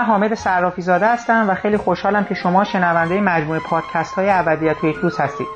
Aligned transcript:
من 0.00 0.06
حامد 0.06 0.34
صرافی 0.34 0.82
زاده 0.82 1.06
هستم 1.06 1.50
و 1.50 1.54
خیلی 1.54 1.76
خوشحالم 1.76 2.24
که 2.24 2.34
شما 2.34 2.64
شنونده 2.64 3.20
مجموعه 3.20 3.60
پادکست 3.60 4.14
های 4.14 4.30
ابدیت 4.30 4.84
یک 4.84 4.96
روز 4.96 5.20
هستید. 5.20 5.46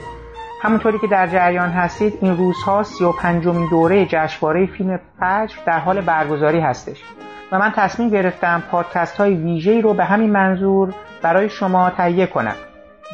همونطوری 0.62 0.98
که 0.98 1.06
در 1.06 1.26
جریان 1.26 1.68
هستید 1.68 2.18
این 2.20 2.36
روزها 2.36 2.82
سی 2.82 3.04
و 3.04 3.12
پنجمین 3.12 3.68
دوره 3.70 4.06
جشنواره 4.06 4.66
فیلم 4.66 5.00
فجر 5.20 5.56
در 5.66 5.78
حال 5.78 6.00
برگزاری 6.00 6.60
هستش. 6.60 7.02
و 7.52 7.58
من 7.58 7.72
تصمیم 7.76 8.10
گرفتم 8.10 8.62
پادکست 8.70 9.16
های 9.16 9.34
ویژه‌ای 9.34 9.82
رو 9.82 9.94
به 9.94 10.04
همین 10.04 10.30
منظور 10.32 10.94
برای 11.22 11.48
شما 11.48 11.90
تهیه 11.90 12.26
کنم 12.26 12.56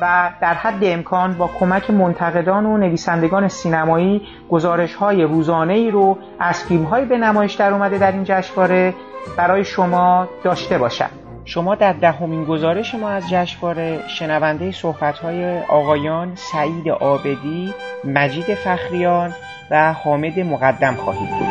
و 0.03 0.31
در 0.41 0.55
حد 0.55 0.85
امکان 0.85 1.35
با 1.35 1.51
کمک 1.61 1.91
منتقدان 1.91 2.67
و 2.67 2.77
نویسندگان 2.77 3.49
سینمایی 3.49 4.23
گزارش 4.51 4.95
های 4.95 5.23
روزانه 5.23 5.73
ای 5.73 5.91
رو 5.91 6.19
از 6.41 6.65
فیلم 6.65 6.85
های 6.85 7.05
به 7.05 7.19
نمایش 7.19 7.55
در 7.55 7.73
اومده 7.73 7.99
در 7.99 8.13
این 8.13 8.25
جشنواره 8.25 8.95
برای 9.37 9.65
شما 9.65 10.29
داشته 10.45 10.79
باشم. 10.79 11.11
شما 11.51 11.75
در 11.75 11.93
دهمین 11.93 12.45
گزارش 12.45 12.95
ما 12.95 13.09
از 13.09 13.31
جشنواره 13.31 14.09
شنونده 14.09 14.73
صحبت 14.73 15.19
های 15.19 15.59
آقایان 15.59 16.37
سعید 16.53 16.89
آبدی، 16.89 17.75
مجید 18.05 18.55
فخریان 18.55 19.35
و 19.71 19.93
حامد 19.93 20.41
مقدم 20.41 20.95
خواهید 20.95 21.31
بود. 21.31 21.49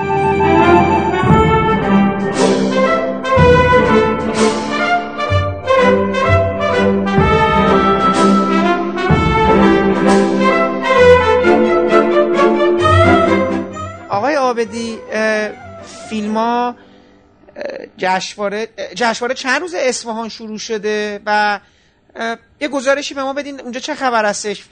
آقای 14.09 14.35
آبدی 14.35 14.97
فیلم 16.09 16.37
ها 16.37 16.75
جشنواره 17.97 18.67
جشنواره 18.95 19.33
چند 19.33 19.61
روز 19.61 19.73
اصفهان 19.73 20.29
شروع 20.29 20.57
شده 20.57 21.19
و 21.25 21.59
یه 22.59 22.67
گزارشی 22.67 23.13
به 23.13 23.23
ما 23.23 23.33
بدین 23.33 23.61
اونجا 23.61 23.79
چه 23.79 23.95
خبر 23.95 24.25
هستش؟ 24.25 24.63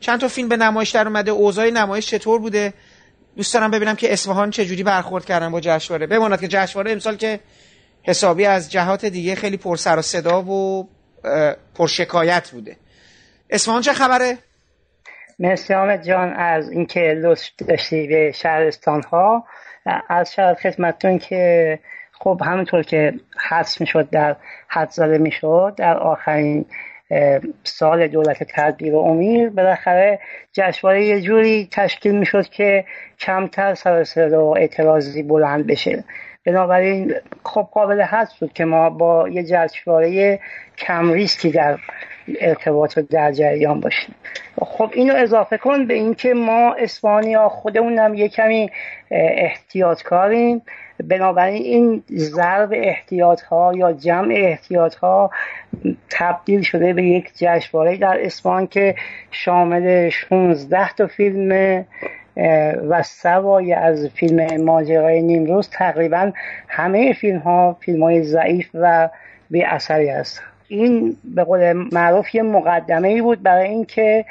چند 0.00 0.20
تا 0.20 0.28
فیلم 0.28 0.48
به 0.48 0.56
نمایش 0.56 0.90
در 0.90 1.06
اومده 1.06 1.30
اوضاع 1.30 1.70
نمایش 1.70 2.06
چطور 2.06 2.38
بوده؟ 2.38 2.72
دوست 3.36 3.54
دارم 3.54 3.70
ببینم 3.70 3.96
که 3.96 4.12
اصفهان 4.12 4.50
چه 4.50 4.64
جوری 4.64 4.82
برخورد 4.82 5.24
کردن 5.24 5.50
با 5.50 5.60
جشنواره. 5.60 6.06
بماند 6.06 6.40
که 6.40 6.48
جشنواره 6.48 6.92
امسال 6.92 7.16
که 7.16 7.40
حسابی 8.02 8.46
از 8.46 8.72
جهات 8.72 9.04
دیگه 9.04 9.34
خیلی 9.34 9.56
پر 9.56 9.76
سر 9.76 9.98
و 9.98 10.02
صدا 10.02 10.42
و 10.42 10.88
پر 11.74 11.86
شکایت 11.86 12.50
بوده. 12.50 12.76
اصفهان 13.50 13.82
چه 13.82 13.92
خبره؟ 13.92 14.38
مرسی 15.38 15.74
جان 16.06 16.32
از 16.32 16.70
اینکه 16.70 17.00
لطف 17.00 17.48
داشتی 17.68 18.06
به 18.06 18.32
شهرستان 18.34 19.02
ها 19.02 19.44
از 20.08 20.32
شهر 20.32 20.54
خدمتتون 20.54 21.18
که 21.18 21.78
خب 22.24 22.40
همونطور 22.44 22.82
که 22.82 23.14
حدس 23.36 23.80
می‌شد 23.80 24.10
در 24.10 24.36
حد 24.68 24.90
زده 24.90 25.18
می‌شد 25.18 25.74
در 25.76 25.96
آخرین 25.96 26.64
سال 27.64 28.06
دولت 28.08 28.42
تدبیر 28.42 28.94
و 28.94 28.98
امیر 28.98 29.50
بالاخره 29.50 30.20
جشنواره 30.52 31.04
یه 31.04 31.20
جوری 31.20 31.68
تشکیل 31.70 32.14
می‌شد 32.14 32.48
که 32.48 32.84
کمتر 33.20 33.74
سر 33.74 34.34
و 34.34 34.54
اعتراضی 34.56 35.22
بلند 35.22 35.66
بشه. 35.66 36.04
بنابراین 36.46 37.14
خب 37.44 37.68
قابل 37.72 38.00
حدس 38.00 38.34
بود 38.40 38.52
که 38.52 38.64
ما 38.64 38.90
با 38.90 39.28
یه 39.28 39.42
جشنواره 39.42 40.40
کم 40.78 41.12
ریسکی 41.12 41.50
در 41.50 41.78
ارتباط 42.40 42.98
در 42.98 43.32
جریان 43.32 43.80
باشیم. 43.80 44.14
خب 44.58 44.90
اینو 44.94 45.14
اضافه 45.16 45.58
کن 45.58 45.86
به 45.86 45.94
اینکه 45.94 46.34
ما 46.34 46.74
اسپانیا 46.74 47.48
خودمونم 47.48 48.14
یه 48.14 48.28
کمی 48.28 48.70
احتیاط 49.10 50.02
کاریم 50.02 50.62
بنابراین 51.04 51.62
این 51.62 52.02
ضرب 52.10 52.70
احتیاط 52.74 53.42
ها 53.42 53.72
یا 53.76 53.92
جمع 53.92 54.34
احتیاط 54.36 54.94
ها 54.94 55.30
تبدیل 56.10 56.62
شده 56.62 56.92
به 56.92 57.02
یک 57.02 57.30
جشنواره 57.36 57.96
در 57.96 58.18
اسپان 58.20 58.66
که 58.66 58.94
شامل 59.30 60.08
16 60.08 60.92
تا 60.92 61.06
فیلم 61.06 61.84
و 62.88 63.02
سوای 63.02 63.72
از 63.72 64.08
فیلم 64.14 64.64
ماجرای 64.64 65.22
نیمروز 65.22 65.70
تقریبا 65.70 66.32
همه 66.68 67.12
فیلم 67.12 67.38
ها 67.38 67.76
فیلم 67.80 68.02
های 68.02 68.22
ضعیف 68.22 68.70
و 68.74 69.08
بی 69.50 69.62
اثری 69.62 70.08
هست 70.08 70.42
این 70.68 71.16
به 71.24 71.44
قول 71.44 71.72
معروف 71.72 72.34
یه 72.34 72.42
مقدمه 72.42 73.08
ای 73.08 73.22
بود 73.22 73.42
برای 73.42 73.68
اینکه 73.68 74.24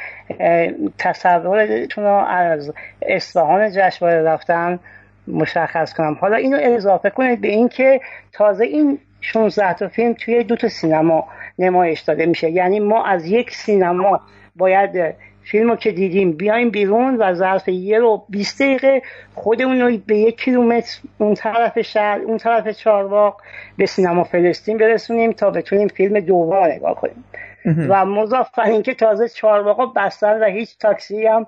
تصورتون 0.97 2.03
رو 2.03 2.25
از 2.27 2.73
اصفهان 3.01 3.71
جشنواره 3.71 4.21
رفتن 4.21 4.79
مشخص 5.27 5.93
کنم. 5.93 6.17
حالا 6.21 6.35
اینو 6.35 6.57
اضافه 6.61 7.09
کنید 7.09 7.41
به 7.41 7.47
اینکه 7.47 8.01
تازه 8.31 8.65
این 8.65 8.99
16 9.21 9.73
تا 9.73 9.87
فیلم 9.87 10.13
توی 10.13 10.43
دو 10.43 10.55
تا 10.55 10.67
سینما 10.67 11.27
نمایش 11.59 11.99
داده 11.99 12.25
میشه. 12.25 12.49
یعنی 12.49 12.79
ما 12.79 13.05
از 13.05 13.25
یک 13.25 13.51
سینما 13.51 14.21
باید 14.55 15.15
فیلم 15.43 15.69
رو 15.69 15.75
که 15.75 15.91
دیدیم 15.91 16.31
بیایم 16.31 16.69
بیرون 16.69 17.15
و 17.15 17.33
ظرف 17.33 17.67
یه 17.67 17.99
رو 17.99 18.25
20 18.29 18.61
دقیقه 18.61 19.01
خودمون 19.35 19.81
رو 19.81 19.97
به 20.05 20.17
یک 20.17 20.41
کیلومتر 20.41 20.99
اون 21.17 21.33
طرف 21.33 21.81
شهر 21.81 22.19
اون 22.19 22.37
طرف 22.37 22.69
چارواق 22.69 23.41
به 23.77 23.85
سینما 23.85 24.23
فلسطین 24.23 24.77
برسونیم 24.77 25.31
تا 25.31 25.49
بتونیم 25.49 25.87
فیلم 25.87 26.19
دوم 26.19 26.63
نگاه 26.63 26.95
کنیم. 26.95 27.23
و 27.89 28.05
مضاف 28.05 28.59
اینکه 28.59 28.93
تازه 28.93 29.29
چارواق 29.29 29.93
بستن 29.95 30.43
و 30.43 30.45
هیچ 30.45 30.77
تاکسی 30.77 31.27
هم 31.27 31.45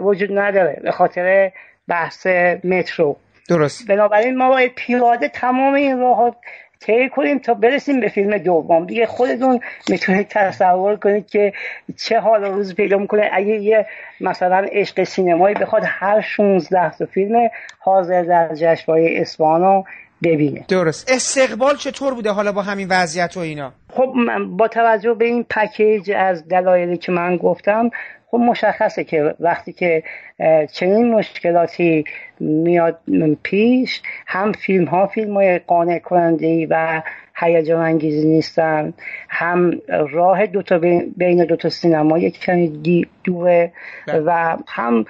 وجود 0.00 0.38
نداره 0.38 0.80
به 0.82 0.90
خاطر 0.90 1.52
بحث 1.88 2.26
مترو. 2.64 3.16
درست. 3.48 3.88
بنابراین 3.88 4.36
ما 4.36 4.48
باید 4.48 4.72
پیاده 4.74 5.28
تمام 5.28 5.74
این 5.74 6.00
راه 6.00 6.36
طی 6.86 7.08
کنیم 7.08 7.38
تا 7.38 7.54
برسیم 7.54 8.00
به 8.00 8.08
فیلم 8.08 8.38
دوم. 8.38 8.86
دیگه 8.86 9.06
خودتون 9.06 9.60
می‌تونید 9.88 10.28
تصور 10.28 10.96
کنید 10.96 11.26
که 11.26 11.52
چه 11.96 12.20
حال 12.20 12.44
روز 12.44 12.74
پیدا 12.74 12.98
می‌کنه. 12.98 13.30
اگه 13.32 13.54
یه 13.54 13.86
مثلا 14.20 14.66
عشق 14.72 15.04
سینمایی 15.04 15.54
بخواد 15.54 15.82
هر 15.86 16.20
16 16.20 16.96
تا 16.98 17.06
فیلم 17.06 17.50
حاضر 17.78 18.22
در 18.22 18.54
جشنواره 18.54 19.14
اصفهان 19.16 19.84
ببینه. 20.22 20.64
درست. 20.68 21.10
استقبال 21.12 21.76
چطور 21.76 22.14
بوده 22.14 22.30
حالا 22.30 22.52
با 22.52 22.62
همین 22.62 22.88
وضعیت 22.90 23.36
و 23.36 23.40
اینا؟ 23.40 23.72
خب 23.88 24.14
با 24.50 24.68
توجه 24.68 25.14
به 25.14 25.24
این 25.24 25.44
پکیج 25.50 26.10
از 26.16 26.48
دلایلی 26.48 26.96
که 26.96 27.12
من 27.12 27.36
گفتم 27.36 27.90
خب 28.32 28.38
مشخصه 28.38 29.04
که 29.04 29.34
وقتی 29.40 29.72
که 29.72 30.02
چنین 30.72 31.14
مشکلاتی 31.14 32.04
میاد 32.40 32.98
پیش 33.42 34.02
هم 34.26 34.52
فیلم 34.52 34.84
ها 34.84 35.06
فیلم 35.06 35.34
های 35.34 35.58
قانع 35.58 35.98
کننده 35.98 36.66
و 36.70 37.02
هیجان 37.42 37.80
انگیزی 37.80 38.28
نیستن. 38.28 38.94
هم 39.28 39.80
راه 39.88 40.46
دوتا 40.46 40.78
بین 41.16 41.44
دوتا 41.44 41.68
سینما 41.68 42.18
یک 42.18 42.40
کمی 42.40 43.06
دوه 43.24 43.70
بله. 44.06 44.22
و 44.26 44.56
هم 44.68 45.04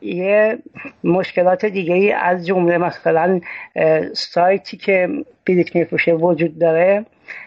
یه 0.00 0.58
مشکلات 1.04 1.64
دیگه 1.64 1.94
ای 1.94 2.12
از 2.12 2.46
جمله 2.46 2.78
مثلا 2.78 3.40
سایتی 4.12 4.76
که 4.76 5.08
بلیت 5.46 5.76
میفروشه 5.76 6.12
وجود 6.12 6.58
داره 6.58 7.04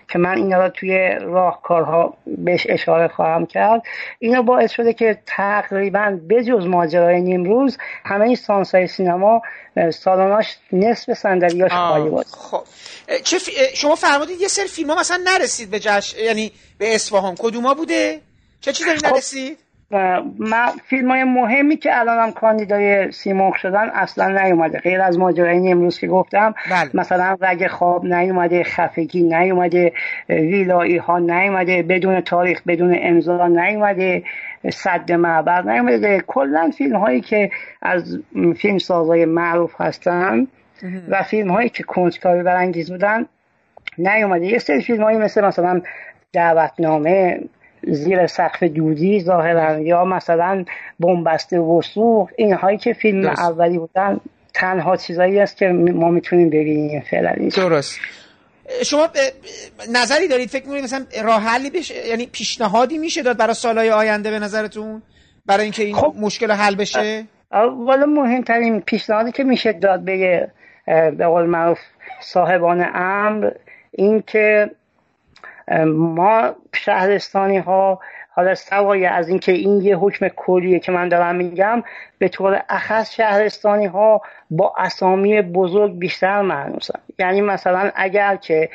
که 0.09 0.19
من 0.19 0.37
اینا 0.37 0.63
رو 0.63 0.69
توی 0.69 1.09
راهکارها 1.21 2.13
بهش 2.37 2.67
اشاره 2.69 3.07
خواهم 3.07 3.45
کرد. 3.45 3.81
اینا 4.19 4.41
باعث 4.41 4.71
شده 4.71 4.93
که 4.93 5.17
تقریبا 5.25 6.19
بجز 6.29 6.65
ماجرای 6.65 7.21
نیمروز 7.21 7.77
همه 8.05 8.25
این 8.25 8.35
سانسای 8.35 8.87
سینما 8.87 9.41
سالاناش 9.89 10.57
نصف 10.71 11.13
صندلیاش 11.13 11.71
خالی 11.71 12.09
بود 12.09 12.25
خب. 12.25 12.63
چه 13.23 13.37
شما 13.73 13.95
فرمودید 13.95 14.41
یه 14.41 14.47
سری 14.47 14.67
فیلم 14.67 14.89
ها 14.89 14.99
مثلا 14.99 15.19
نرسید 15.25 15.69
به 15.69 15.79
جش 15.79 16.15
یعنی 16.25 16.51
به 16.77 16.95
اصفهان. 16.95 17.35
کدوما 17.39 17.73
بوده؟ 17.73 18.21
چه 18.61 18.73
چیزی 18.73 18.89
خب... 18.89 19.13
نرسید؟ 19.13 19.57
من 20.39 20.71
فیلم 20.89 21.11
های 21.11 21.23
مهمی 21.23 21.77
که 21.77 21.99
الان 21.99 22.19
هم 22.19 22.31
کاندیدای 22.31 23.11
سیمرغ 23.11 23.55
شدن 23.55 23.89
اصلا 23.93 24.43
نیومده. 24.43 24.79
غیر 24.79 25.01
از 25.01 25.17
ماجرای 25.17 25.71
امروز 25.71 25.99
که 25.99 26.07
گفتم. 26.07 26.53
بله. 26.71 26.89
مثلا 26.93 27.37
رگ 27.41 27.67
خواب 27.67 28.05
نیومده 28.05 28.63
خفگی 28.63 29.23
نیومده 29.23 29.93
ویلایی 30.29 30.97
ها 30.97 31.19
نیومده 31.19 31.83
بدون 31.83 32.21
تاریخ 32.21 32.61
بدون 32.67 32.97
امضا 33.01 33.47
نیومده 33.47 34.23
صد 34.73 35.11
معبر 35.11 35.61
نیومده. 35.61 36.23
کلا 36.27 36.71
فیلم 36.77 36.95
هایی 36.95 37.21
که 37.21 37.51
از 37.81 38.19
فیلم 38.57 38.77
سازای 38.77 39.25
معروف 39.25 39.81
هستن 39.81 40.47
و 41.09 41.23
فیلم 41.23 41.51
هایی 41.51 41.69
که 41.69 41.83
کنجکاوی 41.83 42.43
برانگیز 42.43 42.91
بودن 42.91 43.25
نیومده 43.97 44.45
یه 44.45 44.59
سری 44.59 44.81
فیلم 44.81 45.03
هایی 45.03 45.17
مثل 45.17 45.45
مثلا 45.45 45.81
دعوتنامه 46.33 47.39
زیر 47.83 48.27
سقف 48.27 48.63
دودی 48.63 49.21
ظاهرا 49.21 49.79
یا 49.79 50.05
مثلا 50.05 50.65
بنبسته 50.99 51.59
وسوق 51.59 52.29
اینهایی 52.37 52.77
که 52.77 52.93
فیلم 52.93 53.27
اولی 53.27 53.77
بودن 53.77 54.19
تنها 54.53 54.97
چیزایی 54.97 55.39
است 55.39 55.57
که 55.57 55.67
ما 55.67 56.09
می‌تونیم 56.09 56.49
ببینیم 56.49 57.03
فعلا 57.11 57.35
درست. 57.55 57.99
شما 58.85 59.07
نظری 59.93 60.27
دارید؟ 60.27 60.49
فکر 60.49 60.63
می‌کنید 60.63 60.83
مثلا 60.83 61.05
راه 61.23 61.41
حلی 61.41 61.69
بشه 61.69 62.07
یعنی 62.07 62.25
پیشنهادی 62.25 62.97
میشه 62.97 63.23
داد 63.23 63.37
برای 63.37 63.53
سالهای 63.53 63.91
آینده 63.91 64.31
به 64.31 64.39
نظرتون؟ 64.39 65.01
برای 65.45 65.63
اینکه 65.63 65.83
این 65.83 65.95
خب. 65.95 66.13
مشکل 66.19 66.51
حل 66.51 66.75
بشه؟ 66.75 67.23
والا 67.85 68.05
مهمترین 68.05 68.81
پیشنهادی 68.81 69.31
که 69.31 69.43
میشه 69.43 69.73
داد 69.73 70.05
به 70.05 70.47
به 71.17 71.25
قول 71.25 71.45
معروف 71.45 71.79
صاحبان 72.21 72.85
امر 72.93 73.51
این 73.97 74.23
که 74.27 74.71
ما 75.85 76.55
شهرستانی 76.73 77.57
ها 77.57 77.99
حالا 78.29 78.55
سوای 78.55 79.05
از 79.05 79.29
اینکه 79.29 79.51
این 79.51 79.81
یه 79.81 79.97
حکم 79.97 80.27
کلیه 80.27 80.79
که 80.79 80.91
من 80.91 81.09
دارم 81.09 81.35
میگم 81.35 81.83
به 82.17 82.27
طور 82.29 82.63
اخص 82.69 83.13
شهرستانی 83.13 83.85
ها 83.85 84.21
با 84.51 84.73
اسامی 84.77 85.41
بزرگ 85.41 85.99
بیشتر 85.99 86.41
معنوسن 86.41 86.99
یعنی 87.19 87.41
مثلا 87.41 87.91
اگر 87.95 88.35
که 88.35 88.69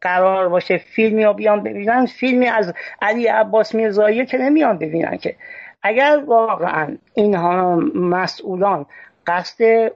قرار 0.00 0.48
باشه 0.48 0.78
فیلمی 0.78 1.22
ها 1.22 1.32
بیان 1.32 1.62
ببینن 1.62 2.06
فیلمی 2.06 2.46
از 2.46 2.74
علی 3.02 3.26
عباس 3.26 3.74
میرزایی 3.74 4.26
که 4.26 4.38
نمیان 4.38 4.78
ببینن 4.78 5.16
که. 5.16 5.34
اگر 5.82 6.22
واقعا 6.26 6.96
اینها 7.14 7.76
مسئولان 7.94 8.86
قصد 9.28 9.90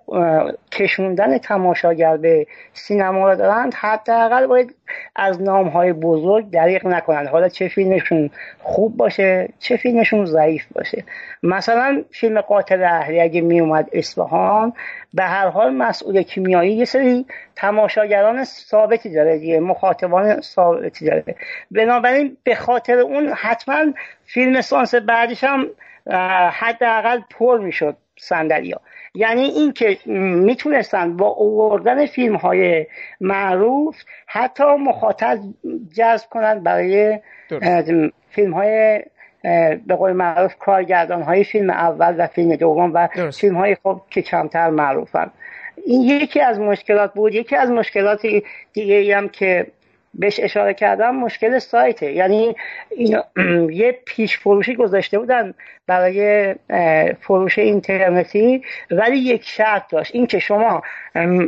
کشوندن 0.73 1.39
تماشاگر 1.39 2.17
به 2.17 2.47
سینما 2.73 3.29
را 3.29 3.35
دارند 3.35 3.75
حداقل 3.75 4.47
باید 4.47 4.75
از 5.17 5.43
نام 5.43 5.69
های 5.69 5.93
بزرگ 5.93 6.51
دریق 6.51 6.87
نکنند 6.87 7.29
حالا 7.29 7.49
چه 7.49 7.69
فیلمشون 7.69 8.31
خوب 8.63 8.97
باشه 8.97 9.49
چه 9.59 9.77
فیلمشون 9.77 10.25
ضعیف 10.25 10.65
باشه. 10.73 11.05
مثلا 11.43 12.05
فیلم 12.11 12.41
قاتل 12.41 12.83
اهلی 12.83 13.21
اگه 13.21 13.41
می 13.41 13.61
اومد 13.61 13.89
اصفهان 13.93 14.73
به 15.15 15.25
هر 15.25 15.49
حال 15.49 15.75
مسئول 15.75 16.23
کیمیایی 16.23 16.73
یه 16.73 16.85
سری 16.85 17.27
تماشاگران 17.57 18.45
ثابتی 18.45 19.15
داره 19.15 19.39
دیگه 19.39 19.61
مخاطبان 19.61 20.41
ثابتی 20.41 21.07
داره. 21.07 21.35
بنابراین 21.71 22.37
به 22.45 22.55
خاطر 22.55 22.99
اون 22.99 23.33
حتما 23.37 23.93
فیلم 24.25 24.61
سانس 24.61 24.95
بعدش 24.95 25.45
هم 25.45 25.67
حداقل 26.51 27.21
پر 27.31 27.59
می‌شد 27.59 27.97
صندلی 28.19 28.75
یعنی 29.15 29.43
اینکه 29.43 29.99
می‌تونستن 30.07 31.17
با 31.17 31.27
اووردن 31.27 32.07
فیلم 32.07 32.37
های 32.37 32.87
معروف 33.21 33.97
حتی 34.27 34.65
مخاطب 34.65 35.39
جذب 35.97 36.29
کنند 36.31 36.63
برای 36.63 37.19
فیلم 38.31 38.55
های 38.55 39.03
به 39.87 39.95
قول 39.99 40.13
معروف 40.13 40.55
کارگردان 40.59 41.23
های 41.23 41.45
فیلم 41.45 41.71
اول 41.71 42.15
و 42.19 42.27
فیلم 42.27 42.57
دوم 42.57 42.91
و 42.95 43.09
فیلم 43.41 43.57
های 43.57 43.77
خب 43.83 44.01
که 44.11 44.23
کمتر 44.23 44.71
معروفن. 44.71 45.31
این 45.87 46.01
یکی 46.03 46.41
از 46.41 46.59
مشکلات 46.59 47.15
بود. 47.15 47.35
یکی 47.35 47.57
از 47.57 47.71
مشکلات 47.71 48.21
دیگه 48.73 49.17
هم 49.17 49.29
که 49.29 49.67
بهش 50.15 50.41
اشاره 50.41 50.75
کردم 50.75 51.17
مشکل 51.17 51.59
سایته. 51.59 52.13
یعنی 52.13 52.57
این 52.91 53.23
یه 53.83 53.99
پیش 54.07 54.39
فروشی 54.39 54.75
گذاشته 54.75 55.19
بودن 55.19 55.55
برای 55.87 56.55
فروش 57.21 57.59
اینترنتی 57.59 58.63
ولی 58.91 59.19
یک 59.19 59.49
شرط 59.49 59.91
داشت. 59.91 60.15
این 60.15 60.27
که 60.27 60.39
شما 60.39 60.83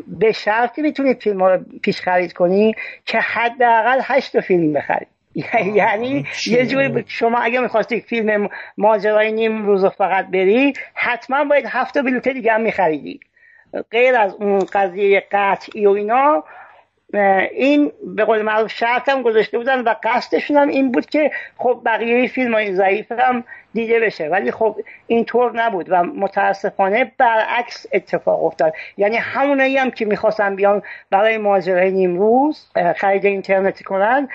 به 0.07 0.33
شرطی 0.33 0.83
می‌تونید 0.83 1.23
فیلم 1.23 1.45
رو 1.45 1.59
پیش 1.83 2.01
خرید 2.01 2.33
کنی 2.33 2.75
که 3.07 3.19
حداقل 3.19 4.01
هشت 4.03 4.41
فیلم 4.41 4.73
بخرید. 4.73 5.09
یعنی 5.75 6.27
یه 6.47 6.67
جوری 6.67 7.05
شما 7.07 7.39
اگه 7.39 7.61
می‌خواستی 7.61 8.01
فیلم 8.01 8.49
ماجرای 8.79 9.33
نیم 9.33 9.67
روز 9.67 9.85
فقط 9.85 10.27
بری 10.27 10.73
حتما 10.95 11.45
باید 11.45 11.67
هفت 11.69 11.99
بلیت 11.99 12.29
دیگه 12.29 12.53
هم 12.53 12.61
میخریدی. 12.61 13.21
غیر 13.91 14.17
از 14.17 14.35
اون 14.35 14.59
قضیه 14.59 15.23
قطعی 15.33 15.87
و 15.87 15.91
اینا 15.91 16.45
این 17.15 17.93
به 18.17 18.25
قول 18.25 18.43
معروف 18.43 18.71
شرط 18.71 19.09
هم 19.09 19.23
گذاشته 19.23 19.59
بودن 19.59 19.81
و 19.81 19.95
قصدشون 20.03 20.57
هم 20.57 20.69
این 20.69 20.93
بود 20.93 21.07
که 21.07 21.31
خب 21.57 21.81
بقیه 21.85 22.29
فیلم 22.29 22.55
های 22.55 22.75
ضعیف 22.75 23.13
هم 23.13 23.45
دیده 23.75 24.01
بشه. 24.01 24.29
ولی 24.29 24.51
خب 24.51 24.77
اینطور 25.07 25.57
نبود 25.57 25.87
و 25.89 26.03
متاسفانه 26.03 27.13
برعکس 27.19 27.87
اتفاق 27.93 28.45
افتاد. 28.45 28.73
یعنی 28.97 29.17
همونایی 29.17 29.77
هم 29.77 29.91
که 29.91 30.05
می‌خواستن 30.05 30.57
بیان 30.57 30.83
برای 31.11 31.39
ماجرای 31.39 31.91
نیمروز 31.91 32.67
خرید 32.97 33.27
اینترنتی 33.27 33.85
کنن 33.85 34.29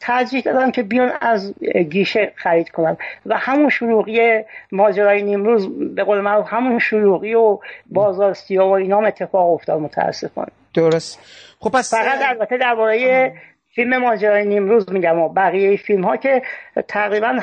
ترجیح 0.00 0.42
دادن 0.42 0.70
که 0.70 0.82
بیان 0.82 1.12
از 1.20 1.54
گیشه 1.90 2.32
خرید 2.34 2.70
کنن. 2.70 2.96
و 3.26 3.36
همون 3.36 3.68
شروعی 3.68 4.44
ماجرای 4.72 5.22
نیمروز 5.22 5.94
به 5.94 6.04
قول 6.04 6.20
معروف 6.20 6.46
همون 6.48 6.78
شروعی 6.78 7.34
و 7.34 7.58
بازار 7.86 8.34
سیاه 8.34 8.68
و 8.68 8.72
اینا 8.72 9.00
اتفاق 9.00 9.52
افتاد 9.52 9.80
متاسفانه. 9.80 10.52
درست. 10.76 11.18
خب 11.58 11.70
پس 11.70 11.94
فقط 11.94 12.18
البته 12.22 12.56
درباره 12.58 13.32
فیلم 13.74 13.96
ماجرای 13.96 14.44
نیمروز 14.44 14.90
میگم 14.92 15.18
و 15.18 15.28
بقیه 15.28 15.76
فیلم 15.76 16.04
ها 16.04 16.16
که 16.16 16.42
تقریبا 16.88 17.38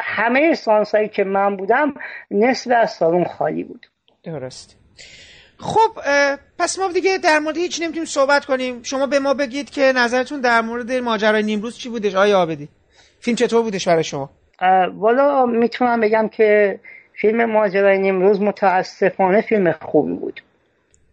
همه 0.00 0.54
سانس 0.54 0.94
هایی 0.94 1.08
که 1.08 1.24
من 1.24 1.56
بودم 1.56 1.94
نصف 2.30 2.70
از 2.76 2.90
سالون 2.90 3.24
خالی 3.24 3.64
بود. 3.64 3.86
درست. 4.22 4.76
خب 5.58 5.90
پس 6.58 6.78
ما 6.78 6.92
دیگه 6.92 7.18
در 7.18 7.38
مورد 7.38 7.56
هیچ 7.56 7.82
نمی‌تونیم 7.82 8.04
صحبت 8.04 8.44
کنیم. 8.44 8.82
شما 8.82 9.06
به 9.06 9.18
ما 9.18 9.34
بگید 9.34 9.70
که 9.70 9.92
نظرتون 9.96 10.40
در 10.40 10.60
مورد 10.60 10.92
ماجرای 10.92 11.42
نیمروز 11.42 11.78
چی 11.78 11.88
بودش؟ 11.88 12.14
آیا 12.14 12.40
آبدی 12.40 12.68
فیلم 13.20 13.36
چطور 13.36 13.62
بودش 13.62 13.88
برای 13.88 14.04
شما؟ 14.04 14.30
والا 14.94 15.46
می‌تونم 15.46 16.00
بگم 16.00 16.28
که 16.28 16.80
فیلم 17.20 17.44
ماجرای 17.44 17.98
نیمروز 17.98 18.40
متاسفانه 18.40 19.40
فیلم 19.40 19.72
خوبی 19.72 20.12
بود. 20.12 20.42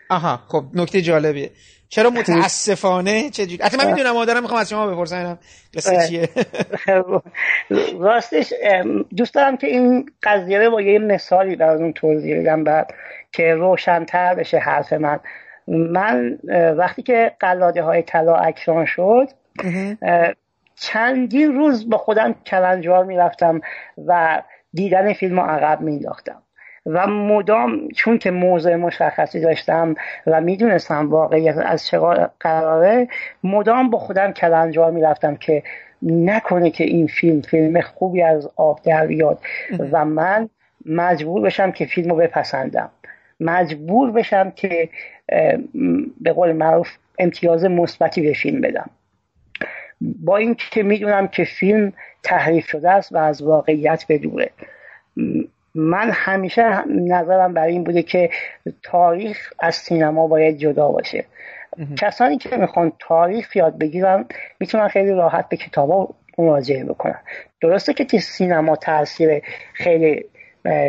آها 0.09 0.39
خب 0.47 0.63
نکته 0.73 1.01
جالبیه. 1.01 1.51
چرا 1.89 2.09
متاسفانه 2.09 3.29
چه 3.29 3.45
جوری 3.45 3.63
من 3.77 3.91
می‌دونم 3.91 4.11
مادرم 4.11 4.41
می‌خوام 4.41 4.59
از 4.59 4.69
شما 4.69 4.87
بپرسم 4.87 5.39
قصه 5.73 6.07
چیه؟ 6.07 6.29
راستش 7.99 8.53
دوست 9.17 9.33
دارم 9.33 9.57
که 9.57 9.67
این 9.67 10.05
قضیه 10.23 10.59
رو 10.59 10.71
با 10.71 10.81
یه 10.81 10.99
مثالی 10.99 11.55
براتون 11.55 11.93
توضیح 11.93 12.41
بدم 12.41 12.63
بعد 12.63 12.93
که 13.31 13.53
روشنتر 13.53 14.35
بشه 14.35 14.57
حرف 14.57 14.93
من. 14.93 15.19
من 15.67 16.39
وقتی 16.77 17.03
که 17.03 17.31
قلاده 17.39 17.83
های 17.83 18.01
طلا 18.01 18.35
اکران 18.35 18.85
شد 18.85 19.27
چندین 20.75 21.53
روز 21.53 21.89
با 21.89 21.97
خودم 21.97 22.35
کلنجار 22.45 23.05
می‌رفتم 23.05 23.61
و 24.07 24.41
دیدن 24.73 25.13
فیلم 25.13 25.39
رو 25.39 25.45
عقب 25.45 25.81
مینداختم 25.81 26.43
و 26.93 27.07
مدام 27.07 27.87
چون 27.87 28.17
که 28.17 28.31
موضع 28.31 28.75
مشخصی 28.75 29.39
داشتم 29.39 29.95
و 30.27 30.41
می‌دونستم 30.41 31.09
واقعیت 31.09 31.57
از 31.57 31.87
چه 31.87 31.99
قراره 32.39 33.07
مدام 33.43 33.89
با 33.89 33.97
خودم 33.97 34.31
کلنجار 34.31 34.91
می‌رفتم 34.91 35.35
که 35.35 35.63
نکنه 36.01 36.71
که 36.71 36.83
این 36.83 37.07
فیلم 37.07 37.41
فیلم 37.41 37.81
خوبی 37.81 38.21
از 38.21 38.49
آب 38.55 38.79
در 38.83 39.07
بیاد 39.07 39.39
و 39.91 40.05
من 40.05 40.49
مجبور 40.85 41.41
بشم 41.41 41.71
که 41.71 41.85
فیلم 41.85 42.09
رو 42.09 42.15
بپسندم. 42.15 42.89
مجبور 43.39 44.11
بشم 44.11 44.51
که 44.51 44.89
به 46.21 46.33
قول 46.33 46.51
معروف 46.51 46.89
امتیاز 47.19 47.65
مثبتی 47.65 48.21
به 48.21 48.33
فیلم 48.33 48.61
بدم. 48.61 48.89
با 50.01 50.37
اینکه 50.37 50.83
می‌دونم 50.83 51.27
که 51.27 51.43
فیلم 51.43 51.93
تحریف 52.23 52.67
شده 52.67 52.91
است 52.91 53.11
و 53.11 53.17
از 53.17 53.41
واقعیت 53.41 54.05
بدوره 54.09 54.49
من 55.75 56.11
همیشه 56.11 56.87
نظرم 56.87 57.53
برای 57.53 57.71
این 57.71 57.83
بوده 57.83 58.03
که 58.03 58.29
تاریخ 58.83 59.53
از 59.59 59.75
سینما 59.75 60.27
باید 60.27 60.57
جدا 60.57 60.87
باشه. 60.91 61.25
کسانی 61.97 62.37
که 62.37 62.57
می‌خوان 62.57 62.91
تاریخ 62.99 63.55
یاد 63.55 63.77
بگیرن 63.77 64.25
می‌تونن 64.59 64.87
خیلی 64.87 65.11
راحت 65.11 65.49
به 65.49 65.57
کتابا 65.57 66.09
مراجعه 66.37 66.83
بکنن. 66.83 67.19
درسته 67.61 67.93
که 67.93 68.19
سینما 68.19 68.75
تاثیر 68.75 69.41
خیلی 69.73 70.25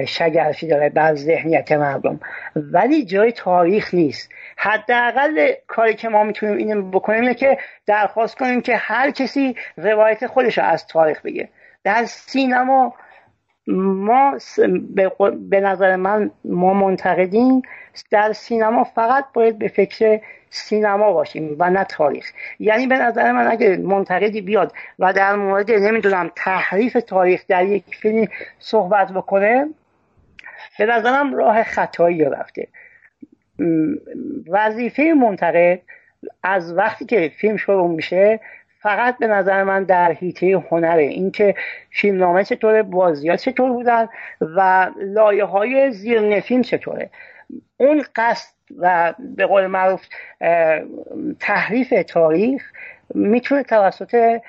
شگرفی 0.06 0.66
داره 0.66 0.88
بر 0.88 1.14
ذهنیت 1.14 1.72
مردم 1.72 2.20
ولی 2.56 3.04
جای 3.04 3.32
تاریخ 3.32 3.94
نیست. 3.94 4.30
حداقل 4.56 5.52
کاری 5.66 5.94
که 5.94 6.08
ما 6.08 6.24
می‌تونیم 6.24 6.56
اینو 6.56 6.90
بکنیم 6.90 7.20
اینه 7.20 7.34
که 7.34 7.58
درخواست 7.86 8.36
کنیم 8.38 8.60
که 8.60 8.76
هر 8.76 9.10
کسی 9.10 9.56
روایت 9.76 10.26
خودش 10.26 10.58
رو 10.58 10.64
از 10.64 10.86
تاریخ 10.86 11.22
بگه. 11.22 11.48
در 11.84 12.04
سینما 12.04 12.94
ما 13.66 14.38
به 15.50 15.60
نظر 15.60 15.96
من 15.96 16.30
ما 16.44 16.74
منتقدین 16.74 17.62
در 18.10 18.32
سینما 18.32 18.84
فقط 18.84 19.24
باید 19.34 19.58
به 19.58 19.68
فکر 19.68 20.20
سینما 20.50 21.12
باشیم 21.12 21.56
و 21.58 21.70
نه 21.70 21.84
تاریخ. 21.84 22.32
یعنی 22.58 22.86
به 22.86 22.98
نظر 22.98 23.32
من 23.32 23.46
اگه 23.46 23.76
منتقدی 23.76 24.40
بیاد 24.40 24.72
و 24.98 25.12
در 25.12 25.36
مورد 25.36 25.70
نمی‌دونم 25.70 26.30
تحریف 26.36 26.92
تاریخ 27.06 27.44
در 27.48 27.64
یک 27.64 27.84
فیلم 28.00 28.26
صحبت 28.58 29.12
بکنه 29.12 29.68
به 30.78 30.86
نظرم 30.86 31.34
راه 31.34 31.62
خطایی 31.62 32.24
رفته. 32.24 32.68
وظیفه 34.48 35.02
منتقد 35.02 35.80
از 36.42 36.72
وقتی 36.72 37.04
که 37.04 37.32
فیلم 37.36 37.56
شروع 37.56 37.88
میشه 37.88 38.40
فقط 38.82 39.18
به 39.18 39.26
نظر 39.26 39.62
من 39.62 39.84
در 39.84 40.12
حیطه 40.12 40.64
هنره. 40.70 41.02
اینکه 41.02 41.54
فیلمنامه 41.90 42.44
چطوره 42.44 42.82
بازیات 42.82 43.40
چطور 43.40 43.72
بودن 43.72 44.08
و 44.40 44.90
لایه 44.96 45.44
های 45.44 45.90
زیر 45.90 46.40
فیلم 46.40 46.62
چطوره. 46.62 47.10
اون 47.76 48.04
قصد 48.16 48.54
و 48.78 49.14
به 49.36 49.46
قول 49.46 49.66
معروف 49.66 50.06
تحریف 51.40 51.94
تاریخ 52.08 52.72
می‌تونه 53.14 53.62
توسط 53.62 54.40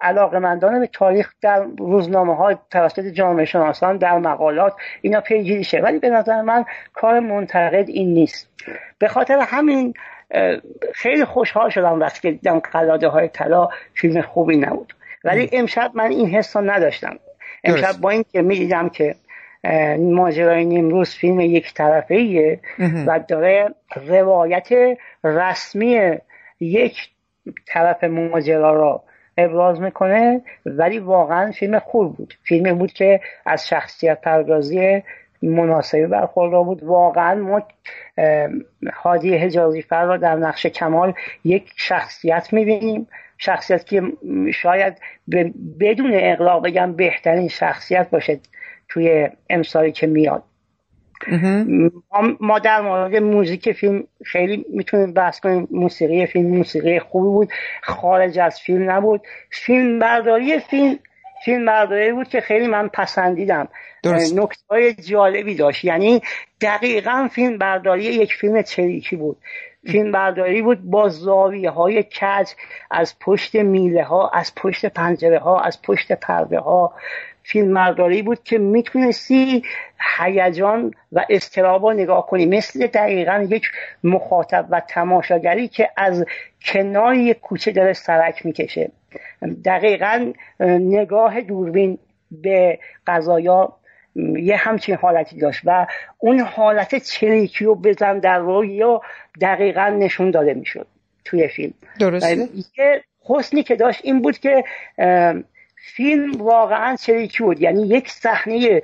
علاقمندان 0.00 0.80
به 0.80 0.86
تاریخ 0.86 1.32
در 1.42 1.66
روزنامه 1.78 2.36
های 2.36 2.56
توسط 2.70 3.04
جامعه 3.04 3.44
شناسان 3.44 3.96
در 3.96 4.18
مقالات 4.18 4.72
اینا 5.02 5.20
پیگیری 5.20 5.64
شه. 5.64 5.80
ولی 5.80 5.98
به 5.98 6.10
نظر 6.10 6.42
من 6.42 6.64
کار 6.92 7.20
منتقد 7.20 7.88
این 7.88 8.14
نیست. 8.14 8.48
به 8.98 9.08
خاطر 9.08 9.38
همین 9.38 9.94
خیلی 10.94 11.24
خوشحال 11.24 11.70
شدم 11.70 12.00
وقتی 12.00 12.20
که 12.20 12.30
دیدم 12.30 12.58
قلاده 12.58 13.08
های 13.08 13.28
طلا 13.28 13.68
فیلم 13.94 14.22
خوبی 14.22 14.56
نبود. 14.56 14.94
ولی 15.24 15.50
امشب 15.52 15.90
من 15.94 16.10
این 16.10 16.28
حس 16.30 16.56
نداشتم. 16.56 17.18
امشب 17.64 18.00
با 18.00 18.10
اینکه 18.10 18.42
می‌دیدم 18.42 18.88
که 18.88 19.14
ماجرای 19.98 20.64
نیمروز 20.64 21.14
فیلم 21.14 21.40
یک 21.40 21.74
طرفه 21.74 22.14
ایه 22.14 22.60
و 23.06 23.20
داره 23.28 23.74
روایت 24.06 24.68
رسمی 25.24 26.18
یک 26.60 27.10
طرف 27.66 28.04
ماجرا 28.04 28.72
را 28.72 29.02
ابراز 29.38 29.80
می‌کنه 29.80 30.40
ولی 30.66 30.98
واقعا 30.98 31.50
فیلم 31.50 31.78
خوب 31.78 32.16
بود. 32.16 32.34
فیلمی 32.42 32.72
بود 32.72 32.92
که 32.92 33.20
از 33.46 33.68
شخصیت 33.68 34.20
پردازی 34.20 35.02
مناسبی 35.42 36.06
برخوردار 36.06 36.64
بود. 36.64 36.82
واقعا 36.82 37.34
ما 37.34 37.62
حادی 38.94 39.36
حجازی 39.36 39.82
فر 39.82 40.04
را 40.04 40.16
در 40.16 40.36
نقش 40.36 40.66
کمال 40.66 41.14
یک 41.44 41.72
شخصیت 41.76 42.52
می‌بینیم. 42.52 43.06
شخصیت 43.38 43.86
که 43.86 44.02
شاید 44.54 44.98
بدون 45.80 46.10
اقلاق 46.14 46.64
بگم 46.64 46.92
بهترین 46.92 47.48
شخصیت 47.48 48.10
باشه 48.10 48.40
توی 48.88 49.28
امسالی 49.50 49.92
که 49.92 50.06
میاد. 50.06 50.42
ما 52.40 52.58
در 52.58 52.80
مورد 52.80 53.16
موزیک 53.16 53.72
فیلم 53.72 54.04
خیلی 54.24 54.64
می‌تونیم 54.68 55.12
بحث 55.12 55.40
کنیم. 55.40 55.68
موسیقی 55.70 56.26
فیلم 56.26 56.56
موسیقی 56.56 56.98
خوبی 56.98 57.28
بود. 57.28 57.48
خارج 57.82 58.38
از 58.38 58.60
فیلم 58.60 58.90
نبود. 58.90 59.20
فیلم 59.50 59.98
برداری 59.98 60.58
فیلم 60.58 60.98
فیلم 61.44 61.66
برداری 61.66 62.12
بود 62.12 62.28
که 62.28 62.40
خیلی 62.40 62.66
من 62.66 62.88
پسندیدم. 62.88 63.68
نکته 64.34 64.62
های 64.70 64.94
جالبی 64.94 65.54
داشت. 65.54 65.84
یعنی 65.84 66.22
دقیقا 66.60 67.28
فیلم 67.32 67.58
برداری 67.58 68.04
یک 68.04 68.34
فیلم 68.34 68.62
چریکی 68.62 69.16
بود. 69.16 69.36
فیلم 69.86 70.12
برداری 70.12 70.62
بود 70.62 70.82
با 70.82 71.08
زاویه 71.08 71.70
های 71.70 72.02
کج 72.02 72.48
از 72.90 73.18
پشت 73.18 73.56
میله 73.56 74.04
ها 74.04 74.28
از 74.28 74.54
پشت 74.54 74.86
پنجره 74.86 75.38
ها 75.38 75.60
از 75.60 75.82
پشت 75.82 76.12
پرده 76.12 76.58
ها 76.58 76.94
فیلم 77.42 77.68
مرداری 77.68 78.22
بود 78.22 78.42
که 78.44 78.58
می‌تونستی 78.58 79.62
هیجان 80.18 80.94
و 81.12 81.24
استرابا 81.30 81.92
نگاه 81.92 82.26
کنی. 82.26 82.46
مثل 82.46 82.86
دقیقا 82.86 83.46
یک 83.50 83.70
مخاطب 84.04 84.66
و 84.70 84.80
تماشاگری 84.80 85.68
که 85.68 85.90
از 85.96 86.24
کنار 86.64 87.14
یک 87.14 87.40
کوچه 87.40 87.72
داره 87.72 87.92
سرک 87.92 88.46
می‌کشه. 88.46 88.90
دقیقا 89.64 90.32
نگاه 90.60 91.40
دوربین 91.40 91.98
به 92.30 92.78
قضایا 93.06 93.72
یه 94.36 94.56
همچین 94.56 94.94
حالتی 94.94 95.38
داشت 95.38 95.60
و 95.64 95.86
اون 96.18 96.40
حالت 96.40 96.94
چریکی 96.94 97.64
و 97.64 97.74
بزن 97.74 98.18
در 98.18 98.38
روی 98.38 98.98
دقیقا 99.40 99.88
نشون 99.88 100.30
داده 100.30 100.54
می‌شد 100.54 100.86
توی 101.24 101.48
فیلم. 101.48 101.74
درسته؟ 102.00 102.48
یه 102.78 103.02
حسنی 103.24 103.62
که 103.62 103.76
داشت 103.76 104.00
این 104.04 104.22
بود 104.22 104.38
که 104.38 104.64
فیلم 105.96 106.42
واقعا 106.42 106.96
چریکی 106.96 107.42
بود. 107.42 107.60
یعنی 107.60 107.86
یک 107.88 108.10
صحنه 108.10 108.82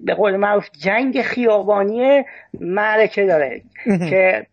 به 0.00 0.14
قول 0.14 0.36
معروف 0.36 0.68
جنگ 0.80 1.22
خیابانی 1.22 2.24
معرکه 2.60 3.26
داره 3.26 3.62
که 4.10 4.46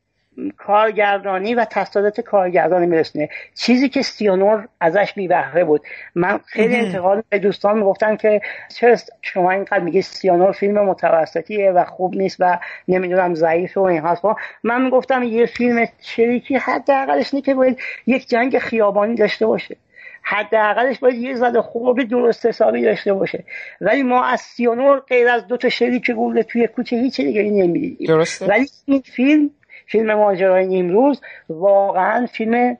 کارگردانی 0.58 1.56
و 1.56 1.66
تصادات 1.66 2.22
کارگردانی 2.22 2.86
میرسونه. 2.86 3.30
چیزی 3.56 3.90
که 3.90 4.02
سیانور 4.02 4.68
ازش 4.80 5.14
بهره 5.14 5.64
بود. 5.64 5.82
من 6.16 6.40
خیلی 6.46 6.76
انتقاد 6.76 7.24
به 7.30 7.40
دوستان 7.40 7.78
می‌گفتن 7.78 8.16
که 8.16 8.42
چرا 8.76 8.96
شما 9.22 9.52
اینقدر 9.52 9.80
میگی 9.80 10.02
سیانور 10.02 10.52
فیلم 10.52 10.86
متوسطیه 10.86 11.72
و 11.72 11.86
خوب 11.86 12.16
نیست 12.16 12.38
و 12.40 12.60
نمی‌دونم 12.88 13.34
ضعیف 13.34 13.78
و 13.78 13.82
این 13.82 14.02
حرفا. 14.02 14.36
من 14.64 14.82
می‌گفتم 14.82 15.24
یه 15.24 15.46
فیلم 15.46 15.86
چریکی 16.02 16.56
حداقلش 16.56 17.34
اینه 17.34 17.46
که 17.46 17.54
باید 17.54 17.80
یک 18.08 18.28
جنگ 18.28 18.60
خیابانی 18.60 19.16
داشته 19.16 19.46
باشه. 19.46 19.78
حداقلش 20.24 21.00
باید 21.00 21.16
یه 21.16 21.36
زده 21.36 21.62
خوب 21.62 22.04
درست 22.04 22.46
حسابی 22.46 22.82
داشته 22.82 23.14
باشه. 23.14 23.44
ولی 23.82 24.04
ما 24.04 24.26
از 24.26 24.42
سیانور 24.42 25.00
غیر 25.00 25.28
از 25.28 25.48
دو 25.48 25.58
تا 25.58 25.70
شریک 25.70 26.12
گوله 26.12 26.44
توی 26.44 26.68
کوچه 26.68 26.96
هیچ 26.96 27.22
دیگه 27.22 27.44
نمی‌دیدیم. 27.44 28.08
ولی 28.48 28.66
این 28.86 29.02
فیلم 29.16 29.50
فیلم 29.92 30.14
ماجرای 30.14 30.68
نیمروز 30.68 31.22
واقعا 31.50 32.26
فیلم 32.26 32.78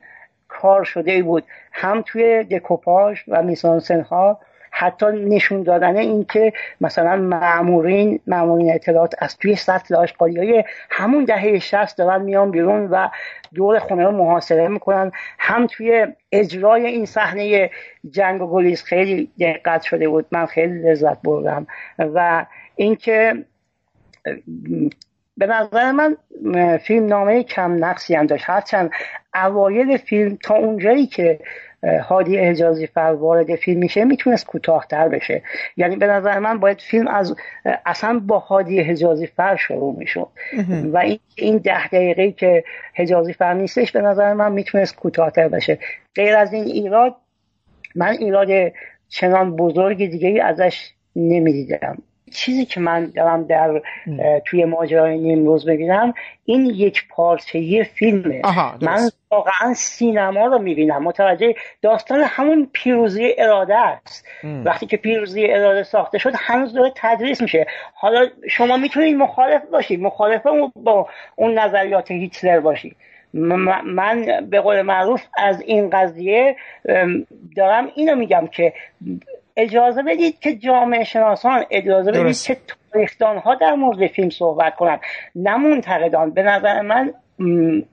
کار 0.48 0.84
شده 0.84 1.24
بود. 1.24 1.44
هم 1.72 2.04
توی 2.06 2.44
دکوپاژ 2.44 3.22
و 3.28 3.44
میسانسن 3.44 4.02
ها 4.02 4.40
حتی 4.72 5.06
نشون 5.06 5.64
دادن 5.64 5.98
این 5.98 6.26
که 6.26 6.54
مثلا 6.82 7.16
معمورین 7.16 8.20
معمورین 8.28 8.74
اطلاعات 8.74 9.16
از 9.20 9.38
توی 9.38 9.56
سطل 9.56 9.96
آشقالی 9.96 10.38
های 10.38 10.64
همون 10.90 11.26
دهه 11.26 11.60
60 11.60 11.98
دارن 11.98 12.22
میان 12.22 12.52
بیرون 12.52 12.88
و 12.92 13.08
دور 13.54 13.80
خونه 13.80 14.04
رو 14.04 14.12
محاصره 14.12 14.68
می‌کنن. 14.68 15.12
هم 15.40 15.68
توی 15.68 16.08
اجرای 16.32 16.86
این 16.86 17.06
صحنه 17.06 17.70
جنگ 18.10 18.42
و 18.42 18.48
گلیز 18.48 18.84
خیلی 18.84 19.32
دقت 19.40 19.82
شده 19.82 20.10
بود. 20.10 20.26
من 20.32 20.46
خیلی 20.46 20.90
لذت 20.90 21.22
بردم. 21.22 21.68
و 22.00 22.46
اینکه 22.76 23.46
به 25.38 25.46
نظر 25.48 25.92
من 25.92 26.18
فیلم 26.78 27.06
نامه 27.06 27.44
کم 27.44 27.86
نقصی 27.86 28.16
هم 28.16 28.26
داشت. 28.26 28.44
هرچند 28.48 28.92
اوایل 29.36 29.98
فیلم 29.98 30.38
تا 30.44 30.56
اونجایی 30.56 31.08
که 31.08 31.40
هادی 32.04 32.38
احجازی 32.38 32.88
فر 32.88 33.00
وارد 33.00 33.56
فیلم 33.56 33.80
میشه 33.80 34.06
می‌تونست 34.06 34.46
کوتاهتر 34.46 35.08
بشه. 35.08 35.42
یعنی 35.78 35.96
به 35.96 36.08
نظر 36.08 36.40
من 36.40 36.60
باید 36.60 36.82
فیلم 36.82 37.08
از 37.08 37.36
اصلا 37.86 38.20
با 38.20 38.40
هادی 38.40 38.82
حجازی 38.82 39.28
فر 39.28 39.56
شروع 39.56 39.96
می‌شد. 39.98 40.28
و 40.94 40.98
این 40.98 41.20
این 41.36 41.58
ده 41.58 41.88
دقیقه 41.88 42.32
که 42.32 42.64
حجازی 42.96 43.34
فر 43.34 43.54
نیستش 43.54 43.92
به 43.92 44.02
نظر 44.02 44.34
من 44.34 44.52
می‌تونست 44.52 44.96
کوتاهتر 44.96 45.48
بشه. 45.48 45.80
غیر 46.16 46.36
از 46.36 46.54
این 46.54 46.64
ایراد 46.64 47.16
من 47.96 48.12
ایراد 48.20 48.48
چنان 49.10 49.56
بزرگ 49.56 49.98
دیگه 49.98 50.28
ای 50.28 50.40
ازش 50.40 50.92
نمی‌دیدم. 51.16 51.98
چیزی 52.34 52.66
که 52.66 52.80
من 52.80 53.06
دارم 53.16 53.44
در 53.44 53.82
توی 54.46 54.66
ماجرای 54.66 55.18
نیمروز 55.18 55.66
ببینم 55.66 56.14
این 56.46 56.66
یک 56.66 57.08
پارچه 57.10 57.84
فیلمه. 57.84 58.42
من 58.82 59.10
واقعا 59.32 59.74
سینما 59.74 60.46
رو 60.46 60.60
می‌بینم. 60.60 61.04
متوجه 61.04 61.56
داستان 61.82 62.22
همون 62.22 62.70
پیروزی 62.74 63.36
اراده 63.38 63.78
است. 63.78 64.28
وقتی 64.66 64.86
که 64.86 64.98
پیروزی 64.98 65.48
اراده 65.48 65.84
ساخته 65.84 66.18
شد 66.18 66.32
هنوز 66.36 66.74
داره 66.74 66.92
تدریس 66.96 67.42
میشه. 67.42 67.68
حالا 67.94 68.28
شما 68.50 68.78
می‌تونید 68.78 69.16
مخالف 69.16 69.62
باشید. 69.72 70.02
مخالف 70.02 70.42
با 70.76 71.08
اون 71.36 71.60
نظریات 71.60 72.12
هیتلر 72.12 72.60
باشید. 72.60 72.96
من 73.34 74.26
به 74.50 74.62
قول 74.62 74.82
معروف 74.82 75.22
از 75.38 75.62
این 75.62 75.90
قضیه 75.90 76.56
دارم 77.58 77.92
اینو 77.96 78.16
میگم 78.16 78.48
که 78.48 78.74
اجازه 79.62 80.04
بدید 80.04 80.40
که 80.40 80.56
جامعه 80.56 81.04
شناسان 81.04 81.66
اجازه 81.72 82.12
بدید 82.12 82.42
که 82.42 82.58
تاریخدان 82.94 83.38
ها 83.38 83.56
در 83.56 83.74
مورد 83.74 84.08
فیلم 84.08 84.30
صحبت 84.30 84.76
کنند 84.76 85.00
نه 85.36 85.58
منتقدان. 85.58 86.32
به 86.32 86.44
نظر 86.44 86.82
من 86.82 87.14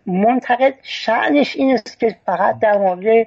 منتقد 0.07 0.75
شعنش 0.83 1.57
این 1.57 1.75
است 1.75 2.01
که 2.01 2.17
فقط 2.27 2.59
در 2.59 2.79
مورد 2.79 3.27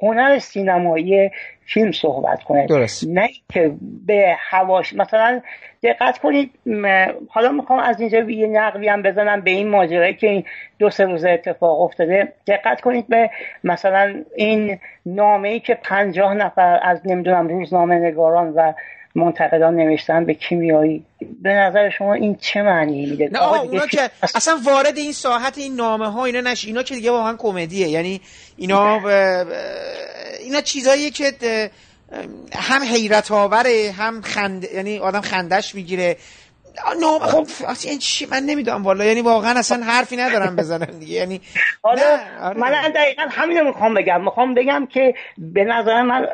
هنر 0.00 0.38
سینمایی 0.38 1.30
فیلم 1.74 1.92
صحبت 1.92 2.42
کنه. 2.42 2.66
درست. 2.66 3.04
نه 3.08 3.28
که 3.52 3.72
به 4.06 4.36
هواش 4.50 4.92
مثلا 4.92 5.40
دقت 5.82 6.18
کنید 6.18 6.50
حالا 7.28 7.52
می‌خوام 7.52 7.78
از 7.78 8.00
اینجا 8.00 8.18
یه 8.18 8.46
نقلی 8.46 8.88
هم 8.88 9.02
بزنم 9.02 9.40
به 9.40 9.50
این 9.50 9.68
ماجرایی 9.68 10.14
که 10.14 10.26
این 10.26 10.44
دو 10.78 10.90
سه 10.90 11.04
روز 11.04 11.24
اتفاق 11.24 11.80
افتاده. 11.80 12.32
دقت 12.46 12.80
کنید 12.80 13.08
به 13.08 13.30
مثلا 13.64 14.24
این 14.36 14.78
نامه 15.06 15.48
ای 15.48 15.60
که 15.60 15.74
پنجاه 15.74 16.34
نفر 16.34 16.80
از 16.82 17.00
نمی‌دونم 17.04 17.48
روزنامه 17.48 17.94
نگاران 17.94 18.52
و 18.56 18.72
منتقدان 19.14 19.76
نوشتن 19.76 20.24
به 20.24 20.34
کیمیایی. 20.34 21.04
به 21.42 21.50
نظر 21.50 21.90
شما 21.90 22.14
این 22.14 22.34
چه 22.34 22.62
معنی 22.62 23.06
میده؟ 23.06 23.28
نه 23.32 23.52
اونا 23.52 23.86
که 23.86 24.00
اصلا 24.22 24.58
وارد 24.64 24.98
این 24.98 25.12
ساحت 25.12 25.58
این 25.58 25.74
نامه 25.74 26.12
ها 26.12 26.24
اینا 26.24 26.40
نش 26.40 26.64
اینا 26.64 26.82
که 26.82 26.94
دیگه 26.94 27.10
واقعا 27.10 27.36
کمدیه. 27.38 27.88
یعنی 27.88 28.20
اینا 28.56 28.98
ب... 28.98 29.08
اینا 30.48 30.60
چیزاییه 30.60 31.10
که 31.10 31.70
هم 32.54 32.82
حیرت 32.82 33.32
آوره 33.32 33.94
هم 33.98 34.22
خند 34.22 34.64
یعنی 34.64 34.98
آدم 34.98 35.20
خندش 35.20 35.74
می‌گیره. 35.74 36.16
نه 37.00 37.18
خب 37.18 37.46
این 37.84 37.98
چی؟ 37.98 38.26
من 38.26 38.42
نمی‌دونم 38.42 38.84
والا. 38.84 39.04
یعنی 39.04 39.20
واقعا 39.20 39.58
اصلا 39.58 39.84
حرفی 39.84 40.16
ندارم 40.16 40.56
بزنم 40.56 40.98
دیگه. 40.98 41.14
یعنی 41.14 41.40
حالا 41.82 42.18
آره. 42.42 42.58
من 42.58 42.92
دقیقا 42.94 43.22
همینو 43.30 43.64
می‌خوام 43.64 43.94
بگم. 43.94 44.24
می‌خوام 44.24 44.54
بگم 44.54 44.86
که 44.86 45.14
به 45.38 45.64
نظر 45.64 46.02
من 46.02 46.26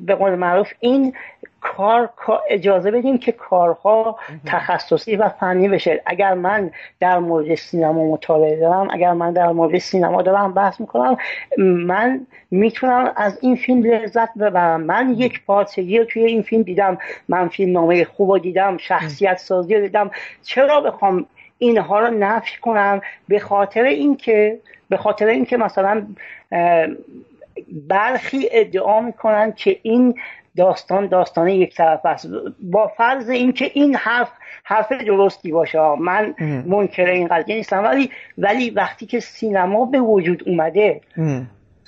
به 0.00 0.14
قول 0.14 0.34
معروف 0.34 0.68
این 0.80 1.14
کار 1.60 2.10
اجازه 2.50 2.90
بدیم 2.90 3.18
که 3.18 3.32
کارها 3.32 4.18
تخصصی 4.46 5.16
و 5.16 5.28
فنی 5.28 5.68
بشه. 5.68 6.02
اگر 6.06 6.34
من 6.34 6.70
در 7.00 7.18
مورد 7.18 7.54
سینما 7.54 8.04
مطالعه 8.04 8.60
دارم 8.60 8.88
اگر 8.90 9.12
من 9.12 9.32
در 9.32 9.48
مورد 9.48 9.78
سینما 9.78 10.22
دارم 10.22 10.54
بحث 10.54 10.80
می‌کنم 10.80 11.16
من 11.58 12.26
می‌تونم 12.50 13.12
از 13.16 13.38
این 13.42 13.56
فیلم 13.56 13.82
لذت 13.82 14.38
ببرم. 14.38 14.80
من 14.80 15.14
یک 15.18 15.44
پارچگی 15.46 15.98
رو 15.98 16.04
توی 16.04 16.24
این 16.24 16.42
فیلم 16.42 16.62
دیدم. 16.62 16.98
من 17.28 17.48
فیلم 17.48 17.72
نامه 17.72 18.04
خوب 18.04 18.30
رو 18.30 18.38
دیدم 18.38 18.76
شخصیت 18.76 19.38
سازی 19.38 19.74
رو 19.74 19.80
دیدم. 19.80 20.10
چرا 20.42 20.80
بخوام 20.80 21.26
اینها 21.58 22.00
رو 22.00 22.14
نفی 22.18 22.60
کنم؟ 22.60 23.00
به 23.28 23.38
خاطر 23.38 23.82
اینکه 23.82 24.58
به 24.88 24.96
خاطر 24.96 25.26
اینکه 25.26 25.56
مثلا 25.56 26.06
برخی 27.88 28.48
ادعا 28.52 29.00
می‌کنن 29.00 29.52
که 29.52 29.78
این 29.82 30.14
داستان 30.58 31.06
داستان 31.06 31.48
یک 31.48 31.76
طرف 31.76 32.06
است. 32.06 32.28
با 32.60 32.86
فرض 32.86 33.30
اینکه 33.30 33.70
این 33.74 33.94
حرف 33.94 34.30
حرف 34.64 34.92
درستی 34.92 35.52
باشه. 35.52 35.78
من 36.00 36.34
منکر 36.66 37.06
این 37.06 37.28
قضیه 37.28 37.56
نیستم. 37.56 37.84
ولی 37.84 38.10
ولی 38.38 38.70
وقتی 38.70 39.06
که 39.06 39.20
سینما 39.20 39.84
به 39.84 40.00
وجود 40.00 40.42
اومده 40.46 41.00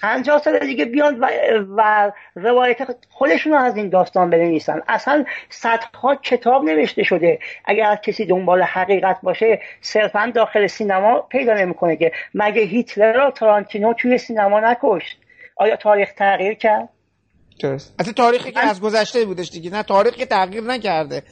پنجاه 0.02 0.38
سال 0.38 0.58
دیگه 0.58 0.84
بیان 0.84 1.20
و, 1.20 1.28
و 1.76 2.12
روایت 2.34 2.78
خودشون 3.08 3.54
از 3.54 3.76
این 3.76 3.88
داستان 3.88 4.30
بنویسن. 4.30 4.82
اصلا 4.88 5.24
صدها 5.48 6.14
کتاب 6.14 6.64
نوشته 6.64 7.02
شده. 7.02 7.38
اگر 7.64 7.96
کسی 7.96 8.26
دنبال 8.26 8.62
حقیقت 8.62 9.18
باشه 9.22 9.60
صرفا 9.80 10.32
داخل 10.34 10.66
سینما 10.66 11.20
پیدا 11.20 11.54
نمی‌کنه 11.54 11.96
که 11.96 12.12
مگه 12.34 12.62
هیتلر 12.62 13.12
را 13.12 13.30
تارانتینو 13.30 13.92
توی 13.92 14.18
سینما 14.18 14.60
نکشت؟ 14.60 15.18
آیا 15.56 15.76
تاریخ 15.76 16.12
تغییر 16.12 16.54
کرد؟ 16.54 16.88
درست 17.62 17.92
اصلا 17.98 18.12
تاریخی 18.12 18.52
که 18.52 18.60
از 18.60 18.80
گذشته 18.80 19.24
بودش 19.24 19.50
دیگه. 19.50 19.70
نه 19.70 19.82
تاریخی 19.82 20.24
تغییر 20.24 20.62
نکرده. 20.62 21.22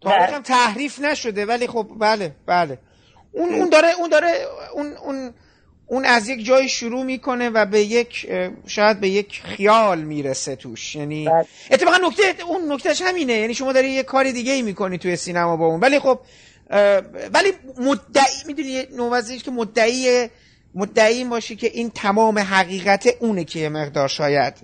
تاریخ 0.00 0.30
هم 0.30 0.42
تحریف 0.42 1.00
نشده 1.00 1.46
ولی 1.46 1.66
خب 1.66 1.86
بله 1.98 2.32
بله. 2.46 2.78
اون 3.32 3.54
اون 3.54 3.68
داره 3.68 3.88
اون 3.98 4.10
داره 4.10 4.46
اون 4.74 4.96
اون 4.96 5.34
اون 5.86 6.04
از 6.04 6.28
یک 6.28 6.46
جای 6.46 6.68
شروع 6.68 7.04
می‌کنه 7.04 7.48
و 7.48 7.66
به 7.66 7.80
یک 7.80 8.30
شاید 8.66 9.00
به 9.00 9.08
یک 9.08 9.42
خیال 9.44 10.00
می‌رسه 10.00 10.56
توش. 10.56 10.96
یعنی 10.96 11.24
بله. 11.24 11.46
اتفاقا 11.70 11.96
نکته 11.96 12.44
اون 12.44 12.72
نکتهش 12.72 13.02
همینه. 13.02 13.32
یعنی 13.32 13.54
شما 13.54 13.72
داری 13.72 13.90
یه 13.90 14.02
کار 14.02 14.30
دیگه 14.30 14.52
ای 14.52 14.62
می‌کنی 14.62 14.98
توی 14.98 15.16
سینما 15.16 15.56
با 15.56 15.66
اون. 15.66 15.80
ولی 15.80 15.98
خب 15.98 16.20
ولی 17.34 17.52
مدعی 17.78 18.44
می‌دونی 18.46 18.86
نوازیش 18.96 19.42
که 19.42 19.50
مدعی 19.50 20.28
مدعی 20.74 21.24
باشی 21.24 21.56
که 21.56 21.66
این 21.66 21.90
تمام 21.90 22.38
حقیقت 22.38 23.08
اونه 23.20 23.44
که 23.44 23.58
یه 23.58 23.68
مقدار 23.68 24.08
شاید 24.08 24.54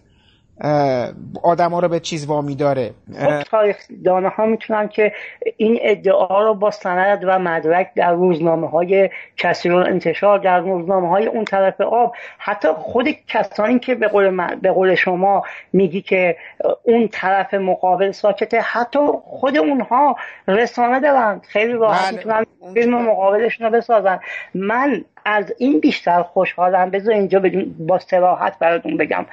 آدم 1.43 1.71
ها 1.71 1.81
رو 1.81 1.89
به 1.89 2.01
چیز 2.01 2.27
وامی 2.27 2.55
داره. 2.55 2.91
خب، 3.19 3.43
تاریخ 3.43 3.77
دانه 4.05 4.29
ها 4.29 4.47
می‌تونن 4.47 4.89
که 4.89 5.13
این 5.57 5.79
ادعا 5.83 6.43
رو 6.43 6.55
با 6.55 6.71
سند 6.71 7.25
و 7.27 7.39
مدرک 7.39 7.95
در 7.95 8.13
روزنامه 8.13 8.69
های 8.69 9.11
کسی 9.37 9.69
رو 9.69 9.77
انتشار 9.77 10.39
در 10.39 10.61
روزنامه 10.61 11.09
های 11.09 11.27
اون 11.27 11.45
طرف 11.45 11.81
آب 11.81 12.15
حتی 12.39 12.69
خود 12.69 13.09
کسانی 13.29 13.79
که 13.79 13.95
به 13.95 14.09
قول, 14.09 14.57
به 14.57 14.73
قول 14.73 14.95
شما 14.95 15.43
میگی 15.73 16.03
که 16.03 16.37
اون 16.83 17.09
طرف 17.09 17.55
مقابل 17.55 18.11
ساکته 18.11 18.61
حتی 18.61 18.99
خود 19.25 19.57
اونها 19.57 20.17
رسانه 20.49 21.01
دارن. 21.01 21.41
خیلی 21.49 21.73
راحت 21.73 22.09
بله. 22.09 22.17
می‌تونن 22.17 22.45
فیلم 22.75 23.03
مقابلشون 23.03 23.67
رو 23.67 23.73
بسازن. 23.73 24.21
من 24.55 25.05
از 25.25 25.55
این 25.59 25.81
بیشتر 25.81 26.23
خوشحالم. 26.23 26.91
بذار 26.91 27.15
اینجا 27.15 27.43
با 27.79 27.99
سراحت 27.99 28.59
براتون 28.59 28.97
بگم 28.97 29.27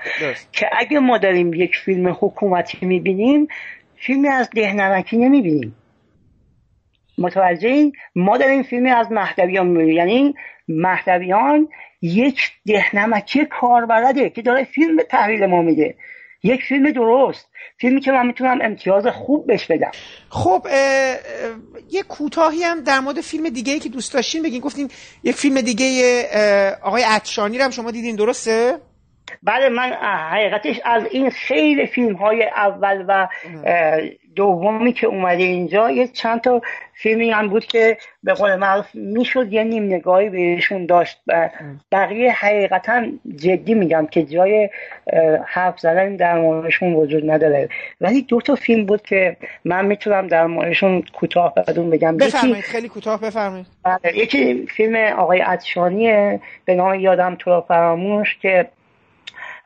که 0.52 0.70
اگه 0.78 1.00
ما 1.00 1.18
داریم 1.18 1.54
یک 1.54 1.76
فیلم 1.76 2.18
حکومتی 2.20 2.86
می‌بینیم 2.86 3.48
فیلمی 3.96 4.28
از 4.28 4.50
دهنمکی 4.56 5.18
نمی‌بینیم. 5.18 5.76
متوجه 7.18 7.70
این 7.70 7.94
ما 8.16 8.38
داریم 8.38 8.64
فیلمی 8.64 8.90
از 8.90 9.12
مهدویان 9.12 9.68
می‌بینیم. 9.68 9.96
یعنی 9.96 10.36
مهدویان 10.68 11.68
یک 12.02 12.52
دهنمکی 12.68 13.46
کاربلده 13.46 14.30
که 14.30 14.42
داره 14.42 14.64
فیلم 14.64 14.96
به 14.96 15.04
تحویل 15.04 15.46
ما 15.46 15.62
میده. 15.62 15.96
یک 16.44 16.64
فیلم 16.64 16.92
درست. 16.92 17.48
فیلمی 17.78 18.02
که 18.02 18.12
من 18.12 18.28
می‌تونم 18.28 18.60
امتیاز 18.62 19.08
خوب 19.08 19.48
بهش 19.48 19.66
بدم. 19.66 19.92
خب 20.30 20.68
یه 21.92 22.04
کوتاهی 22.04 22.64
هم 22.64 22.84
در 22.84 23.00
مورد 23.00 23.22
فیلم 23.22 23.50
دیگه 23.50 23.74
ای 23.74 23.80
که 23.80 23.90
دوست 23.90 24.14
داشتین 24.14 24.44
بگین. 24.44 24.62
گفتیم 24.62 24.88
یک 25.24 25.36
فیلم 25.36 25.62
دیگه 25.62 26.24
آقای 26.84 27.04
عطشانی 27.04 27.58
رو 27.58 27.64
هم 27.64 27.72
شما 27.72 27.92
دیدین 27.92 28.16
درسته؟ 28.16 28.78
بله 29.44 29.70
من 29.70 29.94
حقیقتش 30.32 30.80
از 30.86 31.04
این 31.12 31.30
خیلی 31.30 31.86
فیلم 31.86 32.16
های 32.16 32.44
اول 32.44 33.06
و 33.08 33.28
دومی 34.36 34.94
که 34.94 35.08
اومده 35.08 35.44
اینجا 35.44 35.92
یه 35.92 36.08
چند 36.08 36.42
تا 36.42 36.62
فیلمی 36.94 37.32
هم 37.32 37.48
بود 37.48 37.66
که 37.66 37.98
به 38.24 38.34
قول 38.34 38.56
معروف 38.56 38.86
می‌شد 38.94 39.54
یه 39.54 39.64
نیم 39.64 39.84
نگاهی 39.84 40.30
بهشون 40.30 40.86
داشت. 40.86 41.22
بقیه 41.92 42.32
حقیقتا 42.32 43.06
جدی 43.36 43.74
میگم 43.74 44.08
که 44.12 44.24
جای 44.24 44.70
حرف 45.46 45.80
زدن 45.80 46.16
در 46.16 46.40
موردشون 46.40 46.94
وجود 46.94 47.32
نداره. 47.32 47.70
ولی 48.02 48.22
دو 48.22 48.42
تا 48.42 48.56
فیلم 48.56 48.86
بود 48.86 49.02
که 49.02 49.38
من 49.66 49.86
می‌تونم 49.86 50.28
در 50.28 50.46
موردشون 50.46 51.04
کوتاه 51.14 51.54
بدون 51.54 51.90
بگم. 51.90 52.18
بفرمایید 52.18 52.64
خیلی 52.64 52.88
کوتاه 52.90 53.22
بفرمایید. 53.22 53.68
بله، 53.84 54.18
یکی 54.18 54.66
فیلم 54.68 54.96
آقای 54.96 55.40
عطشانیه 55.40 56.40
به 56.66 56.76
نام 56.76 57.00
یادم 57.00 57.36
تو 57.40 57.62
فراموش 57.62 58.38
که 58.42 58.70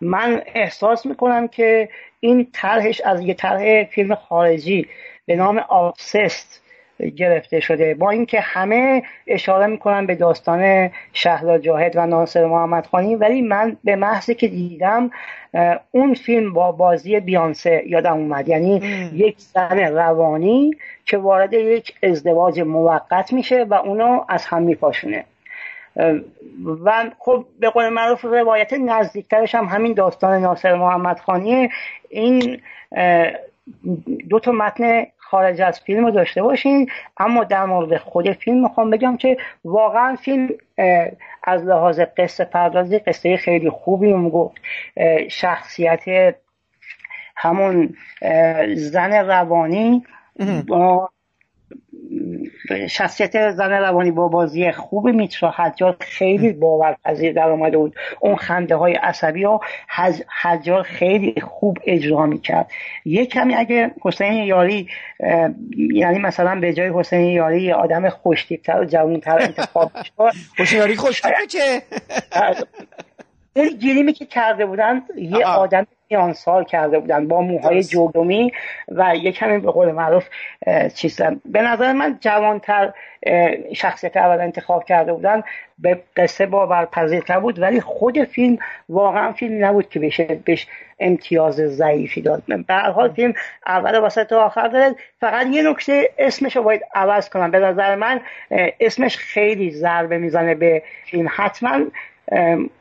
من 0.02 0.42
احساس 0.56 1.06
می‌کنم 1.06 1.48
که 1.48 1.90
این 2.26 2.48
طرحش 2.54 3.02
از 3.02 3.22
یه 3.22 3.34
طرح 3.34 3.84
فیلم 3.84 4.16
خارجی 4.16 4.88
به 5.26 5.36
نام 5.36 5.58
آبسست 5.58 6.62
گرفته 7.16 7.60
شده. 7.60 7.94
با 7.94 8.10
اینکه 8.10 8.40
همه 8.40 9.04
اشاره 9.28 9.68
می‌کنن 9.68 10.06
به 10.06 10.16
داستان 10.16 10.92
شهلا 11.14 11.58
جاهد 11.58 11.96
و 11.96 12.06
ناصر 12.06 12.46
محمد 12.46 12.86
خانی 12.86 13.16
ولی 13.16 13.42
من 13.42 13.78
به 13.84 13.96
محضی 13.96 14.36
که 14.36 14.48
دیدم 14.48 15.12
اون 15.92 16.14
فیلم 16.14 16.54
با 16.54 16.72
بازی 16.72 17.20
بیانسه 17.20 17.84
یادم 17.88 18.14
اومد. 18.14 18.50
یعنی 18.50 18.76
یک 19.14 19.36
زن 19.38 19.80
روانی 19.80 20.72
که 21.06 21.18
وارد 21.18 21.54
یک 21.54 21.94
ازدواج 22.04 22.60
موقت 22.60 23.34
میشه 23.34 23.64
و 23.64 23.74
اونو 23.74 24.26
از 24.30 24.46
هم 24.46 24.62
میپاشونه. 24.64 25.26
و 26.86 27.12
خب 27.20 27.46
به 27.60 27.70
قول 27.70 27.90
معروف 27.90 28.26
روایت 28.26 28.74
نزدیکترش 28.74 29.56
هم 29.56 29.66
همین 29.66 29.94
داستان 29.94 30.42
ناصر 30.42 30.76
محمد 30.76 31.20
خانی. 31.20 31.70
این 32.10 32.62
دو 34.30 34.40
تا 34.40 34.52
متن 34.52 35.06
خارج 35.18 35.62
از 35.62 35.80
فیلم 35.80 36.06
رو 36.06 36.12
داشته 36.12 36.42
باشین. 36.42 36.90
اما 37.18 37.44
در 37.44 37.66
مورد 37.66 37.98
خود 37.98 38.32
فیلم 38.32 38.62
می‌خوام 38.62 38.90
بگم 38.90 39.18
که 39.18 39.38
واقعا 39.66 40.16
فیلم 40.16 40.50
از 41.44 41.66
لحاظ 41.66 42.00
قصه 42.18 42.46
پردازی 42.46 43.00
قصه 43.00 43.38
خیلی 43.38 43.70
خوبی 43.70 44.30
گفت. 44.30 44.56
شخصیت 45.30 46.36
همون 47.36 47.94
زن 48.76 49.14
روانی 49.14 50.04
با 50.68 51.10
شخصیت 52.90 53.52
زن 53.52 53.72
روانی 53.72 54.12
با 54.12 54.28
بازی 54.28 54.72
خوب 54.72 55.08
میترا 55.08 55.52
حجار 55.52 55.98
خیلی 56.00 56.54
باورپذیر 56.54 57.34
در 57.34 57.50
آمده 57.50 57.78
بود. 57.78 57.96
اون 58.20 58.36
خنده 58.36 58.76
های 58.76 58.94
عصبی 58.94 59.44
ها 59.44 59.62
حجار 60.42 60.84
خیلی 60.84 61.42
خوب 61.42 61.78
اجرا 61.86 62.26
می‌کرد. 62.26 62.72
یه 63.06 63.26
کمی 63.26 63.56
اگه 63.56 63.92
حسین 64.02 64.34
یاری 64.34 64.88
یعنی 65.94 66.20
مثلا 66.20 66.60
به 66.60 66.74
جای 66.74 66.92
حسین 66.94 67.26
یاری 67.26 67.62
یه 67.62 67.74
آدم 67.74 68.10
خوشتیبتر 68.10 68.82
و 68.82 68.86
جوانتر 68.86 69.40
انتخاب 69.40 69.92
حسین 70.60 70.80
یاری 70.80 70.96
خوشتیبه 70.96 71.36
که 71.50 71.82
اون 73.56 73.70
گیریمی 73.70 74.14
که 74.14 74.26
کرده 74.26 74.66
بودن 74.66 75.02
یه 75.16 75.46
آدم 75.46 75.88
میان 76.10 76.34
سال 76.34 76.64
کرده 76.64 77.00
بودن 77.00 77.28
با 77.28 77.42
موهای 77.42 77.84
جودومی 77.84 78.52
و 78.88 79.16
یه 79.16 79.32
کمی 79.32 79.60
به 79.60 79.72
قول 79.72 79.92
معروف 79.92 80.26
چیزن 80.96 81.42
به 81.46 81.62
نظر 81.62 81.94
من 81.94 82.18
جوانتر 82.22 82.94
شخصیت 83.74 84.18
اول 84.18 84.42
انتخاب 84.42 84.84
کرده 84.84 85.14
بودن. 85.14 85.44
به 85.80 86.02
قصه 86.18 86.46
باورپذیرتر 86.46 87.40
بود 87.40 87.60
ولی 87.60 87.82
خود 87.82 88.24
فیلم 88.24 88.58
واقعا 88.90 89.32
فیلم 89.32 89.66
نبود 89.66 89.90
که 89.90 90.00
بشه 90.00 90.40
بهش 90.46 90.68
امتیاز 91.00 91.56
ضعیفی 91.56 92.22
داد. 92.22 92.44
به 92.68 92.76
حال 92.76 93.14
فیلم 93.14 93.34
اول 93.68 94.00
واسه 94.00 94.24
تا 94.24 94.44
آخر 94.44 94.68
داره. 94.68 94.96
فقط 95.20 95.48
یه 95.48 95.70
نکته 95.70 96.10
اسمش 96.18 96.56
رو 96.56 96.64
باید 96.64 96.82
عوض 96.94 97.30
کنم. 97.30 97.52
به 97.52 97.60
نظر 97.60 97.96
من 97.96 98.22
اسمش 98.80 99.18
خیلی 99.18 99.72
ضربه 99.72 100.18
می‌زنه 100.18 100.56
به 100.56 100.84
فیلم. 101.06 101.28
حتما 101.36 101.80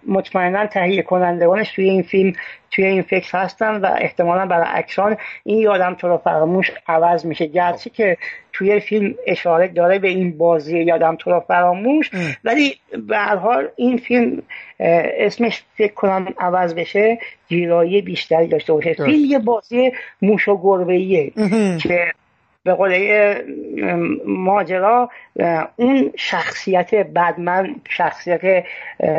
مطمئنا 0.07 0.67
تهیه 0.67 1.03
کنندگانش 1.03 1.73
توی 1.73 1.91
این 1.91 2.03
فیلم 2.03 2.33
توی 2.71 2.85
این 2.85 3.03
فکر 3.03 3.39
هستن 3.39 3.81
و 3.81 3.87
احتمالا 3.99 4.47
برای 4.47 4.67
اکران 4.69 5.17
این 5.45 5.59
یادم 5.59 5.95
تو 5.95 6.09
رو 6.09 6.17
فراموش 6.17 6.71
عوض 6.89 7.27
میشه. 7.27 7.47
گرچه 7.47 7.91
که 7.91 8.17
توی 8.53 8.81
فیلم 8.81 9.15
اشاره 9.27 9.69
داره 9.69 9.99
به 9.99 10.09
این 10.09 10.39
بازی 10.39 10.79
یادم 10.79 11.17
تو 11.17 11.31
را 11.31 11.41
فراموش 11.41 12.11
ولی 12.45 12.75
به 13.09 13.17
هر 13.17 13.37
حال 13.37 13.69
این 13.77 13.97
فیلم 13.97 14.43
اسمش 14.81 15.63
فکر 15.77 15.95
کنم 15.95 16.35
عوض 16.39 16.75
بشه 16.75 17.19
گیرایی 17.49 18.03
بیشتری 18.03 18.47
داشته 18.47 18.73
باشه. 18.73 18.95
فیلم 18.95 19.25
یه 19.31 19.39
بازی 19.39 19.93
موش 20.23 20.49
و 20.49 20.61
گربه 20.63 21.31
که 21.83 22.13
به 22.65 22.75
قول 22.75 22.95
ماجرا 24.27 25.11
اون 25.77 26.13
شخصیت 26.17 26.95
بدمن 26.95 27.75
شخصیت 27.89 28.65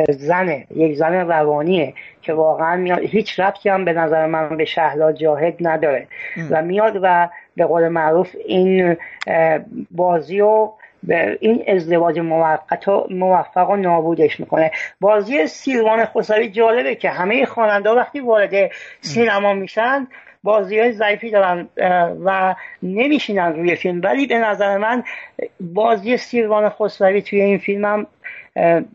زنه 0.08 0.66
یک 0.76 0.96
زن 0.96 1.14
روانیه 1.14 1.94
که 2.22 2.32
واقعا 2.32 2.76
میاد 2.76 2.98
هیچ 2.98 3.40
ربطی 3.40 3.68
هم 3.68 3.84
به 3.84 3.92
نظر 3.92 4.26
من 4.26 4.56
به 4.56 4.64
شهلا 4.64 5.12
جاهد 5.12 5.54
نداره. 5.60 6.06
و 6.50 6.62
میاد 6.62 6.98
و 7.02 7.28
به 7.56 7.64
قول 7.64 7.88
معروف 7.88 8.36
این 8.46 8.96
بازی 9.90 10.40
و 10.40 10.68
این 11.40 11.64
ازدواج 11.68 12.18
موقت 12.18 12.88
و 12.88 13.06
موفق 13.10 13.70
و 13.70 13.76
نابودش 13.76 14.40
می‌کنه. 14.40 14.70
بازی 15.00 15.46
سیلوان 15.46 16.04
خسروی 16.04 16.48
جالبه 16.48 16.94
که 16.94 17.10
همه 17.10 17.44
خواننده 17.44 17.90
وقتی 17.90 18.20
وارد 18.20 18.70
سینما 19.00 19.54
میشن 19.54 20.06
بازی 20.46 20.78
های 20.78 20.92
ضعیفی 20.92 21.30
دارن 21.30 21.68
و 22.24 22.54
نمیشینن 22.82 23.52
روی 23.52 23.76
فیلم. 23.76 24.00
ولی 24.04 24.26
به 24.26 24.38
نظر 24.38 24.78
من 24.78 25.04
بازی 25.60 26.16
سیروان 26.16 26.68
خسروی 26.68 27.22
توی 27.22 27.40
این 27.40 27.58
فیلم 27.58 27.84
هم 27.84 28.06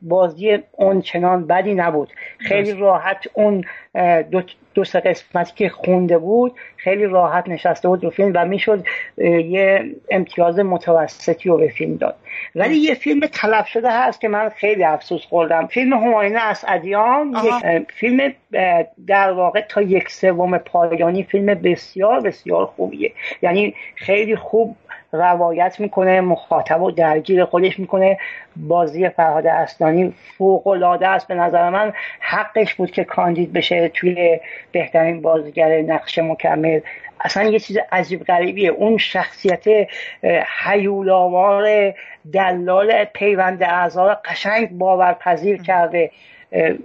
بازی 0.01 0.59
اون 0.71 1.01
چنان 1.01 1.47
بدی 1.47 1.73
نبود. 1.73 2.09
خیلی 2.37 2.73
راحت 2.73 3.27
اون 3.33 3.63
دو, 4.31 4.41
دو 4.73 4.83
سه 4.83 4.99
قسمتی 4.99 5.53
که 5.55 5.69
خونده 5.69 6.17
بود 6.17 6.55
خیلی 6.77 7.05
راحت 7.05 7.49
نشسته 7.49 7.87
بود 7.87 8.03
رو 8.03 8.09
فیلم 8.09 8.31
و 8.35 8.45
می‌شد 8.45 8.85
یه 9.17 9.95
امتیاز 10.11 10.59
متوسطی 10.59 11.49
رو 11.49 11.57
به 11.57 11.67
فیلم 11.67 11.95
داد. 11.95 12.15
ولی 12.55 12.75
یه 12.75 12.93
فیلم 12.93 13.27
تلف 13.27 13.67
شده 13.67 13.91
هست 13.91 14.21
که 14.21 14.27
من 14.27 14.49
خیلی 14.49 14.83
افسوس 14.83 15.25
خوردم. 15.25 15.67
فیلم 15.67 15.93
هماینه 15.93 16.39
از 16.39 16.65
ادیان 16.67 17.37
فیلم 17.93 18.33
در 19.07 19.31
واقع 19.31 19.61
تا 19.61 19.81
یک 19.81 20.09
سوم 20.09 20.57
پایانی 20.57 21.23
فیلم 21.23 21.45
بسیار 21.45 22.19
بسیار 22.21 22.65
خوبیه. 22.65 23.11
یعنی 23.41 23.75
خیلی 23.95 24.35
خوب 24.35 24.75
روایت 25.11 25.79
می‌کنه 25.79 26.21
مخاطب 26.21 26.81
و 26.81 26.91
درگیر 26.91 27.45
خودش 27.45 27.79
می‌کنه. 27.79 28.17
بازی 28.55 29.09
فرهاد 29.09 29.47
اصلانی 29.47 30.13
فوق 30.37 30.67
العاده 30.67 31.07
است 31.07 31.27
به 31.27 31.35
نظر 31.35 31.69
من. 31.69 31.93
حقش 32.19 32.73
بود 32.73 32.91
که 32.91 33.03
کاندید 33.03 33.53
بشه 33.53 33.87
توی 33.87 34.39
بهترین 34.71 35.21
بازیگر 35.21 35.81
نقش 35.81 36.19
مکمل. 36.19 36.79
اصلا 37.21 37.43
یه 37.43 37.59
چیز 37.59 37.77
عجیب 37.91 38.23
غریبیه. 38.23 38.69
اون 38.69 38.97
شخصیت 38.97 39.63
حیولآور 40.63 41.93
دلال 42.33 43.05
پیوند 43.05 43.63
اعضا 43.63 44.19
قشنگ 44.25 44.69
باورپذیر 44.69 45.61
کرده. 45.61 46.11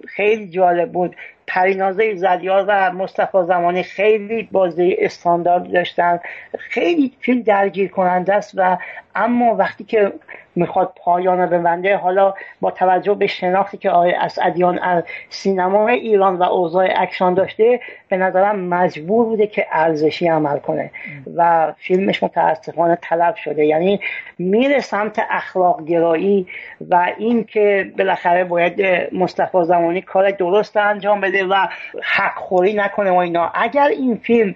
خیلی 0.09 0.49
جالب 0.49 0.93
بود. 0.93 1.17
پرینازه 1.47 2.15
زدیار 2.15 2.65
و 2.69 2.93
مصطفی 2.93 3.39
زمانی 3.45 3.83
خیلی 3.83 4.49
بازی 4.53 4.97
استاندارد 4.99 5.73
داشتن. 5.73 6.21
خیلی 6.59 7.13
فیلم 7.21 7.43
درگیر 7.43 7.91
کننده 7.91 8.35
است 8.35 8.53
و 8.55 8.79
اما 9.17 9.55
وقتی 9.55 9.85
که 9.85 10.13
می‌خواد 10.57 10.93
پایان 10.97 11.47
ببنده 11.47 11.97
حالا 11.97 12.35
با 12.61 12.71
توجه 12.71 13.15
به 13.15 13.27
شناختی 13.27 13.77
که 13.77 13.91
آقای 13.91 14.13
اسعدیان 14.13 14.79
از 14.79 15.03
سینما 15.29 15.89
ایران 15.89 16.37
و 16.37 16.43
اوضاع 16.43 16.89
اکشان 16.97 17.35
داشته 17.35 17.81
به 18.09 18.17
نظرم 18.17 18.61
مجبور 18.61 19.25
بوده 19.25 19.47
که 19.47 19.67
ارزشی 19.73 20.29
عمل 20.29 20.59
کنه 20.59 20.91
و 21.37 21.73
فیلمش 21.79 22.23
متاسفانه 22.23 22.99
طلب 23.03 23.35
شده. 23.35 23.67
یعنی 23.67 24.01
میره 24.39 24.81
سمت 24.81 25.27
اخلاق 25.31 25.85
گرایی 25.85 26.47
و 26.91 27.13
این 27.19 27.45
که 27.45 27.93
بالاخره 27.99 28.45
باید 28.45 28.83
مصطفی 29.13 29.65
زمانی 29.65 30.01
کار 30.01 30.31
درست 30.31 30.77
انجام 30.77 31.21
بده 31.21 31.45
و 31.45 31.67
حق 32.03 32.35
خوری 32.39 32.75
نکنه 32.75 33.11
و 33.11 33.17
اینا. 33.17 33.51
اگر 33.55 33.87
این 33.87 34.17
فیلم 34.17 34.55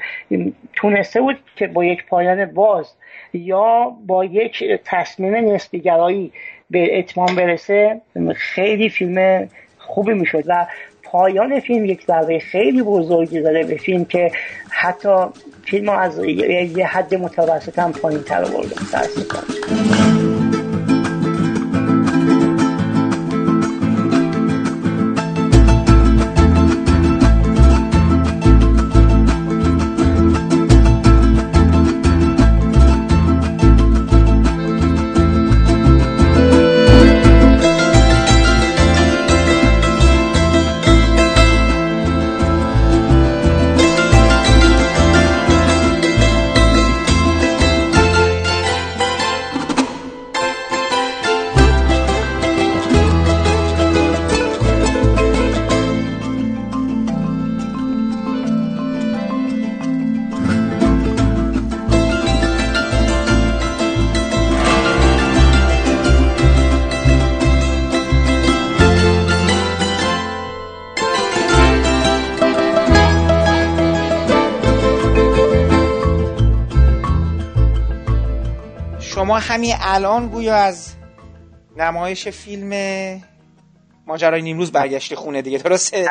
تونسته 0.81 1.21
بود 1.21 1.37
که 1.57 1.67
با 1.67 1.85
یک 1.85 2.07
پایان 2.07 2.45
باز 2.45 2.87
یا 3.33 3.97
با 4.07 4.25
یک 4.25 4.65
تصمیم 4.85 5.35
نسبیگرایی 5.35 6.33
به 6.71 6.99
اتمام 6.99 7.35
برسه 7.37 8.01
خیلی 8.35 8.89
فیلم 8.89 9.49
خوبی 9.79 10.15
می‌شد 10.15 10.45
و 10.47 10.67
پایان 11.03 11.61
فیلم 11.61 11.85
یک 11.85 12.07
ضربه 12.07 12.39
خیلی 12.39 12.83
بزرگی 12.83 13.41
زده 13.41 13.65
به 13.65 13.77
فیلم 13.77 14.05
که 14.05 14.33
حتی 14.71 15.17
فیلم 15.65 15.89
از 15.89 16.25
یه 16.25 16.87
حد 16.87 17.15
متوسط 17.15 17.79
هم 17.79 17.93
پایین 17.93 18.23
تر 18.23 18.45
برده 18.45 18.75
الان 79.93 80.29
گویا 80.29 80.57
از 80.57 80.93
نمایش 81.77 82.29
فیلم 82.29 82.73
ماجرای 84.07 84.43
نیمروز 84.43 84.73
برگشتی 84.73 85.15
خونه 85.15 85.43
دیگه 85.43 85.59
درسته؟ 85.59 86.09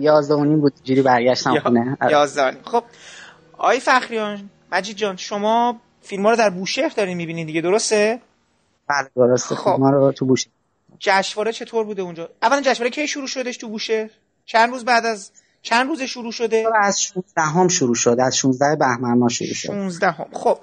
یازده 0.00 0.34
و 0.34 0.60
بود 0.60 0.72
جوری 0.84 1.02
برگشتم 1.02 1.58
خونه 1.58 1.96
آره. 2.00 2.12
یازده 2.12 2.56
خب 2.64 2.84
آی 3.58 3.80
فخریان 3.80 4.50
مجید 4.72 4.96
جان 4.96 5.16
شما 5.16 5.80
فیلم 6.02 6.26
رو 6.26 6.36
در 6.36 6.50
بوشهر 6.50 6.88
دارین 6.88 7.16
می‌بینین 7.16 7.46
دیگه 7.46 7.60
درسته؟ 7.60 8.20
بله 8.88 9.10
درسته 9.16 9.54
خب. 9.54 9.74
فیلم 9.74 9.86
رو 9.86 10.12
تو 10.12 10.26
بوشهر 10.26 10.52
جشنواره 10.98 11.52
چطور 11.52 11.84
بوده 11.84 12.02
اونجا؟ 12.02 12.28
اولا 12.42 12.60
جشنواره 12.60 12.90
کی 12.90 13.08
شروع 13.08 13.26
شدش 13.26 13.56
تو 13.56 13.68
بوشهر؟ 13.68 14.10
چند 14.44 14.70
روز 14.70 14.84
بعد 14.84 15.06
از 15.06 15.30
چند 15.62 15.88
روز 15.88 16.02
شروع 16.02 16.32
شده؟ 16.32 16.64
از 16.82 17.02
16 17.02 17.42
هم 17.42 17.68
شروع 17.68 17.94
شده 17.94 18.24
از 18.24 18.36
16 18.36 18.76
بهمن 18.78 19.18
ما 19.18 19.28
شروع 19.28 19.54
شد 19.54 19.68
16 19.68 20.10
هم. 20.10 20.26
خب 20.32 20.58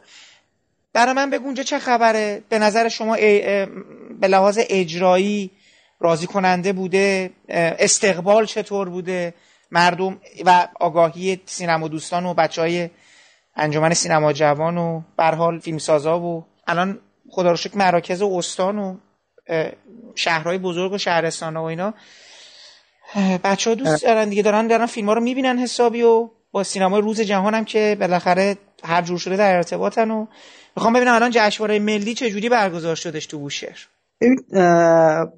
برای 0.94 1.14
من 1.14 1.30
بگو 1.30 1.46
اونجا 1.46 1.64
چه 1.64 1.80
خبره؟ 1.80 2.44
به 2.50 2.60
نظر 2.60 2.90
شما 2.90 3.16
به 3.16 4.28
لحاظ 4.28 4.60
اجرایی 4.70 5.52
راضی 6.00 6.28
کننده 6.28 6.74
بوده 6.74 7.30
استقبال 7.50 8.46
چطور 8.46 8.90
بوده؟ 8.90 9.34
مردم 9.72 10.20
و 10.46 10.68
آگاهی 10.80 11.42
سینما 11.46 11.88
دوستان 11.88 12.26
و 12.26 12.34
بچه 12.34 12.62
های 12.62 12.90
انجمن 13.56 13.94
سینما 13.94 14.34
جوان 14.34 14.78
و 14.78 15.02
برحال 15.18 15.60
فیلمسازا 15.60 16.20
و 16.20 16.46
الان 16.68 17.00
خدا 17.30 17.52
رو 17.52 17.58
شکر 17.58 17.78
مراکز 17.78 18.22
و 18.22 18.36
استان 18.38 18.80
و 18.80 18.98
شهرهای 20.16 20.58
بزرگ 20.58 20.92
و 20.92 20.98
شهرستان 20.98 21.58
و 21.58 21.64
اینا. 21.64 21.94
بچه 23.44 23.70
ها 23.70 23.76
دوست 23.76 24.04
دارن 24.04 24.30
دیگه 24.30 24.42
دارن 24.42 24.68
دارن 24.68 24.86
فیلم 24.86 25.08
ها 25.08 25.14
رو 25.14 25.22
می‌بینن 25.22 25.60
حسابی 25.60 26.02
و 26.02 26.30
با 26.52 26.64
سینمای 26.64 27.02
روز 27.02 27.22
جهان 27.22 27.54
هم 27.54 27.66
که 27.66 27.98
بالاخره 28.00 28.58
هر 28.84 29.02
جور 29.02 29.20
شده 29.20 29.38
در 29.38 29.56
ارتباطن 29.56 30.12
و 30.12 30.26
می‌خوام 30.76 30.94
ببینم 30.94 31.14
الان 31.14 31.32
جشنواره 31.34 31.80
ملی 31.80 32.14
چه 32.14 32.30
جوری 32.30 32.50
برگزار 32.50 32.96
شدش 32.96 33.26
تو 33.26 33.40
بوشهر. 33.40 33.88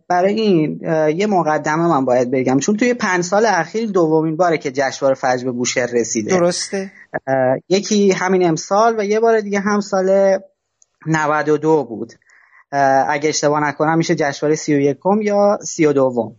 برای 0.09 0.33
این 0.33 0.79
یه 1.17 1.27
مقدمه 1.27 1.87
من 1.87 2.05
باید 2.05 2.31
بگم. 2.31 2.59
چون 2.59 2.77
توی 2.77 2.93
پنج 2.93 3.23
سال 3.23 3.45
اخیر 3.45 3.89
دومین 3.89 4.35
باره 4.35 4.57
که 4.57 4.71
جشنواره 4.71 5.15
فجر 5.15 5.45
به 5.45 5.51
بوشهر 5.51 5.85
رسیده. 5.93 6.29
درسته. 6.29 6.91
یکی 7.69 8.11
همین 8.11 8.47
امسال 8.47 8.95
و 8.99 9.05
یه 9.05 9.19
بار 9.19 9.39
دیگه 9.41 9.59
هم 9.59 9.79
سال 9.79 10.39
92 11.07 11.83
بود. 11.83 12.13
اگه 13.07 13.29
اشتباه 13.29 13.59
نکنم 13.67 13.97
میشه 13.97 14.15
جشنواره 14.15 14.55
31 14.55 14.97
یا 15.21 15.57
32 15.61 16.35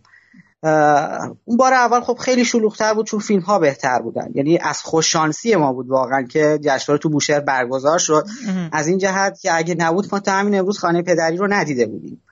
اون 1.45 1.57
بار 1.57 1.73
اول 1.73 2.01
خب 2.01 2.17
خیلی 2.17 2.45
شلوغتر 2.45 2.93
بود 2.93 3.05
چون 3.05 3.19
فیلم 3.19 3.41
ها 3.41 3.59
بهتر 3.59 4.01
بودن. 4.01 4.27
یعنی 4.35 4.57
از 4.57 4.81
خوششانسی 4.81 5.55
ما 5.55 5.73
بود 5.73 5.89
واقعا 5.89 6.21
که 6.21 6.59
جشنواره 6.61 6.99
تو 6.99 7.09
بوشهر 7.09 7.39
برگزار 7.39 7.99
شد. 7.99 8.25
از 8.71 8.87
این 8.87 8.97
جهت 8.97 9.39
که 9.41 9.55
اگه 9.57 9.75
نبود 9.79 10.07
ما 10.11 10.19
تا 10.19 10.31
همین 10.31 10.59
امروز 10.59 10.79
خانه 10.79 11.01
پدری 11.01 11.37
رو 11.37 11.47
ندیده 11.53 11.85
بودیم. 11.85 12.23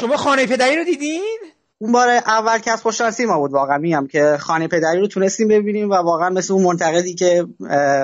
شما 0.00 0.16
خانه 0.16 0.46
پدری 0.46 0.76
رو 0.76 0.84
دیدین؟ 0.84 1.38
اون 1.82 1.92
بار 1.92 2.08
اول 2.08 2.58
که 2.58 2.70
از 2.70 2.82
خوششانسی 2.82 3.24
ما 3.24 3.38
بود 3.38 3.52
واقعا 3.52 3.78
میگم 3.78 4.06
که 4.06 4.36
خانه 4.40 4.68
پدری 4.68 5.00
رو 5.00 5.06
تونستیم 5.06 5.48
ببینیم 5.48 5.90
و 5.90 5.94
واقعا 5.94 6.30
مثل 6.30 6.52
اون 6.52 6.62
منتقدی 6.62 7.14
که 7.14 7.46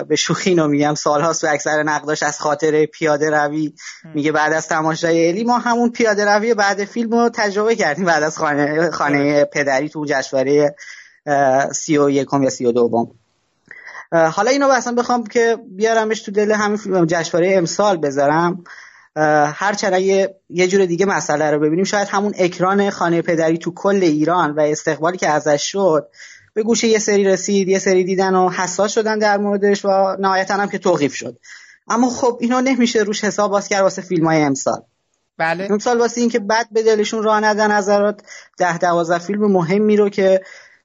به 0.08 0.16
شوخی 0.16 0.50
اینو 0.50 0.68
میگم 0.68 0.94
سالهاست 0.94 1.44
و 1.44 1.46
اکثر 1.50 1.82
نقداش 1.82 2.22
از 2.22 2.40
خاطر 2.40 2.86
پیاده 2.86 3.30
روی 3.30 3.72
میگه 4.14 4.32
بعد 4.32 4.52
از 4.52 4.68
تماشای 4.68 5.28
الی 5.28 5.44
ما 5.44 5.58
همون 5.58 5.90
پیاده 5.90 6.24
روی 6.24 6.54
بعد 6.54 6.84
فیلم 6.84 7.10
رو 7.10 7.30
تجربه 7.34 7.76
کردیم 7.76 8.04
بعد 8.04 8.22
از 8.22 8.38
خانه, 8.38 8.90
خانه 8.90 9.44
پدری 9.44 9.88
تو 9.88 10.04
جشنواره 10.08 10.74
سی 11.72 11.98
و 11.98 12.10
یکم 12.10 12.42
یا 12.42 12.50
سی 12.50 12.66
و 12.66 12.72
دوم. 12.72 13.10
حالا 14.12 14.50
اینو 14.50 14.68
اصلا 14.68 14.94
بخوام 14.94 15.26
که 15.26 15.58
بیارمش 15.76 16.20
تو 16.20 16.30
دل 16.30 16.52
همین 16.52 17.06
جشنواره 17.06 17.54
امسال 17.56 17.96
بذارم. 17.96 18.64
هر 19.16 19.76
اگه 19.92 20.34
یه 20.50 20.68
جور 20.68 20.84
دیگه 20.84 21.06
مسئله 21.06 21.50
رو 21.50 21.60
ببینیم 21.60 21.84
شاید 21.84 22.08
همون 22.08 22.34
اکران 22.38 22.90
خانه 22.90 23.22
پدری 23.22 23.58
تو 23.58 23.72
کل 23.74 23.98
ایران 24.02 24.50
و 24.50 24.60
استقبالی 24.60 25.18
که 25.18 25.28
ازش 25.28 25.62
شد 25.62 26.08
به 26.54 26.62
گوشه 26.62 26.88
یه 26.88 26.98
سری 26.98 27.24
رسید 27.24 27.68
یه 27.68 27.78
سری 27.78 28.04
دیدن 28.04 28.34
و 28.34 28.50
حساس 28.50 28.92
شدن 28.92 29.18
در 29.18 29.38
موردش 29.38 29.84
و 29.84 30.16
نهایتا 30.20 30.54
هم 30.54 30.68
که 30.68 30.78
توقیف 30.78 31.14
شد. 31.14 31.38
اما 31.88 32.10
خب 32.10 32.38
اینو 32.40 32.60
نمیشه 32.60 32.98
روش 32.98 33.24
حساب 33.24 33.50
باز 33.50 33.68
کرد 33.68 33.82
واسه 33.82 34.02
فیلم 34.02 34.26
های 34.26 34.42
امسال. 34.42 34.82
بله. 35.38 35.68
امسال 35.70 35.98
واسه 35.98 36.20
اینکه 36.20 36.38
بعد 36.38 36.68
به 36.72 36.82
دلشون 36.82 37.22
راه 37.22 37.40
ندن 37.40 37.72
نظرات 37.72 38.20
ده 38.58 38.78
دوازده 38.78 39.18
فیلم 39.18 39.52
مهمی 39.52 39.96
رو 39.96 40.08
که 40.08 40.40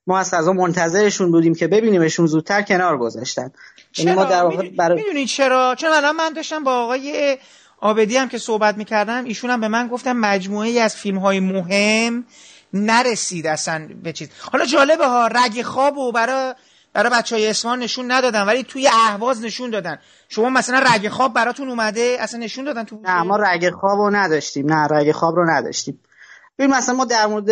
ما 0.07 0.19
از 0.19 0.31
غذا 0.31 0.53
منتظرشون 0.53 1.31
بودیم 1.31 1.55
که 1.55 1.67
ببینیمشون 1.67 2.25
زودتر 2.25 2.61
کنار 2.61 2.97
گذاشتن. 2.97 3.51
یعنی 3.97 4.11
چرا؟ 4.11 4.13
ما 4.13 4.23
در 4.23 4.43
واقع 4.43 4.69
برای... 4.69 5.25
چرا؟ 5.25 5.75
چون 5.77 5.89
الان 5.89 6.15
من 6.15 6.33
داشتم 6.33 6.63
با 6.63 6.83
آقای 6.83 7.37
آبدی 7.81 8.17
هم 8.17 8.29
که 8.29 8.37
صحبت 8.37 8.77
می‌کردم 8.77 9.25
ایشون 9.25 9.49
هم 9.49 9.61
به 9.61 9.67
من 9.67 9.87
گفتم 9.87 10.13
مجموعه 10.13 10.69
ای 10.69 10.79
از 10.79 10.95
فیلم 10.95 11.17
های 11.17 11.39
مهم 11.39 12.25
نرسید 12.73 13.47
اصلا 13.47 13.89
به 14.03 14.13
چیز. 14.13 14.29
حالا 14.51 14.65
جالبه 14.65 15.07
ها 15.07 15.27
رگ 15.27 15.61
خواب 15.61 15.97
و 15.97 16.11
برای 16.11 16.53
برای 16.93 17.11
بچه 17.11 17.35
های 17.35 17.47
اسمان 17.47 17.79
نشون 17.79 18.11
ندادن 18.11 18.41
ولی 18.41 18.63
توی 18.63 18.87
اهواز 18.87 19.41
نشون 19.41 19.69
دادن. 19.69 19.99
شما 20.29 20.49
مثلا 20.49 20.79
رگ 20.79 21.09
خواب 21.09 21.33
براتون 21.33 21.69
اومده 21.69 22.17
اصلا 22.19 22.39
نشون 22.39 22.65
دادن 22.65 22.83
تو 22.83 22.99
نه 23.03 23.23
ما 23.23 23.35
رگ 23.35 23.69
خواب 23.69 23.99
رو 23.99 24.09
نداشتیم 24.09 24.73
نه 24.73 24.87
رگ 24.87 25.11
خواب 25.11 25.35
رو 25.35 25.49
نداشتیم. 25.49 25.99
ببین 26.59 26.73
مثلا 26.73 26.95
ما 26.95 27.05
در 27.05 27.27
مورد 27.27 27.51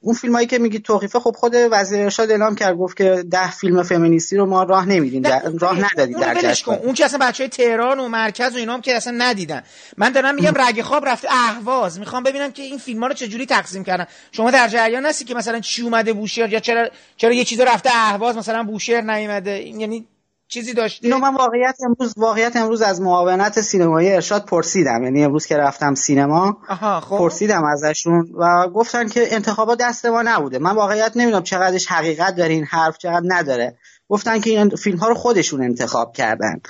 اون 0.00 0.14
فیلم 0.14 0.34
هایی 0.34 0.46
که 0.46 0.58
میگی 0.58 0.78
توقیفه 0.78 1.20
خب 1.20 1.34
خود 1.36 1.54
وزیر 1.70 2.02
ارشاد 2.02 2.30
اعلام 2.30 2.54
کرد 2.54 2.76
گفت 2.76 2.96
که 2.96 3.24
ده 3.30 3.50
فیلم 3.50 3.82
فمینیستی 3.82 4.36
رو 4.36 4.46
ما 4.46 4.62
راه 4.62 4.88
نمیدیم 4.88 5.22
راه 5.60 5.84
ندادیم 5.84 6.20
در 6.20 6.34
جشن. 6.34 6.72
اون 6.72 6.94
که 6.94 7.04
اصلا 7.04 7.18
بچه 7.26 7.44
های 7.44 7.48
تهران 7.48 8.00
و 8.00 8.08
مرکز 8.08 8.54
و 8.54 8.58
اینا 8.58 8.74
هم 8.74 8.80
که 8.80 8.96
اصلا 8.96 9.14
ندیدن. 9.18 9.62
من 9.96 10.12
دارم 10.12 10.34
میگم 10.34 10.52
رگ 10.56 10.82
خواب 10.82 11.06
رفته 11.06 11.28
اهواز. 11.30 11.98
می‌خوام 11.98 12.22
ببینم 12.22 12.52
که 12.52 12.62
این 12.62 12.78
فیلم 12.78 13.00
ها 13.00 13.06
رو 13.06 13.14
چجوری 13.14 13.46
تقسیم 13.46 13.84
کردن. 13.84 14.06
شما 14.32 14.50
در 14.50 14.68
جریان 14.68 15.06
هستی 15.06 15.24
که 15.24 15.34
مثلا 15.34 15.60
چی 15.60 15.82
اومده 15.82 16.12
بوشهر 16.12 16.52
یا 16.52 16.60
چرا 16.60 16.88
چرا 17.16 17.32
یه 17.32 17.44
چیزا 17.44 17.64
رفته 17.64 17.90
اهواز 17.92 18.36
مثلا 18.36 18.62
بوشهر 18.62 19.00
نیومده؟ 19.00 19.62
یعنی 19.62 20.06
چیزی 20.48 20.74
داشته؟ 20.74 21.06
اینو 21.06 21.18
من 21.18 21.34
واقعیت 21.34 21.76
امروز 21.84 22.14
واقعیت 22.16 22.56
امروز 22.56 22.82
از 22.82 23.00
معاونت 23.00 23.60
سینمایی 23.60 24.12
ارشاد 24.12 24.44
پرسیدم. 24.44 25.02
یعنی 25.02 25.24
امروز 25.24 25.46
که 25.46 25.56
رفتم 25.56 25.94
سینما 25.94 26.58
خب. 27.00 27.18
پرسیدم 27.18 27.64
ازشون 27.64 28.28
و 28.38 28.68
گفتن 28.68 29.08
که 29.08 29.34
انتخابات 29.34 29.78
دست 29.80 30.06
ما 30.06 30.22
نبوده. 30.22 30.58
من 30.58 30.74
واقعیت 30.74 31.12
نمی‌دونم 31.16 31.42
چقدرش 31.42 31.86
حقیقت 31.86 32.36
داره 32.36 32.52
این 32.54 32.64
حرف 32.64 32.98
چقدر 32.98 33.22
نداره. 33.24 33.78
گفتن 34.08 34.40
که 34.40 34.50
این 34.50 34.68
فیلم 34.68 34.98
ها 34.98 35.08
رو 35.08 35.14
خودشون 35.14 35.62
انتخاب 35.62 36.12
کردن 36.12 36.60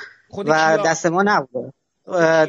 و 0.47 0.79
دست 0.87 1.07
ما 1.07 1.23
نبوده. 1.23 1.73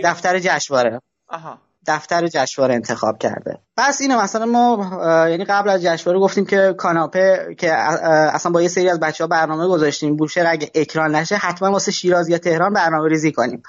دفتر 0.04 0.40
جشنواره. 0.40 1.02
آها. 1.28 1.58
دفتر 1.88 2.28
جشنواره 2.28 2.76
انتخاب 2.76 3.18
کرده. 3.18 3.58
پس 3.78 4.02
اینو 4.02 4.22
مثلا 4.22 4.46
ما 4.46 4.90
یعنی 5.30 5.46
قبل 5.46 5.70
از 5.70 5.82
جشنواره 5.84 6.20
گفتیم 6.20 6.46
که 6.46 6.76
کاناپه 6.78 7.56
که 7.58 7.74
اصلا 7.74 8.52
با 8.52 8.62
یه 8.62 8.68
سری 8.68 8.90
از 8.90 9.00
بچه 9.00 9.24
ها 9.24 9.28
برنامه 9.28 9.68
گذاشتیم. 9.68 10.16
بوشهر 10.16 10.48
اگه 10.48 10.72
اکران 10.76 11.16
نشه 11.16 11.36
حتما 11.36 11.72
واسه 11.72 11.92
شیراز 11.92 12.30
یا 12.30 12.38
تهران 12.38 12.74
برنامه 12.74 13.10
ریزی 13.10 13.32
کنیم. 13.32 13.64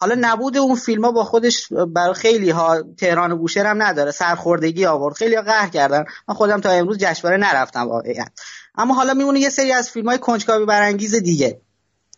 حالا 0.00 0.16
نبود 0.20 0.56
اون 0.56 0.76
فیلم 0.76 1.04
ها 1.04 1.12
با 1.12 1.24
خودش 1.24 1.68
برای 1.94 2.14
خیلی 2.14 2.50
ها 2.50 2.82
تهران 2.98 3.32
و 3.32 3.36
بوشهر 3.36 3.66
هم 3.66 3.82
نداره. 3.82 4.10
سرخوردگی 4.10 4.86
آورد. 4.86 5.14
خیلی 5.14 5.34
ها 5.34 5.42
قهر 5.42 5.68
کردن. 5.68 6.04
من 6.28 6.34
خودم 6.34 6.60
تا 6.60 6.70
امروز 6.70 6.98
جشنواره 6.98 7.36
نرفتم 7.36 7.88
واقعا. 7.88 8.24
اما 8.78 8.94
حالا 8.94 9.14
میمونه 9.14 9.40
یه 9.40 9.50
سری 9.50 9.72
از 9.72 9.90
فیلم 9.90 10.08
های 10.08 10.18
کنجکاوی 10.18 10.66
برانگیز 10.66 11.14
دیگه. 11.14 11.60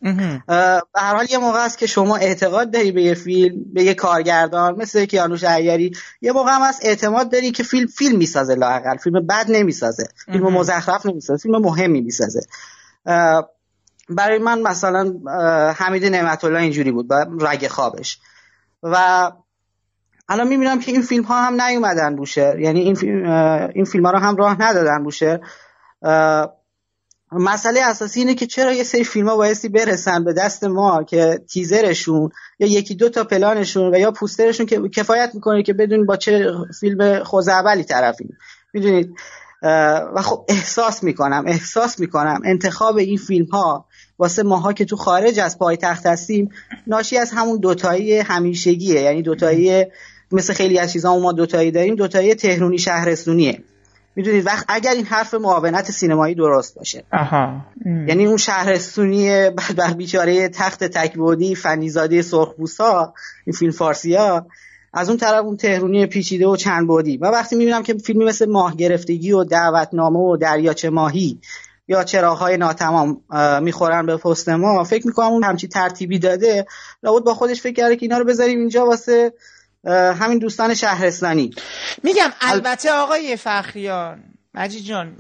به 0.03 0.83
هر 0.95 1.15
حال 1.15 1.27
یه 1.31 1.39
موقع 1.39 1.65
است 1.65 1.79
که 1.79 1.87
شما 1.87 2.17
اعتقاد 2.17 2.71
داری 2.71 2.93
به 2.93 3.03
یه 3.03 3.15
فیلم 3.15 3.65
به 3.73 3.83
یه 3.85 3.95
کارگردان 3.95 4.77
مثل 4.77 5.05
کیانوش 5.05 5.45
عیاری 5.45 5.93
یه 6.21 6.33
موقع 6.33 6.51
هم 6.51 6.63
هست 6.63 6.81
اعتماد 6.85 7.33
داری 7.33 7.51
که 7.51 7.63
فیلم 7.63 7.87
فیلم 7.87 8.19
می‌سازه 8.19 8.55
لاقل 8.55 8.97
فیلم 8.97 9.27
بد 9.27 9.47
نمی‌سازه. 9.49 10.09
فیلم 10.27 10.45
مزخرف 10.45 11.07
نمی‌سازه. 11.07 11.43
فیلم 11.43 11.59
مهمی 11.63 12.01
می‌سازه. 12.01 12.41
برای 14.09 14.39
من 14.39 14.63
مثلا 14.63 15.15
حمید 15.77 16.05
نعمت 16.05 16.45
الله 16.45 16.61
اینجوری 16.61 16.93
بود 16.93 17.09
با 17.09 17.27
رگ 17.41 17.69
خوابش. 17.69 18.19
و 18.83 19.31
الان 20.29 20.49
می‌بینم 20.49 20.81
که 20.81 20.93
این 20.93 21.03
فیلم 21.03 21.25
ها 21.25 21.43
هم 21.43 21.61
نیومدن 21.61 22.17
بوشه 22.17 22.57
یعنی 22.61 22.81
این 22.81 22.95
فیلم, 22.95 23.31
این 23.75 23.85
فیلم 23.85 24.07
ها 24.07 24.13
رو 24.13 24.19
هم 24.19 24.37
راه 24.37 24.63
ندادن 24.63 25.05
بوشه 25.05 25.41
مسئله 27.33 27.81
اساسی 27.81 28.21
اینه 28.21 28.35
که 28.35 28.47
چرا 28.47 28.73
یه 28.73 28.83
سری 28.83 29.05
فیلم 29.05 29.29
ها 29.29 29.37
بایستی 29.37 29.69
برسن 29.69 30.25
به 30.25 30.33
دست 30.33 30.65
ما 30.65 31.03
که 31.03 31.41
تیزرشون 31.53 32.31
یا 32.59 32.69
یکی 32.69 32.95
دو 32.95 33.09
تا 33.09 33.25
پلانشون 33.25 33.95
و 33.95 33.99
یا 33.99 34.11
پوسترشون 34.11 34.67
که 34.67 34.89
کفایت 34.89 35.31
می‌کنه 35.35 35.63
که 35.63 35.73
بدون 35.73 36.07
با 36.07 36.17
چه 36.17 36.53
فیلم 36.81 37.25
خوزعبلی 37.25 37.85
طرفیم. 37.85 38.37
می‌دونید؟ 38.73 39.11
و 40.15 40.23
خب 40.23 40.45
احساس 40.49 41.03
می‌کنم 41.03 41.45
احساس 41.47 42.01
می‌کنم 42.01 42.41
انتخاب 42.45 42.97
این 42.97 43.17
فیلم 43.17 43.47
ها 43.47 43.87
واسه 44.19 44.43
ماها 44.43 44.73
که 44.73 44.85
تو 44.85 44.97
خارج 44.97 45.41
از 45.41 45.59
پایتخت 45.59 46.07
هستیم 46.07 46.49
ناشی 46.87 47.19
از 47.19 47.31
همون 47.31 47.59
دوتایی 47.59 48.19
همیشگیه. 48.19 49.01
یعنی 49.01 49.23
دوتایی 49.23 49.85
مثل 50.33 50.53
خیلی 50.53 50.79
از 50.79 50.93
چیزا 50.93 51.19
ما 51.19 51.33
دوتایی 51.33 51.71
داریم 51.71 51.95
دوتایی 51.95 52.35
تهرونی 52.35 52.79
شهرستونیه. 52.79 53.63
می‌دونید 54.19 54.47
وقت 54.47 54.65
اگر 54.69 54.91
این 54.91 55.05
حرف 55.05 55.35
معاونت 55.35 55.91
سینمایی 55.91 56.35
درست 56.35 56.75
باشه. 56.75 57.05
آها. 57.13 57.61
یعنی 57.87 58.27
اون 58.27 58.37
شهرستونی 58.37 59.51
بر 59.51 59.93
بیچاره 59.93 60.49
تخت 60.49 60.85
تکبودی 60.85 61.55
فنیزاده 61.55 62.23
سرخبوسا 62.23 63.15
این 63.47 63.53
فیلم 63.53 63.73
فارسی 63.73 64.15
ها 64.15 64.47
از 64.93 65.09
اون 65.09 65.19
طرف 65.19 65.45
اون 65.45 65.57
تهرونی 65.57 66.07
پیچیده 66.07 66.47
و 66.47 66.57
چند 66.57 66.87
بودی 66.87 67.17
و 67.17 67.27
وقتی 67.27 67.57
می‌بینم 67.57 67.83
که 67.83 67.95
فیلمی 67.95 68.25
مثل 68.25 68.51
ماه 68.51 68.77
گرفتگی 68.77 69.33
و 69.33 69.45
دعوتنامه 69.45 70.19
و 70.19 70.37
دریاچه 70.37 70.91
ماهی 70.91 71.39
یا 71.89 72.05
چراغهای 72.05 72.57
ناتمام 72.57 73.21
می‌خورن 73.63 74.07
به 74.07 74.17
پست 74.17 74.49
ما 74.49 74.85
فکر 74.85 75.07
می‌کنم 75.07 75.27
اون 75.27 75.45
همچی 75.45 75.69
ترتیبی 75.69 76.19
داده 76.19 76.67
لابد 77.03 77.25
با 77.25 77.35
خودش 77.35 77.61
فکر 77.61 77.75
کرده 77.75 77.97
که 77.97 78.03
اینا 78.03 78.19
رو 78.19 78.25
بذاریم 78.25 78.59
اینجا 78.59 78.87
واسه 78.87 79.33
همین 79.85 80.39
دوستان 80.39 80.75
شهرستانی. 80.75 81.51
میگم 82.03 82.31
البته 82.41 82.93
آقای 82.93 83.37
فخریان 83.37 84.25
مجید 84.55 84.85
جان 84.85 85.17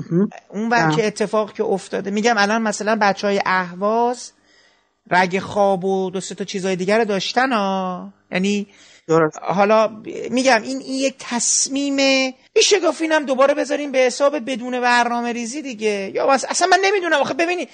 اون 0.48 0.68
بر 0.68 0.90
که 0.90 1.06
اتفاق 1.06 1.52
که 1.52 1.64
افتاده 1.64 2.10
میگم 2.10 2.34
الان 2.38 2.62
مثلا 2.62 2.98
بچه 3.00 3.26
های 3.26 3.40
اهواز 3.46 4.32
رگ 5.10 5.38
خواب 5.38 5.84
و 5.84 6.10
دو 6.10 6.20
تا 6.20 6.44
چیزهای 6.44 6.76
دیگر 6.76 7.04
داشتن 7.04 7.52
ها 7.52 8.12
یعنی 8.32 8.66
حالا 9.42 10.02
میگم 10.30 10.62
این 10.62 10.78
این 10.78 10.98
یک 10.98 11.14
تصمیم 11.18 11.94
میشه 12.56 12.80
گفت 12.80 13.02
اینم 13.02 13.26
دوباره 13.26 13.54
بذاریم 13.54 13.92
به 13.92 13.98
حساب 13.98 14.50
بدون 14.50 14.80
برنامه 14.80 15.32
ریزی 15.32 15.62
دیگه. 15.62 16.10
یا 16.14 16.32
اصلا 16.32 16.68
من 16.70 16.78
نمی‌دونم 16.84 17.20
آخه 17.20 17.34
ببینید 17.34 17.68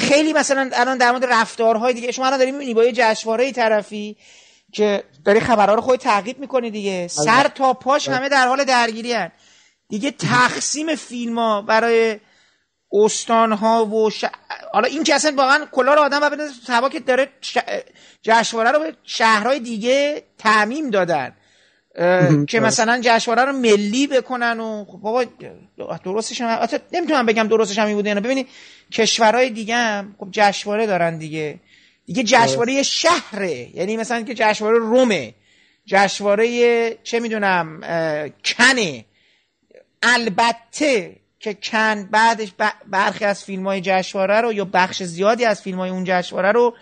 خیلی 0.00 0.32
مثلا 0.32 0.70
الان 0.72 0.98
در 0.98 1.10
مورد 1.10 1.24
رفتارهای 1.24 1.92
دیگه 1.92 2.12
شما 2.12 2.26
الان 2.26 2.38
داریم 2.38 2.54
می‌بینی 2.54 2.74
با 2.74 2.84
یه 2.84 2.92
جشنواره 2.92 3.52
طرفی 3.52 4.16
که 4.72 5.04
داری 5.24 5.40
خبرها 5.40 5.74
رو 5.74 5.80
خود 5.80 6.00
تعقیب 6.00 6.38
می‌کنی 6.38 6.70
دیگه. 6.70 7.08
سر 7.08 7.48
تا 7.48 7.72
پاش 7.72 8.08
همه 8.08 8.28
در 8.28 8.48
حال 8.48 8.64
درگیری 8.64 9.12
هن. 9.12 9.30
دیگه 9.88 10.10
تقسیم 10.10 10.94
فیلم 10.94 11.38
ها 11.38 11.62
برای 11.62 12.20
استان 12.92 13.52
ها 13.52 13.86
و 13.86 14.10
ش... 14.10 14.24
حالا 14.72 14.88
این 14.88 15.04
که 15.04 15.14
اصلا 15.14 15.34
واقعا 15.36 15.66
کلا 15.72 15.94
رو 15.94 16.00
آدم 16.00 16.20
ببینه 16.20 16.48
تبا 16.66 16.88
که 16.88 17.00
داره 17.00 17.28
ش... 17.40 17.58
جشنواره 18.22 18.70
رو 18.70 18.78
به 18.78 18.94
شهرهای 19.04 19.60
دیگه 19.60 20.22
تعمیم 20.38 20.90
دادن. 20.90 21.34
که 22.48 22.60
مثلا 22.60 23.00
جشنواره 23.04 23.44
رو 23.44 23.52
ملی 23.52 24.06
بکنن 24.06 24.60
و 24.60 24.84
خب 24.84 24.98
بابا 24.98 25.24
درستش 26.04 26.40
هم 26.40 26.68
نمی‌تونم 26.92 27.26
بگم 27.26 27.48
درستش 27.48 27.78
هم 27.78 27.94
بوده 27.94 28.14
ببینید 28.14 28.48
کشورهای 28.92 29.50
دیگه 29.50 29.76
هم 29.76 30.16
خب 30.18 30.28
جشنواره 30.30 30.86
دارن 30.86 31.18
دیگه. 31.18 31.60
دیگه 32.08 32.22
جشنواره 32.22 32.82
شهره. 32.82 33.76
یعنی 33.76 33.96
مثلا 33.96 34.22
که 34.22 34.34
جشنواره 34.34 34.78
رومه. 34.78 35.34
جشنواره 35.86 36.94
چه 37.02 37.20
می‌دونم 37.20 37.80
کنه. 38.44 39.04
البته 40.02 41.16
که 41.40 41.54
کن 41.54 42.08
بعدش 42.10 42.52
برخی 42.86 43.24
از 43.24 43.44
فیلم 43.44 43.66
های 43.66 43.80
جشنواره 43.80 44.40
رو 44.40 44.52
یا 44.52 44.64
بخش 44.64 45.02
زیادی 45.02 45.44
از 45.44 45.62
فیلم 45.62 45.78
های 45.78 45.90
اون 45.90 46.04
جشنواره 46.06 46.52
رو 46.52 46.74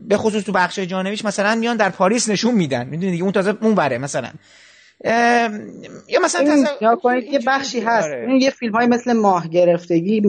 به 0.00 0.16
خصوص 0.16 0.44
تو 0.44 0.52
بخش 0.52 0.78
جانبیش 0.78 1.24
مثلا 1.24 1.54
میان 1.54 1.76
در 1.76 1.90
پاریس 1.90 2.28
نشون 2.28 2.54
میدن. 2.54 2.86
می‌دونید 2.86 3.22
اون 3.22 3.32
تازه 3.32 3.54
اون 3.60 3.74
بره 3.74 3.98
مثلا. 3.98 4.30
یا 5.04 6.20
مثلا 6.24 6.64
یا 6.80 6.96
کنید 6.96 7.24
یه 7.24 7.40
بخشی 7.46 7.80
هست. 7.80 8.08
این 8.08 8.40
یه 8.40 8.50
فیلم 8.50 8.74
های 8.74 8.86
مثل 8.86 9.12
ماه 9.12 9.48
گرفتگی 9.48 10.20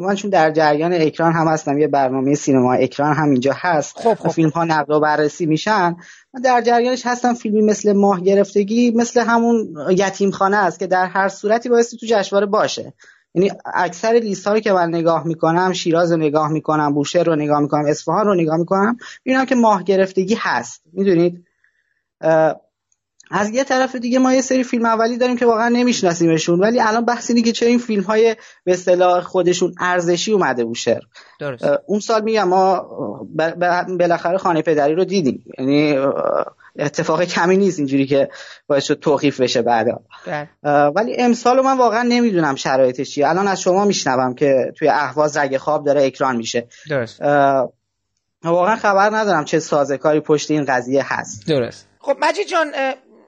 من 0.00 0.14
چون 0.14 0.30
در 0.30 0.50
جریان 0.50 0.92
اکران 0.92 1.32
هم 1.32 1.48
هستم 1.48 1.78
یه 1.78 1.88
برنامه 1.88 2.34
سینما 2.34 2.74
اکران 2.74 3.14
هم 3.14 3.30
اینجا 3.30 3.52
هست. 3.56 3.98
خب 3.98 4.14
خب. 4.14 4.28
فیلم 4.28 4.48
ها 4.48 4.64
نقد 4.64 4.90
و 4.90 5.00
بررسی 5.00 5.46
میشن. 5.46 5.96
من 6.34 6.40
در 6.44 6.60
جریانش 6.60 7.06
هستم 7.06 7.34
فیلمی 7.34 7.62
مثل 7.62 7.92
ماه 7.92 8.20
گرفتگی 8.20 8.90
مثل 8.90 9.20
همون 9.20 9.74
یتیم 9.90 10.30
خانه 10.30 10.56
است 10.56 10.78
که 10.78 10.86
در 10.86 11.06
هر 11.06 11.28
صورتی 11.28 11.68
بایستی 11.68 11.96
تو 11.96 12.06
جشنواره 12.08 12.46
باشه. 12.46 12.92
یعنی 13.34 13.50
اکثر 13.74 14.08
لیست 14.08 14.48
رو 14.48 14.60
که 14.60 14.72
من 14.72 14.88
نگاه 14.88 15.26
می‌کنم 15.26 15.72
شیراز 15.72 16.12
رو 16.12 16.18
نگاه 16.18 16.48
می‌کنم 16.52 16.94
بوشهر 16.94 17.24
رو 17.24 17.36
نگاه 17.36 17.60
می‌کنم 17.60 17.84
اصفهان 17.88 18.26
رو 18.26 18.34
نگاه 18.34 18.56
می‌کنم 18.56 18.96
می‌بینم 19.24 19.44
که 19.44 19.54
ماه 19.54 19.84
گرفتگی 19.84 20.36
هست. 20.38 20.82
می‌دونید؟ 20.92 21.44
از 23.32 23.50
یه 23.50 23.64
طرف 23.64 23.94
دیگه 23.96 24.18
ما 24.18 24.34
یه 24.34 24.40
سری 24.40 24.64
فیلم 24.64 24.84
اولی 24.84 25.16
داریم 25.16 25.36
که 25.36 25.46
واقعا 25.46 25.68
نمیشناسیمشون 25.68 26.60
ولی 26.60 26.80
الان 26.80 27.04
بحث 27.04 27.30
اینه 27.30 27.42
که 27.42 27.52
چه 27.52 27.66
این 27.66 27.78
فیلم 27.78 28.02
های 28.02 28.36
به 28.64 28.72
اصطلاح 28.72 29.20
خودشون 29.20 29.74
ارزشی 29.80 30.32
اومده 30.32 30.64
بوشهر 30.64 31.00
درست. 31.40 31.64
اون 31.86 32.00
سال 32.00 32.22
میگم 32.22 32.48
ما 32.48 32.86
بالاخره 33.98 34.38
خانه 34.38 34.62
پدری 34.62 34.94
رو 34.94 35.04
دیدیم. 35.04 35.44
یعنی 35.58 35.98
اتفاق 36.78 37.24
کمی 37.24 37.56
نیست 37.56 37.78
اینجوری 37.78 38.06
که 38.06 38.28
باعث 38.66 38.84
شد 38.84 38.98
توقیف 39.00 39.40
بشه 39.40 39.62
بعدا. 39.62 40.00
بله. 40.26 40.48
ولی 40.96 41.16
امسال 41.16 41.60
من 41.60 41.78
واقعا 41.78 42.02
نمی‌دونم 42.02 42.54
شرایطش 42.54 43.10
چیه. 43.10 43.28
الان 43.28 43.48
از 43.48 43.60
شما 43.60 43.84
میشنوم 43.84 44.34
که 44.34 44.72
توی 44.78 44.88
اهواز 44.88 45.36
رگ 45.36 45.56
خواب 45.56 45.86
داره 45.86 46.06
اکران 46.06 46.36
میشه. 46.36 46.68
درست. 46.90 47.22
واقعا 48.44 48.76
خبر 48.76 49.10
ندارم 49.16 49.44
چه 49.44 49.58
سازکاری 49.58 50.20
پشت 50.20 50.50
این 50.50 50.64
قضیه 50.64 51.02
هست. 51.06 51.46
درست. 51.48 51.88
خب 51.98 52.16
مجید 52.20 52.46
جان 52.46 52.66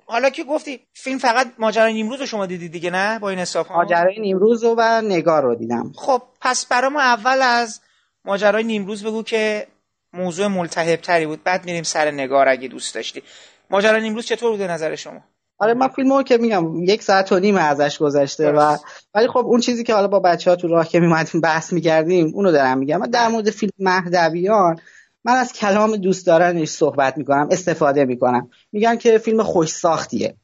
حالا 0.07 0.31
که 0.31 0.45
گفتی 0.45 0.81
فیلم 0.95 1.19
فقط 1.19 1.47
ماجرای 1.59 1.93
نیمروز 1.93 2.21
رو 2.21 2.27
شما 2.27 2.47
دیدید 2.47 2.73
دیگه 2.73 2.91
نه؟ 2.91 3.19
با 3.19 3.31
این 3.31 3.39
حساب 3.39 3.73
ماجرای 3.73 4.21
نیمروز 4.21 4.65
رو 4.65 4.75
و 4.79 5.03
نگار 5.03 5.43
رو 5.43 5.55
دیدم. 5.55 5.93
خب 5.97 6.23
پس 6.41 6.67
برای 6.67 6.91
ما 6.91 7.01
اول 7.01 7.43
از 7.43 7.81
ماجرای 8.25 8.65
نیمروز 8.65 9.05
بگو 9.05 9.23
که 9.23 9.67
موضوع 10.13 10.47
ملتهب 10.47 11.01
تری 11.01 11.27
بود. 11.27 11.43
بعد 11.45 11.65
میریم 11.65 11.83
سر 11.83 12.11
نگار 12.11 12.49
اگه 12.49 12.69
دوست 12.69 12.95
داشتی. 12.95 13.23
ماجرای 13.71 14.03
نیمروز 14.03 14.27
چطور 14.27 14.51
بوده 14.51 14.67
نظر 14.67 14.95
شما؟ 14.95 15.21
آره 15.59 15.75
من 15.75 15.89
فیلمو 15.89 16.23
که 16.23 16.37
میگم 16.37 16.85
یک 16.85 17.03
ساعت 17.03 17.33
و 17.33 17.39
نیم 17.39 17.57
ازش 17.57 17.99
گذشته 17.99 18.53
و 18.53 18.77
ولی 19.15 19.29
خب 19.29 19.47
اون 19.47 19.61
چیزی 19.61 19.85
که 19.85 19.95
حالا 19.95 20.09
با 20.09 20.21
بچه 20.21 20.51
ها 20.51 20.57
تو 20.57 20.69
راه 20.69 20.89
که 20.89 21.01
میمدیم 21.01 21.41
بحث 21.41 21.73
می‌کردیم 21.73 22.33
اونو 22.35 22.53
دارم 22.53 22.79
میگم. 22.79 23.07
در 23.07 23.29
مورد 23.29 23.51
فیلم 23.51 23.73
مهدویان 23.79 24.81
من 25.25 25.33
از 25.33 25.53
کلام 25.53 25.97
دوست 25.97 26.27
دارنش 26.27 26.69
صحبت 26.69 27.19
می‌کنم 27.19 27.49
استفاده 27.51 28.05
می‌کنم. 28.05 28.51
میگن 28.73 28.97
که 28.97 29.19
فیلم 29.19 29.43
خوش 29.43 29.69
ساختیه 29.69 30.37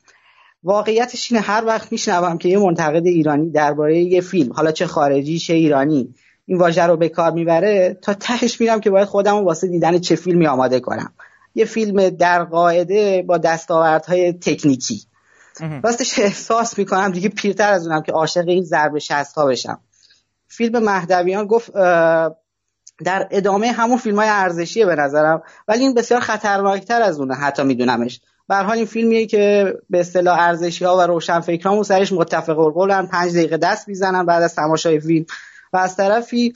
واقعیتش 0.62 1.33
اینه 1.33 1.45
هر 1.45 1.64
وقت 1.66 1.93
میشنوم 1.93 2.38
که 2.38 2.49
یه 2.49 2.59
منتقد 2.59 3.07
ایرانی 3.07 3.51
درباره 3.51 3.99
یه 3.99 4.21
فیلم 4.21 4.53
حالا 4.53 4.73
چه 4.73 4.87
خارجی 4.87 5.38
چه 5.38 5.55
ایرانی 5.55 6.14
این 6.47 6.59
واژه 6.59 6.83
رو 6.83 6.97
به 6.97 7.09
کار 7.09 7.33
می‌بره 7.33 7.99
تا 8.03 8.14
تهش 8.14 8.61
میرم 8.61 8.81
که 8.81 8.90
باید 8.90 9.09
خودم 9.09 9.45
واسه 9.45 9.69
دیدن 9.69 9.99
چه 9.99 10.16
فیلمی 10.16 10.47
آماده 10.47 10.81
کنم. 10.81 11.12
یه 11.55 11.64
فیلم 11.64 12.09
در 12.09 12.45
قاعده 12.45 13.23
با 13.23 13.38
دستاوردهای 13.38 14.33
تکنیکی. 14.33 15.03
راستش 15.83 16.19
احساس 16.19 16.79
می‌کنم 16.79 17.12
دیگه 17.12 17.29
پیرتر 17.29 17.73
از 17.73 17.87
اونم 17.87 18.03
که 18.03 18.12
عاشق 18.12 18.49
این 18.49 18.64
ضرب 18.64 18.99
شست 18.99 19.35
ها 19.35 19.47
بشم. 19.47 19.81
فیلم 20.49 20.85
مهدویان 20.85 21.47
گفت 21.47 21.71
در 23.05 23.29
ادامه 23.31 23.73
همون 23.73 23.99
فیلم 23.99 24.17
های 24.17 24.29
ارزشیه 24.29 24.87
به 24.87 24.95
نظرم. 24.95 25.43
ولی 25.69 25.83
این 25.83 25.95
بسیار 25.95 26.21
خطرناکتر 26.21 27.03
از 27.03 27.21
اونه 27.21 27.35
حتی 27.35 27.63
میدونمش. 27.63 28.21
به 28.49 28.57
حال 28.57 28.77
این 28.77 28.87
فیلمیه 28.87 29.27
که 29.27 29.75
به 29.91 30.01
اصطلاح 30.01 30.39
ارزشی 30.41 30.85
ها 30.85 30.97
و 30.97 31.01
روشن 31.01 31.41
فکرامون 31.41 31.83
سرش 31.83 32.13
متفق 32.13 32.59
القولن 32.59 33.07
پنج 33.07 33.33
دقیقه 33.33 33.57
دست 33.57 33.89
می‌زنن 33.89 34.27
بعد 34.27 34.43
از 34.43 34.55
تماشای 34.55 35.01
فیلم. 35.01 35.27
و 35.73 35.77
از 35.77 35.97
طرفی 35.97 36.55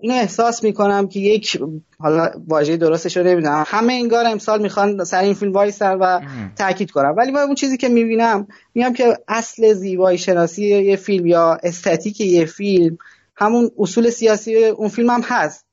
اینو 0.00 0.14
احساس 0.14 0.64
می‌کنم 0.64 1.08
که 1.08 1.20
یک 1.20 1.60
حالا 1.98 2.30
واژه 2.48 2.76
درستش 2.76 3.16
رو 3.16 3.22
نمی‌دونم. 3.22 3.64
همه 3.66 3.92
انگار 3.92 4.26
امسال 4.26 4.62
می‌خوان 4.62 5.04
سر 5.04 5.20
این 5.20 5.34
فیلم 5.34 5.52
وایسن 5.52 5.94
و 5.94 6.20
تاکید 6.56 6.90
کنم. 6.90 7.14
ولی 7.16 7.32
من 7.32 7.40
اون 7.40 7.54
چیزی 7.54 7.76
که 7.76 7.88
می‌بینم 7.88 8.46
میگم 8.74 8.92
که 8.92 9.18
اصل 9.28 9.72
زیبایی 9.72 10.18
شناسی 10.18 10.64
یه 10.64 10.96
فیلم 10.96 11.26
یا 11.26 11.58
استتیک 11.62 12.20
یه 12.20 12.44
فیلم 12.44 12.98
همون 13.36 13.70
اصول 13.78 14.10
سیاسی 14.10 14.64
اون 14.64 14.88
فیلم 14.88 15.10
هم 15.10 15.22
هست. 15.24 15.64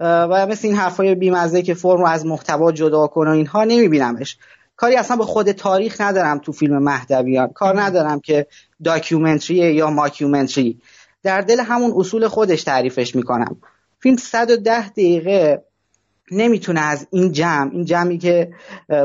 و 0.00 0.46
مثل 0.46 0.68
این 0.68 0.76
حرفای 0.76 1.14
بیمزه 1.14 1.62
که 1.62 1.74
فرم 1.74 2.00
رو 2.00 2.06
از 2.06 2.26
محتوا 2.26 2.72
جدا 2.72 3.06
کنه 3.06 3.30
اینها 3.30 3.64
نمیبینمش. 3.64 4.38
کاری 4.76 4.96
اصلا 4.96 5.16
به 5.16 5.24
خود 5.24 5.52
تاریخ 5.52 6.00
ندارم 6.00 6.38
تو 6.38 6.52
فیلم 6.52 6.82
مهدویان 6.82 7.48
کار 7.48 7.80
ندارم 7.80 8.20
که 8.20 8.46
documentary 8.84 9.56
یا 9.56 9.90
mockumentary. 9.90 10.80
در 11.22 11.40
دل 11.40 11.60
همون 11.60 11.92
اصول 11.96 12.28
خودش 12.28 12.62
تعریفش 12.62 13.14
می‌کنم. 13.14 13.56
فیلم 14.00 14.16
110 14.16 14.88
دقیقه 14.88 15.62
نمی‌تونه 16.30 16.80
از 16.80 17.06
این 17.10 17.32
جمع 17.32 17.70
این 17.72 17.84
جمعی 17.84 18.18
که 18.18 18.52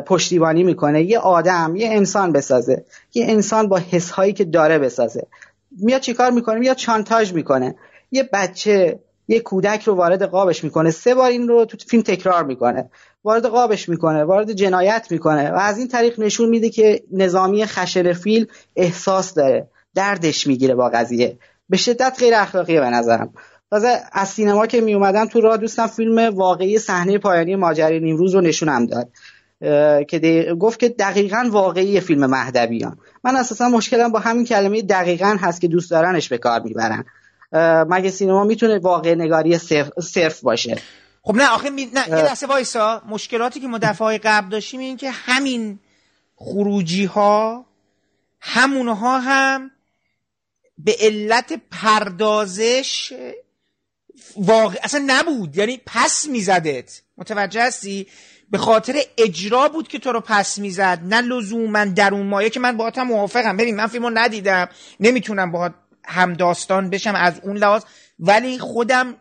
پشتیبانی 0.08 0.64
می‌کنه 0.64 1.04
یه 1.04 1.20
آدم 1.20 1.76
یه 1.76 1.88
انسان 1.92 2.32
بسازه. 2.32 2.86
یه 3.14 3.26
انسان 3.30 3.68
با 3.68 3.78
حسهایی 3.78 4.34
که 4.34 4.46
داره 4.46 4.80
بسازه. 4.80 5.28
میاد 5.72 6.02
چیکار 6.02 6.32
می‌کنه؟ 6.32 6.60
میاد 6.60 6.76
چانتاژ 6.76 7.34
می‌کنه. 7.34 7.76
یه 8.14 8.30
بچه 8.34 9.00
یه 9.28 9.40
کودک 9.40 9.84
رو 9.84 9.96
وارد 9.96 10.24
قابش 10.24 10.64
می‌کنه. 10.64 10.92
سه 10.92 11.16
بار 11.16 11.30
این 11.30 11.48
رو 11.48 11.66
تو 11.66 11.78
فیلم 11.88 12.04
تکرار 12.04 12.44
می‌کنه. 12.44 12.90
وارد 13.24 13.46
قابش 13.46 13.90
می‌کنه 13.90 14.24
وارد 14.24 14.52
جنایت 14.52 15.08
می‌کنه 15.10 15.52
و 15.52 15.56
از 15.56 15.78
این 15.78 15.88
طریق 15.88 16.20
نشون 16.20 16.50
میده 16.50 16.70
که 16.70 17.04
نظامی 17.12 17.66
خشر 17.66 18.14
فیلم 18.14 18.48
احساس 18.76 19.34
داره 19.34 19.68
دردش 19.96 20.48
می‌گیره 20.48 20.76
با 20.76 20.90
قضیه. 20.90 21.38
به 21.70 21.78
شدت 21.78 22.16
غیر 22.20 22.36
اخلاقیه 22.36 22.80
به 22.80 22.90
نظرم. 22.90 23.34
تازه 23.72 24.00
از 24.12 24.30
سینما 24.30 24.68
که 24.68 24.82
می 24.82 24.94
اومدم 24.94 25.26
تو 25.26 25.42
راه 25.42 25.58
دوستم 25.58 25.88
فیلم 25.88 26.36
واقعی 26.36 26.80
صحنه 26.80 27.18
پایانی 27.18 27.56
ماجرای 27.56 28.00
نیمروز 28.00 28.36
رو 28.36 28.42
نشونم 28.42 28.86
داد. 28.86 29.10
که 30.06 30.48
گفت 30.60 30.80
که 30.80 30.90
دقیقا 30.90 31.50
واقعی 31.52 32.00
فیلم 32.00 32.26
مهدویان. 32.26 32.98
من 33.24 33.36
اساسا 33.36 33.70
مشکلم 33.70 34.12
با 34.12 34.20
همین 34.20 34.46
کلمه 34.46 34.82
دقیقا 34.82 35.38
هست 35.40 35.62
که 35.62 35.68
دوست 35.68 35.92
دارنش 35.92 36.30
به 36.30 36.38
کار 36.38 36.62
می‌برن. 36.62 37.06
مگه 37.90 38.10
سینما 38.10 38.44
می‌تونه 38.44 38.80
واقع 38.80 39.16
نگاری 39.16 39.58
صرف, 39.58 40.42
باشه؟ 40.42 40.78
خب 41.22 41.36
نه 41.36 41.50
آخه 41.50 41.70
می... 41.70 41.86
نه 41.86 42.10
یه 42.10 42.16
لحظه 42.16 42.46
وایسا. 42.46 43.02
مشکلاتی 43.10 43.60
که 43.60 43.68
ما 43.68 43.78
دفعه 43.78 44.18
قبل 44.18 44.50
داشتیم 44.50 44.80
این 44.80 44.98
که 44.98 45.12
همین 45.12 45.80
خروجی 46.36 47.06
ها 47.06 47.66
همونها 48.40 49.20
هم 49.20 49.72
به 50.78 50.96
علت 51.00 51.62
پردازش 51.72 53.14
واقع 54.36 54.78
اصلا 54.84 55.04
نبود. 55.08 55.58
یعنی 55.58 55.82
پس 55.86 56.28
میزدت. 56.28 57.02
متوجه 57.18 57.64
هستی؟ 57.64 58.08
به 58.52 58.58
خاطر 58.58 58.96
اجرا 59.18 59.70
بود 59.70 59.88
که 59.88 60.00
تو 60.00 60.12
رو 60.12 60.22
پس 60.22 60.60
می‌زد. 60.60 61.00
نه 61.04 61.22
لزوما 61.22 61.86
در 61.86 62.14
اون 62.14 62.28
مایه 62.28 62.50
که 62.50 62.60
من 62.60 62.78
باهات 62.78 62.98
هم 62.98 63.08
موافقم. 63.08 63.58
ببین 63.58 63.76
من 63.76 63.88
فیلمو 63.88 64.10
ندیدم. 64.10 64.70
نمی‌تونم 65.00 65.52
باهات 65.52 65.74
هم 66.06 66.34
داستان 66.34 66.90
بشم 66.90 67.16
از 67.16 67.40
اون 67.44 67.58
لحاظ. 67.58 67.84
ولی 68.20 68.60
خودم 68.60 69.16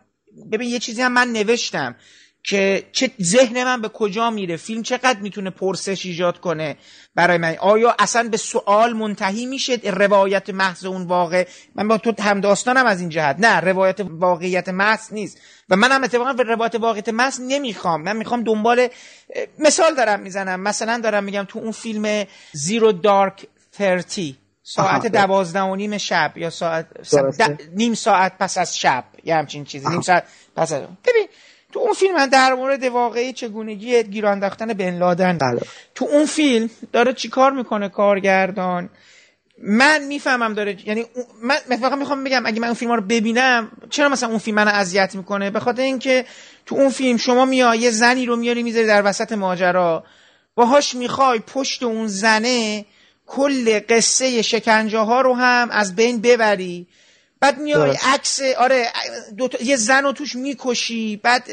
ببین 0.51 0.69
یه 0.69 0.79
چیزی 0.79 1.01
هم 1.01 1.11
من 1.11 1.27
نوشتم 1.27 1.95
که 2.43 2.83
چه 2.91 3.11
ذهن 3.21 3.63
من 3.63 3.81
به 3.81 3.89
کجا 3.89 4.29
میره. 4.29 4.57
فیلم 4.57 4.83
چقدر 4.83 5.19
می‌تونه 5.19 5.49
پرسش 5.49 6.05
ایجاد 6.05 6.39
کنه 6.39 6.77
برای 7.15 7.37
من؟ 7.37 7.55
آیا 7.59 7.95
اصلا 7.99 8.29
به 8.29 8.37
سوال 8.37 8.93
منتهی 8.93 9.45
میشه 9.45 9.79
روایت 9.83 10.49
محض 10.49 10.85
اون 10.85 11.03
واقع؟ 11.03 11.47
من 11.75 11.87
با 11.87 11.97
تو 11.97 12.13
هم 12.19 12.41
داستانم 12.41 12.85
از 12.85 12.99
این 12.99 13.09
جهت. 13.09 13.35
نه 13.39 13.59
روایت 13.59 13.99
واقعیت 13.99 14.69
محض 14.69 15.13
نیست. 15.13 15.37
و 15.69 15.75
منم 15.75 16.03
اتفاقا 16.03 16.33
به 16.33 16.43
روایت 16.43 16.75
واقعیت 16.75 17.09
محض 17.09 17.39
نمی‌خوام. 17.41 18.01
من 18.01 18.17
می‌خوام 18.17 18.43
دنبال 18.43 18.87
مثال 19.59 19.95
دارم 19.95 20.19
می‌زنم. 20.19 20.59
مثلا 20.59 20.99
دارم 21.03 21.23
میگم 21.23 21.45
تو 21.47 21.59
اون 21.59 21.71
فیلم 21.71 22.25
زیرو 22.53 22.91
دارک 22.91 23.45
30 24.07 24.42
ساعت 24.63 25.07
دوازده 25.07 25.61
و 25.61 25.75
نیم 25.75 25.97
شب 25.97 26.31
یا 26.35 26.49
ساعت 26.49 26.87
نیم 27.75 27.93
ساعت 27.93 28.37
پس 28.39 28.57
از 28.57 28.77
شب 28.77 29.03
یه 29.23 29.35
همچین 29.35 29.65
چیزی. 29.65 29.89
نیم 29.89 30.01
ساعت 30.01 30.23
پس 30.55 30.73
از 30.73 30.81
ببین 30.81 31.27
تو 31.71 31.79
اون 31.79 31.93
فیلم 31.93 32.15
من 32.15 32.29
در 32.29 32.53
مورد 32.53 32.83
واقعی 32.83 33.33
چگونگی 33.33 34.03
گیران 34.03 34.31
انداختن 34.31 34.73
بن 34.73 34.97
لادن. 34.97 35.37
بله. 35.37 35.61
تو 35.95 36.05
اون 36.05 36.25
فیلم 36.25 36.69
داره 36.91 37.13
چیکار 37.13 37.51
می‌کنه 37.51 37.89
کارگردان؟ 37.89 38.89
من 39.57 40.03
می‌فهمم 40.03 40.53
داره 40.53 40.77
یعنی 40.87 41.05
من 41.43 41.57
مثلا 41.69 41.95
می‌خوام 41.95 42.23
بگم 42.23 42.45
اگه 42.45 42.59
من 42.59 42.67
اون 42.67 42.73
فیلم 42.73 42.91
رو 42.91 43.01
ببینم 43.01 43.71
چرا 43.89 44.09
مثلا 44.09 44.29
اون 44.29 44.37
فیلم 44.37 44.55
من 44.55 44.67
اذیت 44.67 45.15
می‌کنه؟ 45.15 45.49
به 45.49 45.59
خاطر 45.59 45.81
اینکه 45.81 46.25
تو 46.65 46.75
اون 46.75 46.89
فیلم 46.89 47.17
شما 47.17 47.45
میای 47.45 47.79
یه 47.79 47.91
زنی 47.91 48.25
رو 48.25 48.35
میاری 48.35 48.63
می‌ذاری 48.63 48.87
در 48.87 49.01
وسط 49.05 49.31
ماجرا. 49.31 50.03
باهاش 50.55 50.95
می‌خوای 50.95 51.39
پشت 51.39 51.83
اون 51.83 52.07
زنه 52.07 52.85
کل 53.27 53.79
قصه 53.89 54.41
شکنجه 54.41 54.99
ها 54.99 55.21
رو 55.21 55.33
هم 55.33 55.69
از 55.71 55.95
بین 55.95 56.21
ببری. 56.21 56.87
بعد 57.39 57.57
میای 57.59 57.97
عکس 58.13 58.41
آره 58.57 58.87
دو 59.37 59.49
یه 59.61 59.75
زن 59.75 60.03
رو 60.03 60.11
توش 60.11 60.35
می‌کشی. 60.35 61.17
بعد 61.23 61.51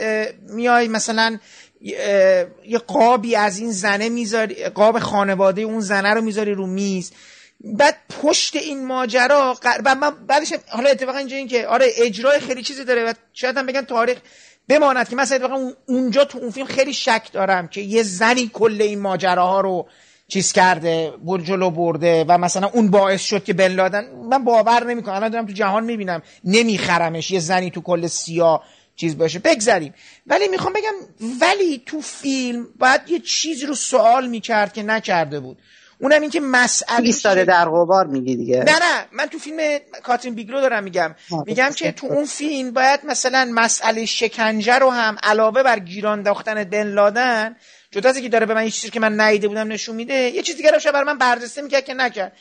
میای 0.48 0.88
مثلا 0.88 1.38
یه 1.80 2.78
قابی 2.86 3.36
از 3.36 3.58
این 3.58 3.72
زنه 3.72 4.08
می‌ذاری 4.08 4.54
قاب 4.54 4.98
خانواده 4.98 5.62
اون 5.62 5.80
زنه 5.80 6.14
رو 6.14 6.20
می‌ذاری 6.20 6.54
رو 6.54 6.66
میز. 6.66 7.12
بعد 7.60 7.96
پشت 8.22 8.56
این 8.56 8.86
ماجرا 8.86 9.58
و 9.84 9.94
من 9.94 10.10
بعدش 10.26 10.52
حالا 10.68 10.90
اتفاقا 10.90 11.18
اینجا 11.18 11.36
این 11.36 11.48
که 11.48 11.66
آره 11.66 11.86
اجرای 11.96 12.40
خیلی 12.40 12.62
چیزی 12.62 12.84
داره 12.84 13.04
و 13.04 13.12
شاید 13.32 13.56
هم 13.56 13.66
بگن 13.66 13.82
تاریخ 13.82 14.18
بماند 14.68 15.08
که 15.08 15.16
مثلا 15.16 15.36
اتفاقا 15.36 15.72
اونجا 15.86 16.24
تو 16.24 16.38
اون 16.38 16.50
فیلم 16.50 16.66
خیلی 16.66 16.92
شک 16.92 17.32
دارم 17.32 17.68
که 17.68 17.80
یه 17.80 18.02
زنی 18.02 18.50
کل 18.52 18.82
این 18.82 19.00
ماجراها 19.00 19.60
رو 19.60 19.88
چیز 20.30 20.52
کرده 20.52 21.12
بر 21.24 21.40
جلو 21.40 21.70
برده 21.70 22.24
و 22.28 22.38
مثلا 22.38 22.68
اون 22.68 22.90
باعث 22.90 23.22
شد 23.22 23.44
که 23.44 23.52
بن 23.52 23.68
لادن 23.68 24.04
من 24.30 24.44
باور 24.44 24.84
نمی‌کنم. 24.84 25.14
الان 25.14 25.30
دارم 25.30 25.46
تو 25.46 25.52
جهان 25.52 25.84
می‌بینم 25.84 26.22
نمیخرمش 26.44 27.30
یه 27.30 27.40
زنی 27.40 27.70
تو 27.70 27.80
کل 27.80 28.06
سیاه 28.06 28.64
چیز 28.96 29.18
باشه. 29.18 29.38
بگذریم. 29.38 29.94
ولی 30.26 30.48
می‌خوام 30.48 30.72
بگم 30.72 30.94
ولی 31.40 31.82
تو 31.86 32.00
فیلم 32.00 32.66
باید 32.78 33.00
یه 33.08 33.18
چیزی 33.18 33.66
رو 33.66 33.74
سوال 33.74 34.28
می‌کرد 34.28 34.72
که 34.72 34.82
نکرده 34.82 35.40
بود. 35.40 35.58
اونم 36.02 36.20
این 36.20 36.30
که 36.30 36.40
مسئله 36.40 37.06
ایستاده 37.06 37.44
در 37.44 37.64
غبار 37.64 38.06
میگی 38.06 38.36
دیگه. 38.36 38.58
نه 38.58 38.72
نه. 38.72 39.06
من 39.12 39.26
تو 39.26 39.38
فیلم 39.38 39.78
کاترین 40.02 40.34
بیگلو 40.34 40.60
دارم 40.60 40.84
میگم. 40.84 41.14
میگم 41.46 41.70
که 41.76 41.92
تو 41.92 42.06
اون 42.06 42.24
فیلم 42.24 42.70
باید 42.70 43.00
مثلا 43.04 43.50
مسئله 43.54 44.04
شکنجه 44.04 44.78
رو 44.78 44.90
هم 44.90 45.16
علاوه 45.22 45.62
بر 45.62 45.78
گیران 45.78 46.18
انداختن 46.18 46.64
بن 46.64 46.82
لادن 46.82 47.56
جدا 47.90 48.08
از 48.08 48.16
اینکه 48.16 48.28
داره 48.28 48.46
به 48.46 48.54
من 48.54 48.64
یه 48.64 48.70
چیزی 48.70 48.90
که 48.90 49.00
من 49.00 49.20
ندیده 49.20 49.48
بودم 49.48 49.72
نشون 49.72 49.96
میده 49.96 50.14
یه 50.14 50.42
چیز 50.42 50.56
دیگه 50.56 50.70
رو 50.70 50.92
برای 50.92 51.04
من 51.04 51.18
برجسته 51.18 51.62
می‌کرد 51.62 51.84
که 51.84 51.94
نکرد. 51.94 52.36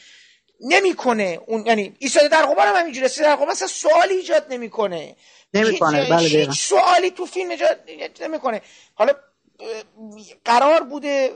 نمی‌کنه 0.62 1.40
اون 1.48 1.66
یعنی 1.66 1.96
ایستاده 2.00 2.28
در 2.28 2.46
غبار 2.46 2.68
هم 2.68 2.76
همینجوره 2.76 3.08
در 3.08 3.36
غبار 3.36 3.50
اصلا 3.50 3.68
سوالی 3.68 4.14
ایجاد 4.14 4.46
نمی‌کنه. 4.50 5.16
نمی‌کنه 5.54 6.10
بله 6.10 6.28
هیچ 6.28 6.62
سوالی 6.62 7.12
تو 7.12 7.26
فیلم 7.26 7.50
ایجاد 7.50 7.80
نمی‌کنه. 8.22 8.62
حالا 8.94 9.14
قرار 10.46 10.84
بوده 10.84 11.32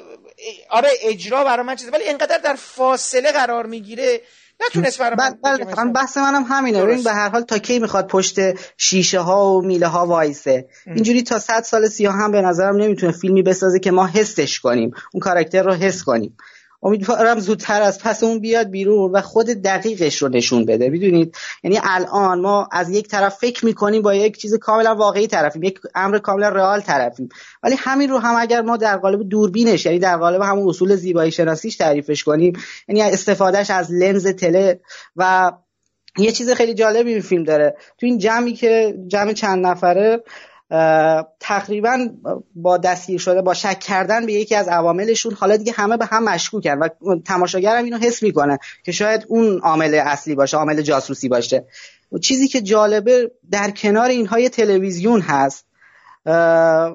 آره 0.69 0.89
اجرا 1.01 1.43
برای 1.43 1.65
من 1.65 1.75
چیزه 1.75 1.91
ولی 1.91 2.03
اینقدر 2.03 2.37
در 2.37 2.55
فاصله 2.55 3.31
قرار 3.31 3.65
می‌گیره 3.65 4.21
نتونست 4.61 4.99
برای 4.99 5.15
من 5.19 5.37
بله 5.43 5.91
بحث 5.91 6.17
منم 6.17 6.43
همینه. 6.43 6.79
این 6.79 7.03
به 7.03 7.11
هر 7.11 7.29
حال 7.29 7.41
تا 7.41 7.57
کی 7.57 7.79
می‌خواد 7.79 8.07
پشت 8.07 8.35
شیشه 8.77 9.19
ها 9.19 9.53
و 9.53 9.61
میله 9.61 9.87
ها 9.87 10.05
وایسه. 10.05 10.67
اینجوری 10.85 11.23
تا 11.23 11.39
صد 11.39 11.63
سال 11.63 11.87
سیاه 11.87 12.15
هم 12.15 12.31
به 12.31 12.41
نظرم 12.41 12.75
نمی‌تونه 12.75 13.11
فیلمی 13.11 13.41
بسازه 13.41 13.79
که 13.79 13.91
ما 13.91 14.07
حسش 14.07 14.59
کنیم. 14.59 14.91
اون 15.13 15.19
کاراکتر 15.21 15.63
رو 15.63 15.73
حس 15.73 16.03
کنیم. 16.03 16.37
امیدوارم 16.83 17.39
زودتر 17.39 17.81
از 17.81 17.99
پس 17.99 18.23
اون 18.23 18.39
بیاد 18.39 18.69
بیرون 18.69 19.11
و 19.11 19.21
خود 19.21 19.45
دقیقش 19.45 20.21
رو 20.21 20.29
نشون 20.29 20.65
بده. 20.65 20.89
می‌دونید؟ 20.89 21.35
یعنی 21.63 21.79
الان 21.83 22.39
ما 22.39 22.67
از 22.71 22.89
یک 22.89 23.07
طرف 23.07 23.37
فکر 23.37 23.65
می‌کنیم 23.65 24.01
با 24.01 24.13
یک 24.13 24.37
چیز 24.37 24.55
کاملا 24.55 24.95
واقعی 24.95 25.27
طرفیم 25.27 25.63
یک 25.63 25.79
امر 25.95 26.17
کاملا 26.17 26.49
رئال 26.49 26.81
طرفیم. 26.81 27.29
ولی 27.63 27.75
همین 27.79 28.09
رو 28.09 28.17
هم 28.17 28.35
اگر 28.37 28.61
ما 28.61 28.77
در 28.77 28.97
قالب 28.97 29.29
دوربینش 29.29 29.85
یعنی 29.85 29.99
در 29.99 30.17
قالب 30.17 30.41
همون 30.41 30.69
اصول 30.69 30.95
زیبایی 30.95 31.31
شناسیش 31.31 31.75
تعریفش 31.75 32.23
کنیم 32.23 32.53
یعنی 32.87 33.01
استفادهش 33.01 33.69
از 33.69 33.91
لنز 33.91 34.27
تله 34.27 34.79
و 35.15 35.51
یه 36.17 36.31
چیز 36.31 36.49
خیلی 36.49 36.73
جالبی 36.73 37.11
این 37.11 37.21
فیلم 37.21 37.43
داره. 37.43 37.75
تو 37.97 38.05
این 38.05 38.17
جمعی 38.17 38.53
که 38.53 38.97
جمع 39.07 39.33
چند 39.33 39.65
نفره 39.65 40.23
تقریبا 41.39 42.07
با 42.55 42.77
دستگیر 42.77 43.19
شده 43.19 43.41
با 43.41 43.53
شک 43.53 43.79
کردن 43.79 44.25
به 44.25 44.33
یکی 44.33 44.55
از 44.55 44.67
عواملشون 44.67 45.33
حالا 45.33 45.57
دیگه 45.57 45.71
همه 45.71 45.97
به 45.97 46.05
هم 46.05 46.23
مشکوکن 46.23 46.79
و 46.79 46.89
تماشاگر 47.25 47.77
هم 47.77 47.83
اینو 47.83 47.97
حس 47.97 48.23
می‌کنه 48.23 48.59
که 48.83 48.91
شاید 48.91 49.25
اون 49.27 49.59
عامل 49.59 50.01
اصلی 50.05 50.35
باشه 50.35 50.57
عامل 50.57 50.81
جاسوسی 50.81 51.29
باشه. 51.29 51.65
چیزی 52.21 52.47
که 52.47 52.61
جالبه 52.61 53.31
در 53.51 53.71
کنار 53.71 54.09
اینها 54.09 54.49
تلویزیون 54.49 55.21
هست 55.21 55.65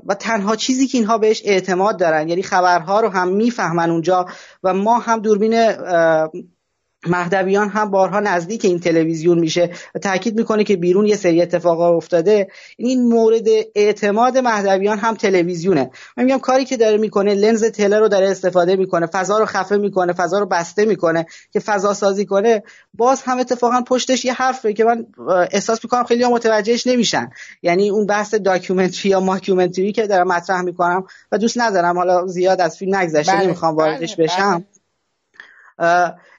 و 0.06 0.16
تنها 0.18 0.56
چیزی 0.56 0.86
که 0.86 0.98
اینها 0.98 1.18
بهش 1.18 1.42
اعتماد 1.44 1.98
دارن 1.98 2.28
یعنی 2.28 2.42
خبرها 2.42 3.00
رو 3.00 3.08
هم 3.08 3.28
می‌فهمن 3.28 3.90
اونجا 3.90 4.26
و 4.62 4.74
ما 4.74 4.98
هم 4.98 5.20
دوربین 5.20 5.72
مهدویان 7.06 7.68
هم 7.68 7.90
بارها 7.90 8.20
نزدیک 8.20 8.64
این 8.64 8.80
تلویزیون 8.80 9.38
میشه 9.38 9.70
و 9.94 9.98
تاکید 9.98 10.38
می‌کنه 10.38 10.64
که 10.64 10.76
بیرون 10.76 11.06
یه 11.06 11.16
سری 11.16 11.42
اتفاقا 11.42 11.96
افتاده. 11.96 12.48
این 12.76 13.08
مورد 13.08 13.46
اعتماد 13.74 14.38
مهدویان 14.38 14.98
هم 14.98 15.14
تلویزیونه. 15.14 15.90
من 16.16 16.24
میگم 16.24 16.38
کاری 16.38 16.64
که 16.64 16.76
داره 16.76 16.96
می‌کنه 16.96 17.34
لنز 17.34 17.64
تله 17.64 17.98
رو 17.98 18.08
داره 18.08 18.30
استفاده 18.30 18.76
می‌کنه 18.76 19.06
فضا 19.06 19.38
رو 19.38 19.46
خفه 19.46 19.76
می‌کنه 19.76 20.12
فضا 20.12 20.38
رو 20.38 20.46
بسته 20.46 20.84
می‌کنه 20.84 21.26
که 21.52 21.60
فضا 21.60 21.94
سازی 21.94 22.26
کنه. 22.26 22.62
باز 22.94 23.22
هم 23.22 23.38
اتفاقا 23.38 23.80
پشتش 23.80 24.24
یه 24.24 24.32
حرفه 24.32 24.72
که 24.72 24.84
من 24.84 25.06
احساس 25.50 25.84
می‌کنم 25.84 26.04
خیلی 26.04 26.22
ها 26.22 26.30
متوجهش 26.30 26.86
نمیشن. 26.86 27.30
یعنی 27.62 27.90
اون 27.90 28.06
بحث 28.06 28.34
documentary 28.34 29.08
یا 29.08 29.20
mockumentary 29.20 29.92
که 29.92 30.06
دارم 30.06 30.28
مطرح 30.28 30.62
می‌کنم 30.62 31.04
و 31.32 31.38
دوست 31.38 31.58
ندارم 31.58 31.96
حالا 31.98 32.26
زیاد 32.26 32.60
از 32.60 32.76
فیلم 32.76 32.96
نگذشته 32.96 33.32
بله، 33.32 33.44
نمی‌خوام 33.44 33.76
واردش 33.76 34.16
بله، 34.16 34.26
بشم. 34.26 34.54
بله. 34.54 34.77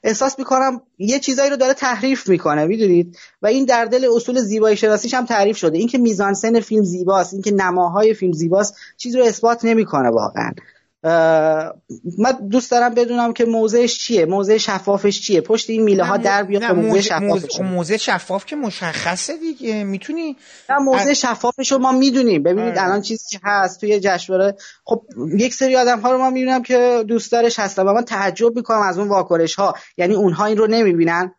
احساس 0.04 0.38
می‌کنم 0.38 0.82
یه 0.98 1.18
چیزایی 1.18 1.50
رو 1.50 1.56
داره 1.56 1.74
تحریف 1.74 2.28
می‌کنه 2.28 2.64
می‌دونید؟ 2.64 3.18
و 3.42 3.46
این 3.46 3.64
در 3.64 3.84
دل 3.84 4.08
اصول 4.16 4.40
زیبایی 4.40 4.76
شناسیش 4.76 5.14
هم 5.14 5.24
تعریف 5.24 5.56
شده. 5.56 5.78
اینکه 5.78 5.98
میزانسن 5.98 6.60
فیلم 6.60 6.84
زیباست 6.84 7.32
اینکه 7.32 7.50
نماهای 7.50 8.14
فیلم 8.14 8.32
زیباست 8.32 8.74
چیزی 8.96 9.18
رو 9.18 9.24
اثبات 9.24 9.64
نمی‌کنه 9.64 10.08
واقعا. 10.08 10.50
من 11.02 12.32
دوست 12.50 12.70
دارم 12.70 12.94
بدونم 12.94 13.32
که 13.32 13.44
موضعش 13.44 13.98
چیه 13.98 14.26
موضع 14.26 14.56
شفافش 14.56 15.20
چیه؟ 15.20 15.40
پشت 15.40 15.70
این 15.70 15.82
میله 15.82 16.04
ها 16.04 16.16
در 16.16 16.42
بیاد 16.42 16.62
خب 16.62 16.74
موضع 16.74 17.00
شفافش 17.00 17.60
موضع 17.60 17.96
شفاف 17.96 18.46
که 18.46 18.56
مشخصه 18.56 19.36
دیگه. 19.36 19.84
می‌تونی 19.84 20.36
نه 20.70 20.78
موضع 20.78 21.12
شفافش 21.12 21.72
رو 21.72 21.78
ما 21.78 21.92
می‌دونیم. 21.92 22.42
ببینید 22.42 22.78
آره. 22.78 22.84
الان 22.84 23.02
چیزی 23.02 23.24
که 23.30 23.40
هست 23.42 23.80
توی 23.80 24.00
جشنواره. 24.00 24.56
خب 24.84 25.02
یک 25.38 25.54
سری 25.54 25.76
آدم 25.76 26.00
ها 26.00 26.12
رو 26.12 26.18
ما 26.18 26.30
می‌بینم 26.30 26.62
که 26.62 27.04
دوست 27.08 27.32
دارش 27.32 27.58
هستن 27.58 27.82
و 27.82 27.92
من 27.92 28.04
تعجب 28.04 28.56
می‌کنم 28.56 28.82
از 28.82 28.98
اون 28.98 29.08
واکنش 29.08 29.54
ها 29.54 29.74
یعنی 29.96 30.14
اونها 30.14 30.44
این 30.44 30.56
رو 30.56 30.66
نمی‌بینن. 30.66 31.34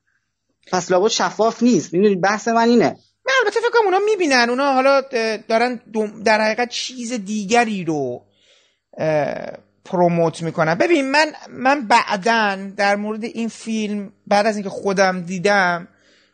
پس 0.72 0.92
لابد 0.92 1.08
شفاف 1.08 1.64
نیست. 1.64 1.94
می‌دونید 1.94 2.22
بحث 2.22 2.48
من 2.48 2.70
اینه. 2.70 2.98
من 3.26 3.34
البته 3.44 3.60
فکر 3.60 3.70
کنم 3.74 3.86
اونا 3.86 4.00
می‌بینن. 4.06 4.50
اونا 4.50 4.74
حالا 4.74 5.02
دارن 5.48 5.82
در 6.26 6.42
حقیقت 6.42 6.70
چیز 6.70 7.14
دیگری 7.14 7.86
رو 7.86 8.22
پروموت 9.86 10.42
می‌کنم. 10.42 10.76
ببین 10.76 11.12
من 11.12 11.34
من 11.50 11.88
بعدا 11.88 12.72
در 12.78 12.96
مورد 12.96 13.24
این 13.24 13.48
فیلم 13.48 14.12
بعد 14.28 14.46
از 14.46 14.56
اینکه 14.56 14.70
خودم 14.70 15.22
دیدم 15.22 15.88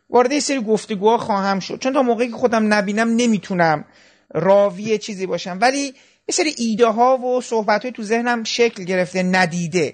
وارد 0.09 0.31
یه 0.31 0.39
سری 0.39 0.61
گفتگوها 0.61 1.17
خواهم 1.17 1.59
شد. 1.59 1.79
چون 1.79 1.93
تا 1.93 2.01
موقعی 2.01 2.27
که 2.27 2.35
خودم 2.35 2.73
نبینم 2.73 3.15
نمی‌تونم 3.15 3.85
راوی 4.33 4.97
چیزی 4.97 5.25
باشم. 5.25 5.57
ولی 5.61 5.93
یه 6.29 6.33
سری 6.33 6.55
ایده 6.57 6.87
ها 6.87 7.17
و 7.17 7.41
صحبت 7.41 7.81
های 7.81 7.91
تو 7.91 8.03
ذهنم 8.03 8.43
شکل 8.43 8.83
گرفته 8.83 9.23
ندیده. 9.23 9.93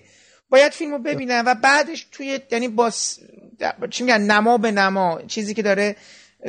باید 0.49 0.71
فیلم 0.71 0.91
رو 0.91 0.99
ببینم 0.99 1.43
و 1.45 1.55
بعدش 1.55 2.07
توی 2.11 2.39
یعنی 2.51 2.67
با 2.67 2.91
چی 3.89 4.03
میگن؟ 4.03 4.21
نما 4.21 4.57
به 4.57 4.71
نما 4.71 5.21
چیزی 5.27 5.53
که 5.53 5.61
داره 5.61 5.95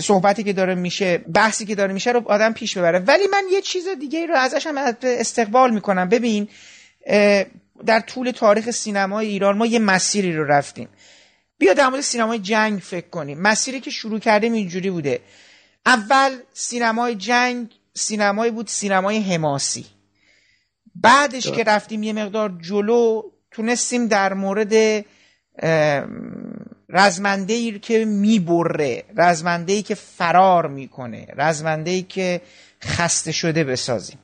صحبتی 0.01 0.45
که 0.45 0.53
داره 0.53 0.75
میشه 0.75 1.19
بحثی 1.19 1.67
که 1.67 1.75
داره 1.75 1.93
میشه 1.93 2.13
رو 2.13 2.23
آدم 2.27 2.53
پیش 2.53 2.79
ببره. 2.79 2.99
ولی 2.99 3.27
من 3.33 3.43
یه 3.53 3.61
چیز 3.61 3.89
دیگه 4.01 4.27
رو 4.27 4.37
ازش 4.37 4.67
هم 4.67 4.97
استقبال 5.03 5.75
می‌کنم. 5.75 6.09
ببین 6.09 6.49
در 7.87 8.01
طول 8.01 8.31
تاریخ 8.31 8.71
سینمای 8.71 9.27
ایران 9.27 9.59
ما 9.59 9.67
یه 9.67 9.79
مسیری 9.79 10.37
رو 10.37 10.45
رفتیم. 10.45 10.89
بیا 11.59 11.75
در 11.75 11.89
مورد 11.89 12.01
سینمای 12.01 12.39
جنگ 12.39 12.79
فکر 12.79 13.09
کنیم. 13.09 13.41
مسیری 13.41 13.81
که 13.81 13.91
شروع 13.91 14.19
کردیم 14.19 14.53
اینجوری 14.53 14.91
بوده. 14.91 15.21
اول 15.87 16.37
سینمای 16.53 17.15
جنگ 17.15 17.71
سینمایی 17.95 18.53
بود 18.53 18.67
سینمای 18.67 19.19
حماسی. 19.19 19.87
بعدش 20.95 21.51
که 21.51 21.65
رفتیم 21.65 22.03
یه 22.03 22.13
مقدار 22.13 22.53
جلو 22.61 23.23
تونستیم 23.51 24.09
در 24.09 24.35
مورد 24.35 25.05
رزمنده 26.89 27.55
ای 27.55 27.79
که 27.79 28.05
می‌بره 28.05 29.03
رزمنده 29.17 29.73
ای 29.73 29.83
که 29.83 29.95
فرار 29.95 30.67
می‌کنه 30.67 31.27
رزمنده 31.37 31.91
ای 31.91 32.03
که 32.03 32.41
خسته 32.85 33.33
شده 33.33 33.65
بسازیم. 33.65 34.19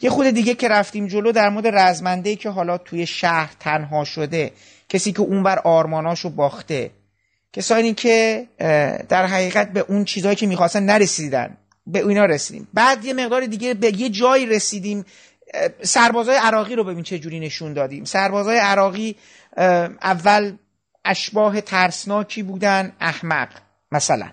یه 0.00 0.10
خود 0.10 0.26
دیگه 0.26 0.54
که 0.54 0.68
رفتیم 0.68 1.06
جلو 1.06 1.32
در 1.32 1.48
مورد 1.48 1.66
رزمنده 1.66 2.30
ای 2.30 2.36
که 2.36 2.50
حالا 2.50 2.78
توی 2.78 3.06
شهر 3.06 3.52
تنها 3.60 4.04
شده 4.04 4.52
کسی 4.88 5.12
که 5.12 5.20
اونور 5.20 5.58
آرماناشو 5.58 6.30
باخته 6.30 6.90
کسانی 7.52 7.94
که 7.94 8.46
در 9.08 9.26
حقیقت 9.26 9.72
به 9.72 9.80
اون 9.88 10.04
چیزهایی 10.04 10.36
که 10.36 10.46
می‌خواستن 10.46 10.82
نرسیدن 10.82 11.56
به 11.86 12.06
اینا 12.06 12.24
رسیدیم. 12.24 12.68
بعد 12.74 13.04
یه 13.04 13.12
مقدار 13.12 13.46
دیگه 13.46 13.74
به 13.74 14.00
یه 14.00 14.08
جایی 14.08 14.46
رسیدیم. 14.46 15.04
سربازای 15.82 16.36
عراقی 16.36 16.76
رو 16.76 16.84
ببین 16.84 17.02
چه 17.02 17.18
جوری 17.18 17.40
نشون 17.40 17.72
دادیم. 17.72 18.04
سربازای 18.04 18.58
عراقی 18.58 19.16
اول 20.02 20.52
اشباه 21.08 21.60
ترسناکی 21.60 22.42
بودن 22.42 22.92
احمق 23.00 23.48
مثلا. 23.92 24.28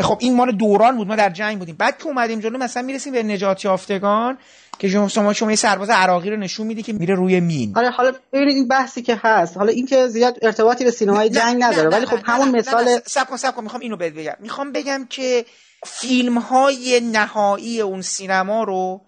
خب 0.00 0.18
این 0.20 0.36
مال 0.36 0.52
دوران 0.52 0.96
بود 0.96 1.08
ما 1.08 1.16
در 1.16 1.30
جنگ 1.30 1.58
بودیم. 1.58 1.76
بعد 1.76 1.98
که 1.98 2.06
اومدیم 2.06 2.40
جلو 2.40 2.58
مثلا 2.58 2.82
می‌رسیم 2.82 3.12
به 3.12 3.22
نجات 3.22 3.64
یافتگان 3.64 4.38
که 4.78 4.88
شما 4.88 5.32
شما 5.32 5.50
یه 5.50 5.56
سرباز 5.56 5.90
عراقی 5.90 6.30
رو 6.30 6.36
نشون 6.36 6.66
میدی 6.66 6.82
که 6.82 6.92
میره 6.92 7.14
روی 7.14 7.40
مین. 7.40 7.72
آره 7.76 7.90
حالا 7.90 8.12
ببینید 8.32 8.56
این 8.56 8.68
بحثی 8.68 9.02
که 9.02 9.20
هست. 9.24 9.56
حالا 9.56 9.72
این 9.72 9.86
که 9.86 10.06
زیاد 10.06 10.38
ارتباطی 10.42 10.84
به 10.84 10.90
سینمای 10.90 11.30
جنگ 11.30 11.62
نداره 11.62 11.88
ولی 11.88 12.06
خب 12.06 12.18
همون 12.24 12.58
مثال 12.58 13.00
سب 13.06 13.28
کن 13.28 13.36
سب 13.36 13.54
کن 13.54 13.62
می‌خوام 13.62 13.82
اینو 13.82 13.96
بگم. 13.96 14.34
می‌خوام 14.40 14.72
بگم 14.72 15.06
که 15.10 15.44
فیلم 15.86 16.38
های 16.38 17.00
نهایی 17.00 17.80
اون 17.80 18.02
سینما 18.02 18.64
رو 18.64 19.00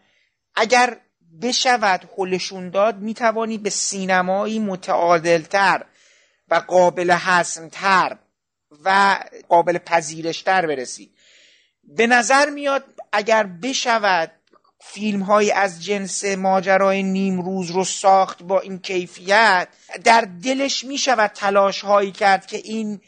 اگر 0.56 0.96
بشود 1.42 2.08
حلشون 2.18 2.70
داد 2.70 2.98
می‌توانی 2.98 3.58
به 3.58 3.70
سینمایی 3.70 4.58
متعادلتر 4.58 5.84
و 6.50 6.54
قابل 6.54 7.10
حسنتر 7.10 8.16
و 8.84 9.18
قابل 9.48 9.78
پذیرشتر 9.78 10.66
برسی. 10.66 11.10
به 11.84 12.06
نظر 12.06 12.50
میاد 12.50 12.84
اگر 13.12 13.42
بشود 13.42 14.32
فیلم 14.80 15.22
های 15.22 15.52
از 15.52 15.84
جنس 15.84 16.24
ماجرای 16.24 17.02
نیمروز 17.02 17.70
رو 17.70 17.84
ساخت 17.84 18.42
با 18.42 18.60
این 18.60 18.78
کیفیت 18.78 19.68
در 20.04 20.28
دلش 20.44 20.84
می 20.84 20.98
شود 20.98 21.30
تلاش 21.30 21.80
هایی 21.80 22.12
کرد 22.12 22.46
که 22.46 22.56
این 22.56 23.00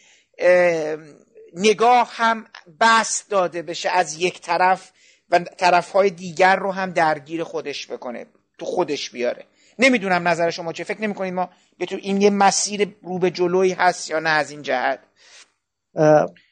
نگاه 1.54 2.10
هم 2.12 2.46
بس 2.80 3.28
داده 3.28 3.62
بشه 3.62 3.90
از 3.90 4.14
یک 4.14 4.40
طرف 4.40 4.92
و 5.30 5.38
طرف 5.38 5.92
های 5.92 6.10
دیگر 6.10 6.56
رو 6.56 6.72
هم 6.72 6.90
درگیر 6.90 7.44
خودش 7.44 7.86
بکنه. 7.86 8.26
تو 8.60 8.66
خودش 8.66 9.10
بیاره. 9.10 9.44
نمی‌دونم 9.78 10.28
نظر 10.28 10.50
شما 10.50 10.72
چه 10.72 10.84
فکر 10.84 11.02
نمی 11.02 11.30
ما 11.30 11.50
به 11.78 11.86
تو 11.86 11.96
این 12.02 12.20
یه 12.20 12.30
مسیر 12.30 12.94
رو 13.02 13.18
به 13.18 13.30
جلوی 13.30 13.72
هست 13.72 14.10
یا 14.10 14.18
نه 14.18 14.30
از 14.30 14.50
این 14.50 14.62
جهت؟ 14.62 14.98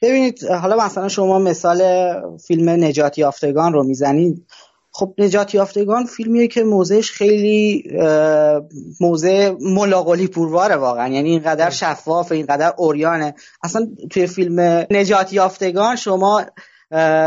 ببینید 0.02 0.44
حالا 0.44 0.76
مثلا 0.76 1.08
شما 1.08 1.38
مثال 1.38 1.82
فیلم 2.46 2.68
نجات 2.68 3.18
یافتگان 3.18 3.72
رو 3.72 3.84
می‌زنید. 3.84 4.46
خب 4.92 5.14
نجات 5.18 5.54
یافتگان 5.54 6.04
فیلمیه 6.04 6.48
که 6.48 6.62
موضعش 6.62 7.10
خیلی 7.10 7.90
موضع 9.00 9.54
ملاقلی 9.60 10.26
پورواره 10.26 10.76
واقعا. 10.76 11.08
یعنی 11.08 11.30
اینقدر 11.30 11.70
شفاف 11.70 12.32
اینقدر 12.32 12.74
اوریانه. 12.76 13.34
اصلا 13.62 13.88
توی 14.10 14.26
فیلم 14.26 14.60
نجات 14.90 15.32
یافتگان 15.32 15.96
شما 15.96 16.44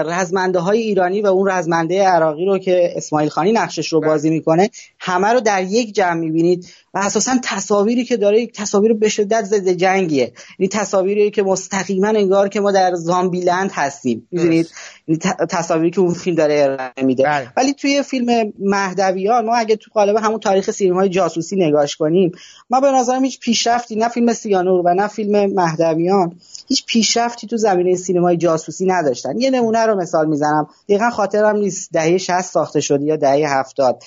رزمنده 0.06 0.60
های 0.60 0.80
ایرانی 0.80 1.22
و 1.22 1.28
اون 1.28 1.50
رزمنده 1.50 2.04
عراقی 2.04 2.46
رو 2.46 2.58
که 2.58 2.94
اسماعیل 2.96 3.30
خانی 3.30 3.52
نقشش 3.52 3.94
رو 3.94 4.00
بله. 4.00 4.10
بازی 4.10 4.30
می‌کنه 4.30 4.70
همه 5.00 5.28
رو 5.28 5.40
در 5.40 5.64
یک 5.64 5.96
جمع 5.96 6.20
می‌بینید 6.20 6.74
و 6.94 6.98
اساسا 6.98 7.40
تصاویری 7.44 8.06
که 8.06 8.18
داره 8.18 8.42
یک 8.42 8.54
تصاویر 8.54 8.94
به 8.94 9.10
شدت 9.10 9.44
ضد 9.44 9.70
جنگیه. 9.70 10.34
این 10.60 10.70
تصاویری 10.70 11.32
که 11.32 11.44
مستقیما 11.44 12.08
انگار 12.08 12.50
که 12.50 12.60
ما 12.60 12.72
در 12.72 12.96
زامبیلند 12.96 13.72
هستیم. 13.74 14.28
می‌دونید؟ 14.32 14.70
این 15.06 15.20
تصاویری 15.50 15.92
که 15.92 16.02
اون 16.02 16.14
فیلم 16.14 16.36
داره 16.36 16.62
ارائه 16.64 17.06
میده. 17.06 17.24
بله. 17.24 17.48
ولی 17.58 17.74
توی 17.74 18.04
فیلم 18.04 18.54
مهدویان 18.60 19.46
ما 19.46 19.56
اگه 19.56 19.76
تو 19.76 19.92
قالب 19.94 20.16
همون 20.16 20.40
تاریخ 20.40 20.72
سینمای 20.72 21.10
جاسوسی 21.10 21.56
نگاش 21.56 21.96
کنیم 21.96 22.32
ما 22.70 22.80
به 22.80 22.92
نظرم 22.92 23.24
هیچ 23.24 23.40
پیشرفتی 23.40 23.96
نه 23.96 24.10
فیلم 24.10 24.34
سیانور 24.34 24.82
و 24.86 24.94
نه 24.94 25.08
فیلم 25.08 25.54
مهدویان 25.54 26.36
هیچ 26.68 26.86
پیشرفتی 26.86 27.48
تو 27.48 27.58
زمینه 27.58 27.96
سینمای 27.96 28.38
جاسوسی 28.38 28.86
نداشتن. 28.86 29.40
یه 29.40 29.50
نمونه 29.50 29.86
رو 29.86 29.98
مثال 29.98 30.28
می‌زنم. 30.28 30.68
دقیقا 30.90 31.10
خاطرم 31.10 31.56
نیست. 31.56 31.90
دهه 31.94 32.18
60 32.18 32.42
ساخته 32.42 32.80
شده 32.80 33.06
یا 33.06 33.16
دهه 33.16 33.60
70 33.60 34.04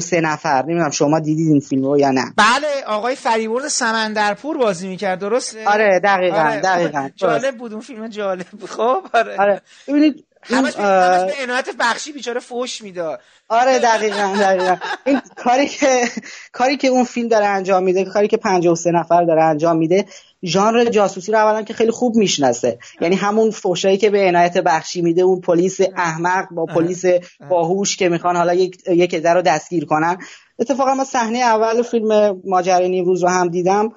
سه 0.00 0.20
نفر. 0.20 0.62
نمی‌دونم 0.62 0.90
شما 0.90 1.20
دیدید 1.20 1.48
این 1.48 1.60
فیلم 1.60 1.84
رو 1.84 1.98
یا 1.98 2.10
نه. 2.10 2.34
بله 2.36 2.84
آقای 2.86 3.16
فریبرد 3.16 3.68
سمندرپور 3.68 4.58
بازی 4.58 4.88
می‌کرد 4.88 5.18
درسته 5.18 5.68
آره 5.68 6.00
دقیقا 6.04 6.38
آره. 6.38 6.60
دقیقا 6.60 7.08
جالب 7.16 7.56
بود 7.56 7.72
اون 7.72 7.82
فیلم 7.82 8.08
جالب 8.08 8.46
خب 8.68 9.06
آره, 9.12 9.36
آره. 9.38 9.60
ببینید 9.88 10.24
همش 10.42 10.76
به 10.76 11.32
عنایت 11.42 11.68
بخشی 11.78 12.12
بیچاره 12.12 12.40
فوش 12.40 12.82
می‌داد. 12.82 13.20
آره 13.48 13.78
دقیقا 13.78 14.36
دقیقا. 14.40 14.76
این 15.04 15.20
کاری 15.36 15.66
که 15.66 16.04
کاری 16.52 16.76
که 16.76 16.88
اون 16.88 17.04
فیلم 17.04 17.28
داره 17.28 17.46
انجام 17.46 17.82
میده 17.82 18.04
کاری 18.04 18.28
که 18.28 18.38
سه 18.74 18.90
نفر 18.90 19.24
داره 19.24 19.42
انجام 19.42 19.76
میده 19.76 20.04
ژانر 20.44 20.84
جاسوسی 20.84 21.32
رو 21.32 21.38
اولا 21.38 21.62
که 21.62 21.74
خیلی 21.74 21.90
خوب 21.90 22.16
می‌شناسه. 22.16 22.78
یعنی 23.00 23.16
همون 23.16 23.50
فوشایی 23.50 23.96
که 23.96 24.10
به 24.10 24.28
عنایت 24.28 24.58
بخشی 24.58 25.02
میده 25.02 25.22
اون 25.22 25.40
پلیس 25.40 25.80
احمق 25.96 26.48
با 26.50 26.66
پلیس 26.66 27.04
باهوش 27.50 27.96
که 27.96 28.08
می‌خوان 28.08 28.36
حالا 28.36 28.54
یک 28.54 28.82
یک 28.88 29.14
رو 29.14 29.42
دستگیر 29.42 29.84
کنن. 29.84 30.18
اتفاقا 30.58 30.94
من 30.94 31.04
صحنه 31.04 31.38
اول 31.38 31.82
فیلم 31.82 32.40
ماجرای 32.44 32.88
نیمروز 32.88 33.22
رو 33.22 33.28
هم 33.28 33.48
دیدم 33.48 33.88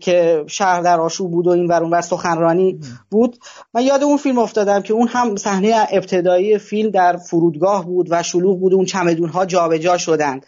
که 0.00 0.44
شهر 0.46 0.80
در 0.80 1.00
آشوب 1.00 1.30
بود 1.30 1.46
و 1.46 1.50
این 1.50 1.66
ور 1.66 1.82
اونور 1.82 2.00
سخنرانی 2.00 2.80
بود. 3.10 3.38
من 3.74 3.82
یاد 3.82 4.02
اون 4.02 4.16
فیلم 4.16 4.38
افتادم 4.38 4.82
که 4.82 4.94
اون 4.94 5.08
هم 5.08 5.36
صحنه 5.36 5.86
ابتدایی 5.90 6.58
فیلم 6.58 6.90
در 6.90 7.16
فرودگاه 7.16 7.86
بود 7.86 8.06
و 8.10 8.22
شلوغ 8.22 8.60
بود 8.60 8.74
اون 8.74 8.84
چمدون 8.84 9.28
ها 9.28 9.46
جابجا 9.46 9.98
شدن 9.98 10.40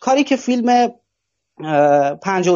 کاری 0.00 0.24
که 0.24 0.36
فیلم 0.36 0.92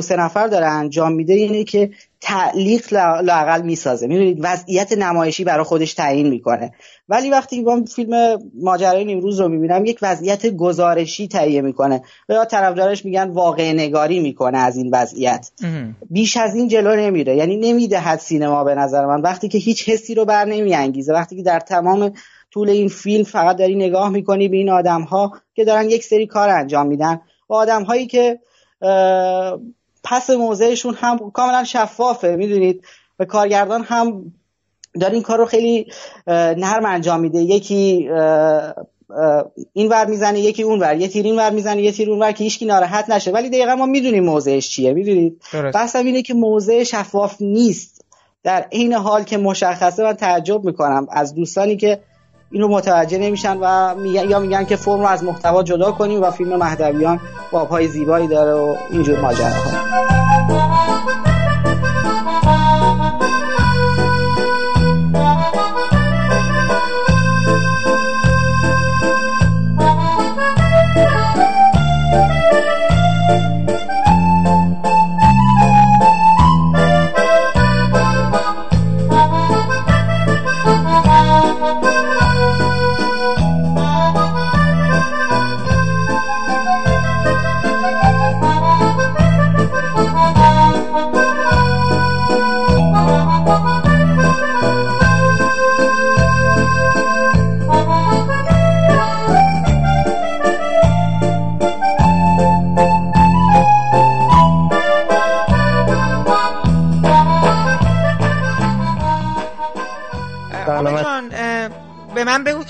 سه 0.00 0.16
نفر 0.16 0.46
داره 0.46 0.66
انجام 0.66 1.12
میده 1.12 1.32
اینه 1.32 1.64
که 1.64 1.90
تعلیق 2.20 2.92
لاقل 3.22 3.62
می‌سازه. 3.62 4.06
می‌دونید 4.06 4.38
وضعیت 4.42 4.92
نمایشی 4.92 5.44
برای 5.44 5.64
خودش 5.64 5.94
تعیین 5.94 6.28
می‌کنه. 6.28 6.72
ولی 7.08 7.30
وقتی 7.30 7.62
من 7.62 7.84
فیلم 7.84 8.38
ماجرای 8.62 9.04
نیمروز 9.04 9.40
رو 9.40 9.48
می‌بینم 9.48 9.84
یک 9.84 9.98
وضعیت 10.02 10.46
گزارشی 10.46 11.28
تهیه 11.28 11.60
می‌کنه 11.60 12.02
و 12.28 12.32
یا 12.32 12.44
طرفدارش 12.44 13.04
میگن 13.04 13.30
واقع 13.30 13.72
نگاری 13.72 14.20
می‌کنه 14.20 14.58
از 14.58 14.76
این 14.76 14.90
وضعیت. 14.92 15.50
بیش 16.10 16.36
از 16.36 16.54
این 16.54 16.68
جلو 16.68 16.96
نمیره. 16.96 17.36
یعنی 17.36 17.56
نمی‌دهد 17.56 18.18
سینما 18.18 18.64
به 18.64 18.74
نظر 18.74 19.06
من. 19.06 19.20
وقتی 19.20 19.48
که 19.48 19.58
هیچ 19.58 19.88
حسی 19.88 20.14
رو 20.14 20.24
بر 20.24 20.44
نمیانگیزه. 20.44 21.12
وقتی 21.12 21.36
که 21.36 21.42
در 21.42 21.60
تمام 21.60 22.12
طول 22.50 22.70
این 22.70 22.88
فیلم 22.88 23.24
فقط 23.24 23.56
داری 23.56 23.74
نگاه 23.74 24.08
می‌کنی 24.08 24.48
به 24.48 24.56
این 24.56 24.70
آدم 24.70 25.02
ها 25.02 25.32
که 25.54 25.64
دارن 25.64 25.90
یک 25.90 26.04
سری 26.04 26.26
کار 26.26 26.48
انجام 26.48 26.86
میدن. 26.86 27.20
و 27.48 27.54
آدم 27.54 27.82
هایی 27.82 28.06
که 28.06 28.38
پس 30.04 30.30
موضعشون 30.30 30.94
هم 30.94 31.30
کاملا 31.30 31.64
شفافه 31.64 32.36
می‌دونید. 32.36 32.84
و 33.18 33.24
کارگردان 33.24 33.82
هم 33.82 34.32
داره 35.00 35.14
این 35.14 35.22
کار 35.22 35.38
رو 35.38 35.44
خیلی 35.44 35.86
نرم 36.26 36.86
انجام 36.86 37.20
میده. 37.20 37.38
یکی 37.38 38.10
این 39.72 39.88
ور 39.88 40.06
می‌زنه 40.06 40.40
یکی 40.40 40.62
اون 40.62 40.80
ور. 40.80 40.96
یه 40.96 41.08
تیر 41.08 41.24
این 41.24 41.36
ور 41.36 41.50
می‌زنه 41.50 41.82
یه 41.82 41.92
تیر 41.92 42.10
اون 42.10 42.18
ور 42.18 42.32
که 42.32 42.44
هیچکی 42.44 42.66
ناراحت 42.66 43.10
نشه. 43.10 43.30
ولی 43.30 43.48
دقیقا 43.48 43.74
ما 43.74 43.86
می‌دونیم 43.86 44.24
موضعش 44.24 44.68
چیه 44.68 44.92
می‌دونید؟ 44.92 45.42
بحثم 45.74 46.06
اینه 46.06 46.22
که 46.22 46.34
موضع 46.34 46.82
شفاف 46.82 47.36
نیست. 47.40 48.04
در 48.42 48.66
این 48.70 48.92
حال 48.92 49.22
که 49.22 49.38
مشخصه 49.38 50.02
من 50.02 50.12
تعجب 50.12 50.64
می‌کنم 50.64 51.06
از 51.10 51.34
دوستانی 51.34 51.76
که 51.76 52.00
اینو 52.50 52.68
متوجه 52.68 53.18
نمیشن 53.18 53.56
و 53.60 53.94
میگن 53.94 54.30
یا 54.30 54.38
میگن 54.38 54.64
که 54.64 54.76
فرم 54.76 55.00
رو 55.00 55.06
از 55.06 55.24
محتوا 55.24 55.62
جدا 55.62 55.92
کنیم 55.92 56.22
و 56.22 56.30
فیلم 56.30 56.56
مهدویان 56.56 57.20
بابهای 57.50 57.88
زیبایی 57.88 58.28
داره 58.28 58.52
و 58.52 58.76
اینجور 58.90 59.20
ماجراها 59.20 60.67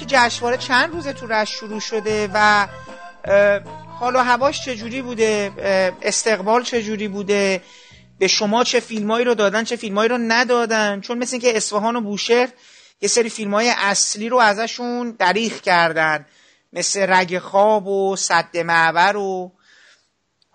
جشنواره 0.04 0.56
چند 0.56 0.92
روزه 0.92 1.12
تو 1.12 1.26
رش 1.26 1.50
شروع 1.50 1.80
شده 1.80 2.30
و 2.34 2.66
حالا 4.00 4.22
هواش 4.22 4.64
چجوری 4.64 5.02
بوده؟ 5.02 5.52
استقبال 6.02 6.62
چجوری 6.62 7.08
بوده؟ 7.08 7.62
به 8.18 8.28
شما 8.28 8.64
چه 8.64 8.80
فیلمایی 8.80 9.24
رو 9.24 9.34
دادن 9.34 9.64
چه 9.64 9.76
فیلمایی 9.76 10.08
رو 10.08 10.18
ندادن؟ 10.18 11.00
چون 11.00 11.18
مثل 11.18 11.38
که 11.38 11.56
اصفهان 11.56 11.96
و 11.96 12.00
بوشهر 12.00 12.48
یه 13.00 13.08
سری 13.08 13.28
فیلم 13.28 13.54
های 13.54 13.72
اصلی 13.78 14.28
رو 14.28 14.36
ازشون 14.36 15.16
دریخ 15.18 15.60
کردن 15.60 16.26
مثل 16.72 17.06
رگ 17.08 17.38
خواب 17.38 17.86
و 17.86 18.16
صد 18.16 18.56
معبر 18.56 19.16
و 19.16 19.52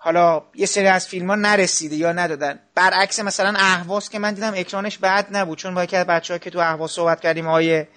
حالا 0.04 0.42
یه 0.54 0.66
سری 0.66 0.86
از 0.86 1.08
فیلم 1.08 1.30
ها 1.30 1.36
نرسیده 1.36 1.96
یا 1.96 2.12
ندادن. 2.12 2.58
برعکس 2.74 3.20
مثلا 3.20 3.54
اهواز 3.58 4.10
که 4.10 4.18
من 4.18 4.34
دیدم 4.34 4.52
اکرانش 4.56 4.98
بعد 4.98 5.26
نبود 5.30 5.58
چون 5.58 5.74
با 5.74 5.86
بچه 5.86 6.34
ها 6.34 6.38
که 6.38 6.50
تو 6.50 6.58
اهواز 6.58 6.90
صحبت 6.90 7.20
کردیم 7.20 7.46
آیه 7.46 7.88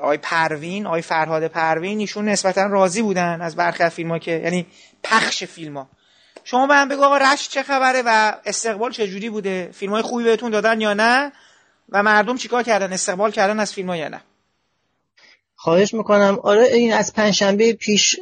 آی 0.00 0.16
پروین 0.22 0.86
آی 0.86 1.02
فرهاد 1.02 1.46
پروین 1.46 1.98
ایشون 1.98 2.28
نسبتا 2.28 2.66
راضی 2.66 3.02
بودن 3.02 3.40
از 3.40 3.56
برخی 3.56 3.82
از 3.82 3.92
فیلم 3.92 4.18
که 4.18 4.30
یعنی 4.30 4.66
پخش 5.02 5.44
فیلم 5.44 5.76
ها 5.76 5.88
شما 6.44 6.66
به 6.66 6.74
هم 6.74 6.88
بگو 6.88 7.04
آقا 7.04 7.16
رشت 7.16 7.50
چه 7.50 7.62
خبره 7.62 8.02
و 8.06 8.34
استقبال 8.44 8.92
چه 8.92 9.08
جوری 9.08 9.30
بوده؟ 9.30 9.70
فیلم 9.72 9.92
های 9.92 10.02
خوبی 10.02 10.24
بهتون 10.24 10.50
دادن 10.50 10.80
یا 10.80 10.94
نه؟ 10.94 11.32
و 11.88 12.02
مردم 12.02 12.36
چیکار 12.36 12.62
کردن؟ 12.62 12.92
استقبال 12.92 13.30
کردن 13.30 13.60
از 13.60 13.72
فیلم 13.72 13.94
یا 13.94 14.08
نه؟ 14.08 14.20
خواهش 15.54 15.94
می‌کنم. 15.94 16.38
آره 16.42 16.62
این 16.62 16.92
از 16.92 17.12
پنجشنبه 17.14 17.72
پیش 17.72 18.16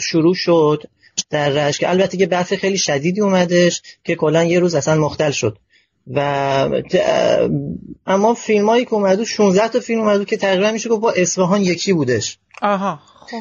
شروع 0.00 0.34
شد. 0.34 0.82
در 1.30 1.72
که 1.72 1.90
البته 1.90 2.16
که 2.16 2.26
برف 2.26 2.54
خیلی 2.54 2.78
شدیدی 2.78 3.20
اومدش 3.20 3.82
که 4.04 4.14
کلا 4.14 4.44
یه 4.44 4.58
روز 4.58 4.74
اصلا 4.74 5.00
مختل 5.00 5.30
شد. 5.30 5.58
و 6.14 6.20
اما 8.06 8.34
فیلم 8.34 8.68
هایی 8.68 8.84
که 8.84 8.94
اومدو 8.94 9.24
16 9.24 9.68
تا 9.68 9.80
فیلم 9.80 10.00
اومدو 10.00 10.24
که 10.24 10.36
تقریبا 10.36 10.70
میشه 10.72 10.88
که 10.88 10.94
با 10.94 11.12
اصفهان 11.12 11.60
یکی 11.60 11.92
بودش. 11.92 12.38
آها 12.62 13.00
خب. 13.30 13.40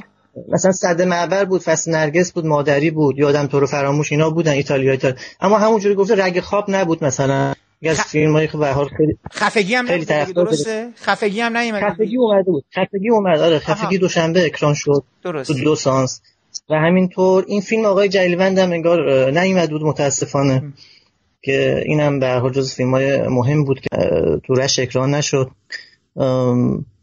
مثلا 0.50 0.72
صد 0.72 1.02
معبر 1.02 1.46
بود 1.46 1.62
فصل 1.62 1.92
نرگس 1.92 2.32
بود 2.32 2.46
مادری 2.46 2.92
بود 2.92 3.18
یادم 3.18 3.48
تو 3.48 3.60
رو 3.60 3.68
فراموش 3.68 4.12
اینا 4.12 4.30
بودن 4.30 4.52
ایتالیا 4.52 4.92
ایتالیا. 4.92 5.18
اما 5.42 5.58
همونجوری 5.58 5.96
گفته 5.96 6.16
رگ 6.16 6.40
خواب 6.40 6.66
نبود 6.68 7.04
مثلا. 7.04 7.54
از 7.90 8.02
خ... 8.02 8.08
فیلم 8.08 8.48
به 8.48 8.68
حال 8.68 8.90
خیلی 8.98 9.18
خفگی 9.34 9.76
هم 9.76 9.88
خیلی 9.88 10.06
درسته؟ 10.06 10.90
خفگی 10.96 11.42
هم 11.42 11.58
نیومد. 11.58 11.94
خفگی 11.94 12.18
اومده 12.18 12.52
بود. 12.52 12.66
خفگی 12.76 13.10
اومد 13.10 13.40
آره 13.40 13.60
خفگی 13.60 13.98
دوشنبه 13.98 14.46
اکران 14.46 14.74
شد. 14.74 15.04
درست 15.24 15.52
دو 15.52 15.76
سانس. 15.76 16.22
و 16.70 16.76
همینطور 16.76 17.46
این 17.48 17.62
فیلم 17.62 17.86
آقای 17.86 18.10
جلیوند 18.10 18.60
هم 18.60 18.72
انگار 18.72 19.32
نیومد 19.32 19.70
بود 19.70 19.84
متاسفانه. 19.84 20.60
م. 20.60 20.74
که 21.44 21.84
اینم 21.86 22.20
به 22.20 22.26
هر 22.28 22.50
جز 22.50 22.74
فیلم 22.74 22.92
های 22.92 23.28
مهم 23.28 23.64
بود 23.64 23.80
که 23.80 23.90
تو 24.44 24.54
رش 24.54 24.80
اکران 24.80 25.14
نشد. 25.14 25.52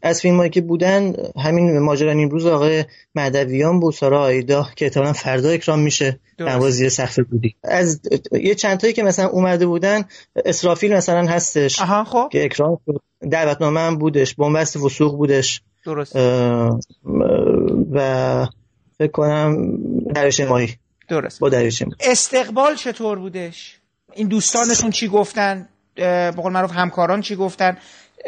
از 0.01 0.21
فیلم 0.21 0.37
هایی 0.37 0.49
که 0.49 0.61
بودن 0.61 1.13
همین 1.37 1.79
ماجرا 1.79 2.11
امروز 2.11 2.45
آقای 2.45 2.85
مدویان 3.15 3.79
بود 3.79 3.93
سارا 3.93 4.21
آیدا 4.21 4.67
که 4.75 4.85
احتمالا 4.85 5.13
فردا 5.13 5.49
اکرام 5.49 5.79
میشه. 5.79 6.19
نوازی 6.39 6.89
سخت 6.89 7.19
بودی. 7.19 7.55
از 7.63 8.01
یه 8.31 8.55
چند 8.55 8.77
تایی 8.77 8.93
که 8.93 9.03
مثلا 9.03 9.27
اومده 9.27 9.65
بودن 9.65 10.03
اسرافیل 10.45 10.93
مثلا 10.93 11.27
هستش 11.27 11.81
آها 11.81 12.03
خب. 12.03 12.29
که 12.31 12.45
اکرام 12.45 12.77
شد. 12.85 13.01
دعوتنامه 13.31 13.79
هم 13.79 13.97
بودش. 13.97 14.35
بنبست 14.35 14.77
وسوق 14.77 15.17
بودش. 15.17 15.61
درست. 15.85 16.15
و 17.91 18.47
فکر 19.01 19.11
کنم 19.11 19.73
درش 20.13 20.39
ماهی 20.39 20.75
درست. 21.09 21.39
با 21.39 21.49
ماهی 21.49 21.85
استقبال 21.99 22.75
چطور 22.75 23.19
بودش؟ 23.19 23.79
این 24.13 24.27
دوستانتون 24.27 24.91
چی 24.91 25.07
گفتن؟ 25.07 25.69
به 25.95 26.33
قول 26.37 26.51
معروف 26.51 26.71
همکاران 26.71 27.21
چی 27.21 27.35
گفتن؟ 27.35 27.77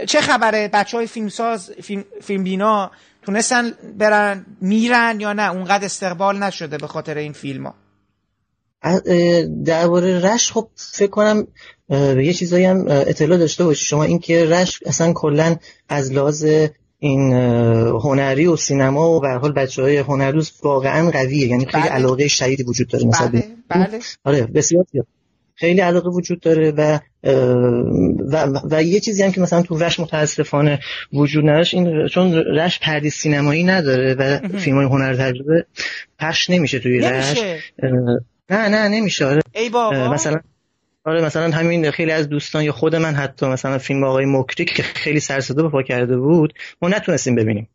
چه 0.07 0.21
خبره؟ 0.21 0.67
بچه 0.73 0.97
های 0.97 1.07
فیلمساز 1.07 1.71
فیلم, 1.71 2.03
فیلم 2.21 2.43
بینا 2.43 2.91
تونستن 3.21 3.71
برن 3.97 4.45
میرن 4.61 5.19
یا 5.19 5.33
نه؟ 5.33 5.51
اونقدر 5.51 5.85
استقبال 5.85 6.43
نشده 6.43 6.77
به 6.77 6.87
خاطر 6.87 7.17
این 7.17 7.33
فیلم 7.33 7.65
ها 7.65 7.75
درباره 9.65 10.33
رش 10.33 10.51
خب 10.51 10.69
فکر 10.75 11.09
کنم 11.09 11.47
یه 12.17 12.33
چیزایی 12.33 12.65
هم 12.65 12.85
اطلاع 12.87 13.37
داشته 13.37 13.63
باشی. 13.63 13.85
شما 13.85 14.03
اینکه 14.03 14.45
رش 14.45 14.79
اصلا 14.85 15.13
کلا 15.13 15.55
از 15.89 16.11
لحاظ 16.11 16.45
این 17.03 17.33
هنری 18.03 18.47
و 18.47 18.55
سینما 18.55 19.09
و 19.09 19.19
به 19.19 19.29
حال 19.29 19.51
بچه 19.51 19.81
های 19.81 19.97
هنرروز 19.97 20.51
واقعا 20.63 21.11
قویه. 21.11 21.47
یعنی 21.47 21.65
خیلی 21.65 21.83
بله. 21.83 21.91
علاقه 21.91 22.27
شدیدی 22.27 22.63
وجود 22.63 22.87
داره 22.87 23.05
مثلا 23.05 23.27
بله 23.27 23.47
بله. 23.69 23.99
آره 24.23 24.45
بسیار 24.45 24.85
زیاد. 24.91 25.07
خیلی 25.55 25.81
علاقه 25.81 26.09
وجود 26.09 26.39
داره 26.39 26.71
و 26.71 26.99
و, 28.31 28.59
و 28.71 28.83
یه 28.83 28.99
چیزی 28.99 29.23
هم 29.23 29.31
که 29.31 29.41
مثلا 29.41 29.61
تو 29.61 29.77
رش 29.77 29.99
متاسفانه 29.99 30.79
وجود 31.13 31.49
نداشت 31.49 31.73
این 31.73 32.07
چون 32.07 32.33
رش 32.33 32.79
پردیس 32.79 33.15
سینمایی 33.15 33.63
نداره 33.63 34.13
و 34.13 34.47
فیلم 34.57 34.77
های 34.77 34.85
هنر 34.85 35.15
تجربه 35.15 35.65
پخش 36.19 36.49
نمیشه 36.49 36.79
توی 36.79 36.99
رش 36.99 37.43
نه 38.49 38.69
نه 38.69 38.87
نمیشه. 38.87 39.25
آره. 39.25 39.41
ای 39.55 39.69
بابا. 39.69 40.13
مثلا 40.13 40.39
آره 41.05 41.25
مثلا 41.25 41.51
همین 41.51 41.91
خیلی 41.91 42.11
از 42.11 42.29
دوستان 42.29 42.63
یا 42.63 42.71
خود 42.71 42.95
من 42.95 43.15
حتی 43.15 43.45
مثلا 43.45 43.77
فیلم 43.77 44.03
آقای 44.03 44.25
مکری 44.25 44.65
که 44.65 44.83
خیلی 44.83 45.19
سرصدا 45.19 45.63
به 45.63 45.69
پا 45.69 45.83
کرده 45.83 46.17
بود 46.17 46.53
ما 46.81 46.89
نتونستیم 46.89 47.35
ببینیم. 47.35 47.69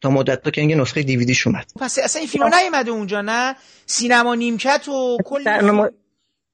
تا 0.00 0.10
مدت 0.10 0.42
تا 0.42 0.50
که 0.50 0.60
این 0.60 0.80
نسخه 0.80 1.02
دیویدیش 1.02 1.46
اومد. 1.46 1.66
پس 1.80 1.98
اصلا 1.98 2.20
این 2.20 2.28
فیلم 2.28 2.54
نیومده 2.54 2.90
اونجا 2.90 3.20
نه؟ 3.20 3.56
سینما 3.86 4.34
نیمکت 4.34 4.88
و 4.88 5.16
کلی. 5.24 5.44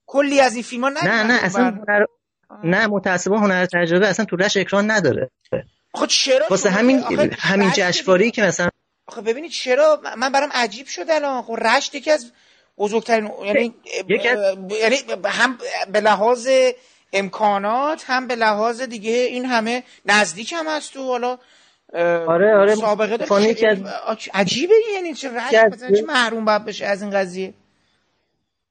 کلی 0.06 0.40
از 0.40 0.54
این 0.54 0.62
فیلم 0.62 0.84
ها 0.84 0.90
نه 0.90 1.22
نه 1.22 1.44
اصلا 1.44 1.64
هنر... 1.64 2.04
نه 2.64 2.86
متاسفانه 2.86 3.40
هنر 3.40 3.66
تجربه 3.66 4.08
اصلا 4.08 4.24
تو 4.24 4.36
رش 4.36 4.56
اکران 4.56 4.90
نداره. 4.90 5.30
خب 5.94 6.06
چرا؟ 6.06 6.46
واسه 6.50 6.70
همین 6.70 7.02
همین 7.38 7.70
جشنواره 7.74 8.30
که 8.30 8.42
مثلا 8.42 8.68
آخه 9.06 9.20
ببینید 9.20 9.50
چرا؟ 9.50 10.00
من 10.18 10.32
برام 10.32 10.50
عجیب 10.54 10.86
شد 10.86 11.10
الان. 11.10 11.42
خب 11.42 11.56
رشت 11.60 11.94
یکی 11.94 12.10
از 12.10 12.32
بزرگترین 12.78 13.30
یعنی 13.44 13.74
یعنی 14.70 14.96
هم 15.24 15.58
به 15.92 16.00
لحاظ 16.00 16.48
امکانات 17.12 18.04
هم 18.06 18.26
به 18.26 18.34
لحاظ 18.34 18.82
دیگه 18.82 19.10
این 19.10 19.44
همه 19.44 19.82
نزدیک 20.04 20.52
هم 20.52 20.66
هست 20.68 20.92
تو 20.92 21.02
حالا 21.02 21.38
آره 21.94 22.56
آره. 22.56 22.74
سابقه 22.74 23.16
داره. 23.16 23.26
عجیبه 24.34 24.74
یعنی 24.94 25.14
چه 25.14 25.30
رشت 25.30 25.94
چه 25.94 26.02
محروم 26.06 26.44
باید 26.44 26.64
بشه 26.64 26.86
از 26.86 27.02
این 27.02 27.10
قضیه؟ 27.10 27.54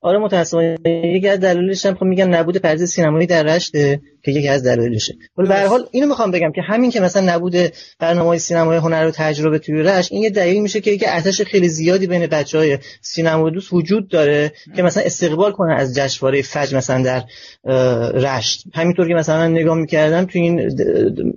آره 0.06 0.18
متاسفانه. 0.18 0.78
یکی 0.86 1.28
از 1.28 1.40
دلایلش 1.40 1.86
هم 1.86 1.96
خب 1.96 2.04
میگن 2.04 2.30
نبود 2.36 2.58
پردیس 2.58 2.96
سینمایی 2.96 3.28
در 3.28 3.44
رشته 3.44 4.02
که 4.24 4.32
یکی 4.32 4.48
از 4.48 4.64
دلایلشه. 4.64 5.14
ولی 5.38 5.48
به 5.48 5.56
هر 5.56 5.66
حال 5.66 5.86
اینو 5.92 6.08
می‌خوام 6.08 6.32
بگم 6.32 6.52
که 6.52 6.62
همین 6.62 6.92
که 6.92 7.00
مثلا 7.00 7.36
نبود 7.36 7.56
برنامه‌های 8.00 8.40
سینمای 8.40 8.78
هنر 8.78 9.08
و 9.08 9.12
تجربه 9.12 9.60
توی 9.60 9.76
رشت 9.76 10.12
این 10.12 10.24
یه 10.24 10.30
دلیل 10.30 10.62
میشه 10.62 10.82
که 10.82 10.92
یکی 10.92 11.06
ارتش 11.08 11.42
خیلی 11.42 11.68
زیادی 11.68 12.08
بین 12.08 12.28
بچهای 12.28 12.78
سینما 13.02 13.50
دوست 13.50 13.74
وجود 13.74 14.08
داره 14.08 14.52
که 14.76 14.84
مثلا 14.84 15.04
استقبال 15.04 15.52
کنه 15.52 15.74
از 15.74 15.96
جشنواره 15.96 16.42
فجر 16.42 16.78
مثلا 16.78 17.04
در 17.04 17.24
رشت. 18.14 18.64
همینطور 18.74 19.08
که 19.08 19.14
مثلا 19.14 19.48
نگاه 19.48 19.78
می‌کردم 19.78 20.26
تو 20.26 20.40
این 20.40 20.76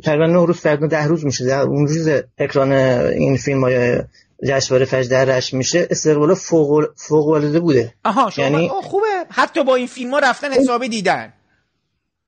تقریبا 0.04 0.26
9 0.26 0.46
روز 0.46 0.56
فردا 0.56 0.86
10 0.86 1.04
روز 1.04 1.24
میشه 1.24 1.46
در 1.46 1.60
اون 1.60 1.86
روز 1.86 2.08
اکران 2.38 2.72
این 2.72 3.36
فیلم‌های 3.36 3.98
جشنواره 4.46 4.84
فجر 4.84 5.08
درش 5.08 5.54
میشه 5.54 5.88
استقبال 5.90 6.34
فوق 6.34 6.84
فوق 6.96 7.28
العاده 7.28 7.60
بوده. 7.60 7.94
آها 8.04 8.30
شما 8.30 8.44
یعنی 8.44 8.68
خوبه. 8.68 9.06
حتی 9.30 9.64
با 9.64 9.74
این 9.74 9.86
فیلم 9.86 10.10
ها 10.10 10.18
رفتن 10.18 10.52
حسابی 10.52 10.88
دیدن. 10.88 11.32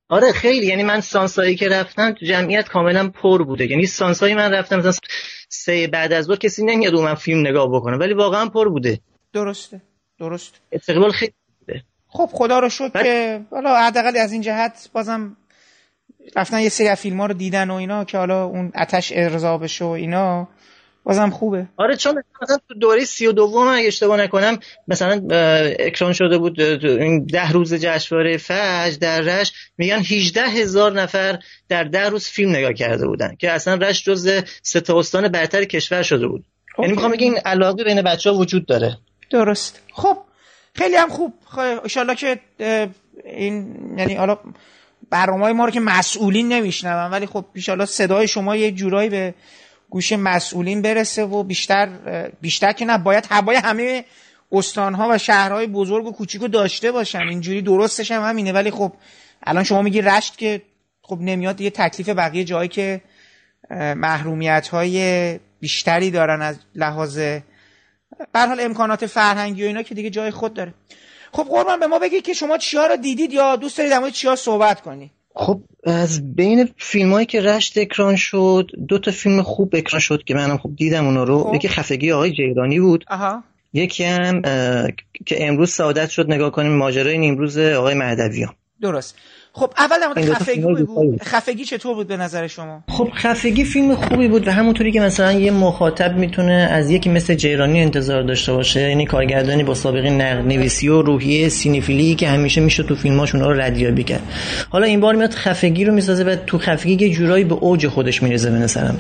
آره 0.09 0.33
خیلی. 0.33 0.67
یعنی 0.67 0.83
من 0.83 1.01
سانسایی 1.01 1.57
که 1.57 1.69
رفتم 1.69 2.13
جمعیت 2.13 2.69
کاملا 2.69 3.09
پر 3.09 3.45
بوده. 3.45 3.71
یعنی 3.71 3.87
سانسایی 3.87 4.35
من 4.35 4.53
رفتم 4.53 4.79
مثلا 4.79 4.93
سه 5.49 5.87
بعد 5.87 6.13
از 6.13 6.25
ظهر 6.25 6.37
کسی 6.37 6.65
نمیاد 6.65 6.95
من 6.95 7.15
فیلم 7.15 7.41
نگاه 7.47 7.69
بکنه 7.73 7.97
ولی 7.97 8.15
واقعا 8.15 8.49
پر 8.49 8.69
بوده. 8.69 9.01
درسته. 9.33 9.81
درست 10.19 10.55
استقبال 10.73 11.13
خیلی 11.13 11.33
بوده. 11.59 11.83
خب 12.09 12.31
خدا 12.33 12.59
رو 12.59 12.69
شد 12.69 12.93
بس... 12.93 13.03
که 13.03 13.41
حالا 13.51 13.77
حداقل 13.77 14.17
از 14.17 14.33
این 14.33 14.43
جهت 14.43 14.91
بازم 14.93 15.37
رفتن 16.37 16.61
یه 16.61 16.69
سری 16.69 16.95
فیلم 16.95 17.21
ها 17.21 17.27
رو 17.27 17.35
دیدن 17.35 17.71
و 17.71 17.75
اینا 17.75 18.05
که 18.05 18.19
حالا 18.19 18.45
اون 18.45 18.73
آتش 18.75 19.13
ارضا 19.15 19.59
بشه 19.59 19.85
و 19.85 19.89
اینا. 19.89 20.49
بازم 21.05 21.31
خوبه. 21.31 21.67
آره 21.77 21.97
چون 21.97 22.23
مثلا 22.43 22.59
تو 22.69 22.75
دوره 22.75 23.05
سی 23.05 23.27
و 23.27 23.33
دوم 23.33 23.69
اگه 23.69 23.87
اشتباه 23.87 24.21
نکنم 24.21 24.59
مثلا 24.89 25.23
اکران 25.79 26.13
شده 26.13 26.39
بود 26.39 26.61
این 26.61 27.25
ده 27.25 27.53
روز 27.53 27.75
جشنواره 27.75 28.37
فجر 28.37 28.97
در 29.01 29.21
رش 29.21 29.53
میگن 29.79 29.99
18 29.99 30.43
هزار 30.43 30.93
نفر 30.93 31.39
در 31.69 31.85
ده 31.85 32.09
روز 32.09 32.27
فیلم 32.27 32.51
نگاه 32.51 32.73
کرده 32.73 33.07
بودن 33.07 33.37
که 33.39 33.51
اصلا 33.51 33.75
رش 33.75 34.05
جز 34.05 34.43
سه 34.63 34.95
استان 34.97 35.29
برتر 35.29 35.65
کشور 35.65 36.03
شده 36.03 36.27
بود. 36.27 36.45
یعنی 36.79 36.93
می‌خوام 36.93 37.13
بگم 37.13 37.21
این 37.21 37.39
علاقه 37.45 37.85
بین 37.85 38.03
بچه 38.03 38.31
ها 38.31 38.37
وجود 38.37 38.67
داره. 38.67 38.99
درست. 39.31 39.81
خب 39.93 40.19
خیلی 40.75 40.97
هم 40.97 41.09
خوب. 41.09 41.33
ان 41.97 42.15
که 42.15 42.41
این 43.25 43.77
یعنی 43.99 44.15
حالا 44.15 44.39
برنامه 45.11 45.53
ما 45.53 45.65
رو 45.65 45.71
که 45.71 45.81
مسئولین 45.81 46.49
نمیشنون 46.49 47.11
ولی 47.11 47.27
خب 47.27 47.45
ان 47.55 47.85
صدای 47.85 48.29
شما 48.29 48.57
یه 48.57 48.73
جورایی 48.73 49.09
به 49.09 49.35
گوش 49.91 50.13
مسئولین 50.13 50.83
برسه 50.83 51.25
و 51.25 51.43
بیشتر 51.43 51.89
بیشتر 52.41 52.73
که 52.73 52.85
نه 52.85 52.99
باید 52.99 53.27
هوای 53.31 53.57
همه 53.57 54.05
استانها 54.53 55.09
و 55.11 55.19
شهرهای 55.19 55.67
بزرگ 55.67 56.07
و 56.07 56.13
کوچیک 56.13 56.53
داشته 56.53 56.93
باشن. 56.93 57.19
اینجوری 57.19 57.63
درستش 57.63 58.11
هم 58.11 58.29
همینه. 58.29 58.53
ولی 58.53 58.71
خب 58.71 58.93
الان 59.43 59.65
شما 59.65 59.83
میگی 59.83 60.03
رشت 60.03 60.39
که 60.39 60.63
خب 61.03 61.19
نمیاد 61.21 61.61
یه 61.61 61.71
تکلیف 61.71 62.09
بقیه 62.09 62.45
جایی 62.45 62.69
که 62.69 63.01
محرومیت 63.97 64.69
های 64.69 65.39
بیشتری 65.61 66.11
دارن 66.11 66.43
از 66.43 66.57
لحاظ 66.75 67.19
بر 68.33 68.47
حال 68.47 68.61
امکانات 68.61 69.07
فرهنگی 69.07 69.65
و 69.65 69.67
اینا 69.67 69.83
که 69.83 69.95
دیگه 69.95 70.11
جای 70.11 70.31
خود 70.31 70.55
داره. 70.55 70.75
خب 71.33 71.43
قربان 71.43 71.81
به 71.81 71.87
ما 71.87 71.99
بگید 71.99 72.25
که 72.25 72.33
شما 72.33 72.59
چیا 72.59 72.87
رو 72.87 72.97
دیدید 72.97 73.33
یا 73.33 73.57
دوست 73.57 73.79
دارید 73.79 73.93
مورد 73.93 74.13
چیا 74.13 74.37
صحبت 74.37 74.81
کنی؟ 74.81 75.11
خب 75.35 75.61
از 75.85 76.35
بین 76.35 76.69
فیلم 76.77 77.13
هایی 77.13 77.27
که 77.27 77.41
رشت 77.41 77.79
اکران 77.79 78.17
شد 78.17 78.71
دو 78.89 78.99
تا 78.99 79.11
فیلم 79.11 79.43
خوب 79.43 79.77
اکران 79.77 80.01
شد 80.01 80.25
که 80.25 80.35
منم 80.35 80.57
خوب 80.57 80.77
دیدم 80.77 81.07
اونا 81.07 81.25
رو 81.25 81.45
خب. 81.45 81.55
یکی 81.55 81.69
خفگی 81.69 82.13
آقای 82.13 82.33
جیرانی 82.33 82.81
بود 82.81 83.05
آها. 83.09 83.43
یکی 83.73 84.05
هم 84.05 84.43
که 85.27 85.49
امروز 85.49 85.71
سعادت 85.71 86.09
شد 86.09 86.33
نگاه 86.33 86.51
کنیم 86.51 86.73
ماجرای 86.73 87.19
نیمروز 87.19 87.59
آقای 87.59 87.95
مهدویان 87.95 88.55
درست 88.83 89.17
خب 89.53 89.73
اول 89.79 89.97
در 90.15 90.35
خفگی 90.35 90.61
بود. 90.61 91.23
خفگی 91.23 91.65
چطور 91.65 91.95
بود 91.95 92.07
به 92.09 92.17
نظر 92.17 92.47
شما؟ 92.47 92.85
خب 92.89 93.09
خفگی 93.15 93.65
فیلم 93.65 93.95
خوبی 93.95 94.29
بود 94.29 94.49
و 94.49 94.51
همونطوری 94.51 94.93
که 94.93 95.01
مثلا 95.01 95.33
یه 95.33 95.51
مخاطب 95.51 96.17
می‌تونه 96.17 96.53
از 96.53 96.91
یکی 96.91 97.11
مثل 97.11 97.35
جیرانی 97.35 97.81
انتظار 97.81 98.23
داشته 98.23 98.53
باشه 98.53 98.81
یعنی 98.81 99.07
کارگردانی 99.07 99.63
با 99.63 99.75
سابقه 99.75 100.11
نقد 100.11 100.47
نویسی 100.47 100.89
و 100.89 101.03
روحیه 101.03 101.49
سینفیلی 101.49 102.15
که 102.15 102.29
همیشه 102.29 102.61
میشه 102.61 102.83
تو 102.83 102.95
فیلماش 102.95 103.35
اونها 103.35 103.51
رو 103.51 103.61
ردیابی 103.61 104.05
کرد. 104.05 104.23
حالا 104.69 104.87
این 104.87 105.01
بار 105.01 105.15
میاد 105.15 105.35
خفگی 105.35 105.85
رو 105.85 105.95
می‌سازه 105.95 106.25
و 106.25 106.37
تو 106.47 106.59
خفگی 106.59 107.07
یه 107.07 107.11
جورایی 107.11 107.45
به 107.45 107.55
اوج 107.55 107.87
خودش 107.87 108.23
میرزه 108.23 108.51
به 108.51 108.59
نظرم. 108.59 108.99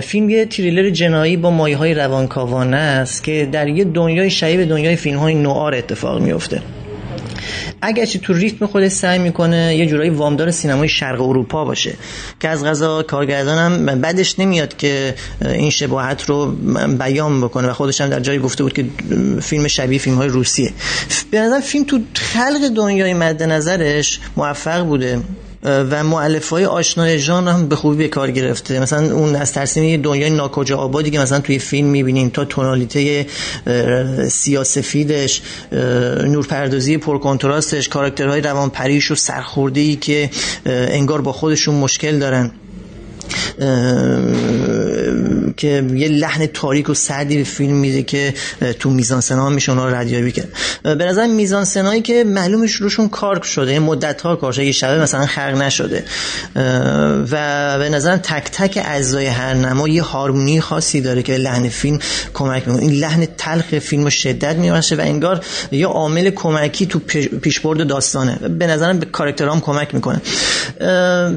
فیلم 0.00 0.30
یه 0.30 0.46
تریلر 0.46 0.90
جنایی 0.90 1.36
با 1.36 1.50
مایه 1.50 1.76
های 1.76 1.94
روانکاوانه 1.94 2.76
است 2.76 3.24
که 3.24 3.48
در 3.52 3.68
یه 3.68 3.84
دنیای 3.84 4.30
شبیه 4.30 4.64
دنیای 4.64 4.96
فیلم 4.96 5.18
های 5.18 5.34
نوار 5.34 5.74
اتفاق 5.74 6.20
میفته 6.20 6.62
اگرچه 7.82 8.18
تو 8.18 8.32
ریتم 8.32 8.66
خودش 8.66 8.92
سعی 8.92 9.18
می‌کنه 9.18 9.76
یه 9.76 9.86
جورایی 9.86 10.10
وامدار 10.10 10.50
سینمای 10.50 10.88
شرق 10.88 11.20
اروپا 11.20 11.64
باشه 11.64 11.94
که 12.40 12.48
از 12.48 12.64
غذا 12.64 13.02
کارگردانم 13.02 14.00
بعدش 14.00 14.38
نمیاد 14.38 14.76
که 14.76 15.14
این 15.44 15.70
شباهت 15.70 16.22
رو 16.22 16.46
بیان 16.98 17.40
بکنه 17.40 17.68
و 17.68 17.72
خودش 17.72 18.00
هم 18.00 18.08
در 18.08 18.20
جایی 18.20 18.38
گفته 18.38 18.62
بود 18.62 18.72
که 18.72 18.84
فیلم 19.40 19.68
شبیه 19.68 19.98
فیلم 19.98 20.16
های 20.16 20.28
روسیه. 20.28 20.72
به 21.30 21.40
نظر 21.40 21.60
فیلم 21.60 21.84
تو 21.84 22.00
خلق 22.14 22.68
دنیای 22.76 23.14
مد 23.14 23.42
نظرش 23.42 24.20
موفق 24.36 24.84
بوده. 24.84 25.20
و 25.64 26.04
معلف 26.04 26.48
های 26.48 26.64
آشنای 26.64 27.18
جان 27.18 27.48
هم 27.48 27.68
به 27.68 27.76
خوبی 27.76 27.96
به 27.96 28.08
کار 28.08 28.30
گرفته. 28.30 28.80
مثلا 28.80 29.14
اون 29.14 29.36
از 29.36 29.52
ترسیم 29.52 30.02
دنیای 30.02 30.30
ناکجا 30.30 30.78
آبادی 30.78 31.10
که 31.10 31.18
مثلا 31.18 31.40
توی 31.40 31.58
فیلم 31.58 31.88
می‌بینیم. 31.88 32.28
تا 32.28 32.44
تونالیته 32.44 33.26
سیاسفیدش 34.28 35.42
نورپردازی 36.24 36.96
پرکنتراستش 36.96 37.88
روان 38.44 38.70
پریش 38.70 39.10
و 39.10 39.14
سرخورده 39.14 39.80
ای 39.80 39.96
که 39.96 40.30
انگار 40.66 41.20
با 41.20 41.32
خودشون 41.32 41.74
مشکل 41.74 42.18
دارن. 42.18 42.50
که 45.56 45.84
یه 45.94 46.08
لحن 46.08 46.46
تاریک 46.46 46.90
و 46.90 46.94
سردی 46.94 47.36
به 47.36 47.44
فیلم 47.44 47.74
میده 47.74 48.02
که 48.02 48.34
تو 48.78 48.90
میزان 48.90 49.20
سنا 49.20 49.48
میشه 49.48 49.72
اونا 49.72 49.88
رو 49.88 49.94
ردیابی 49.94 50.32
به 50.82 51.04
نظر 51.04 51.26
میزان 51.26 51.64
سنایی 51.64 52.02
که 52.02 52.24
معلومش 52.24 52.74
روشون 52.74 53.08
کار 53.08 53.42
شده 53.42 53.72
یه 53.72 53.78
مدت 53.78 54.22
ها 54.22 54.36
کار 54.36 54.52
شده 54.52 54.64
یه 54.64 54.72
شبه 54.72 55.02
مثلا 55.02 55.26
خرق 55.26 55.62
نشده. 55.62 56.04
و 57.32 57.78
به 57.78 57.88
نظر 57.88 58.16
تک 58.16 58.50
تک 58.52 58.82
اجزای 58.84 59.26
هر 59.26 59.54
نما 59.54 59.88
یه 59.88 60.02
هارمونی 60.02 60.60
خاصی 60.60 61.00
داره 61.00 61.22
که 61.22 61.36
لحن 61.36 61.68
فیلم 61.68 61.98
کمک 62.34 62.68
می‌کنه. 62.68 62.82
این 62.82 62.92
لحن 62.92 63.26
تلخ 63.38 63.78
فیلم 63.78 64.04
رو 64.04 64.10
شدت 64.10 64.56
میبخشه 64.56 64.96
و 64.96 65.00
انگار 65.00 65.44
یه 65.72 65.86
عامل 65.86 66.30
کمکی 66.30 66.86
تو 66.86 66.98
پیشبرد 67.42 67.86
داستانه. 67.86 68.36
به 68.48 68.66
نظرم 68.66 68.98
به 68.98 69.06
کاراکترام 69.06 69.60
کمک 69.60 69.94
می‌کنه. 69.94 70.20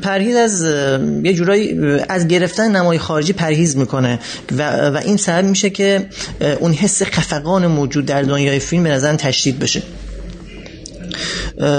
پرهیز 0.02 0.36
از 0.36 0.62
یه 1.24 1.34
جورایی 1.34 1.74
از 2.10 2.28
گرفتن 2.28 2.76
نمای 2.76 2.98
خارجی 2.98 3.34
پرهیز 3.34 3.78
می‌کنه 3.78 4.20
و, 4.58 4.90
و 4.90 4.98
این 5.06 5.18
سبب 5.18 5.46
میشه 5.46 5.70
که 5.70 6.06
اون 6.60 6.74
حس 6.74 7.04
خفقان 7.04 7.68
موجود 7.68 8.06
در 8.06 8.22
دنیای 8.22 8.60
فیلم 8.60 8.84
به 8.84 8.90
نظر 8.90 9.16
تشدید 9.16 9.60
بشه. 9.60 9.82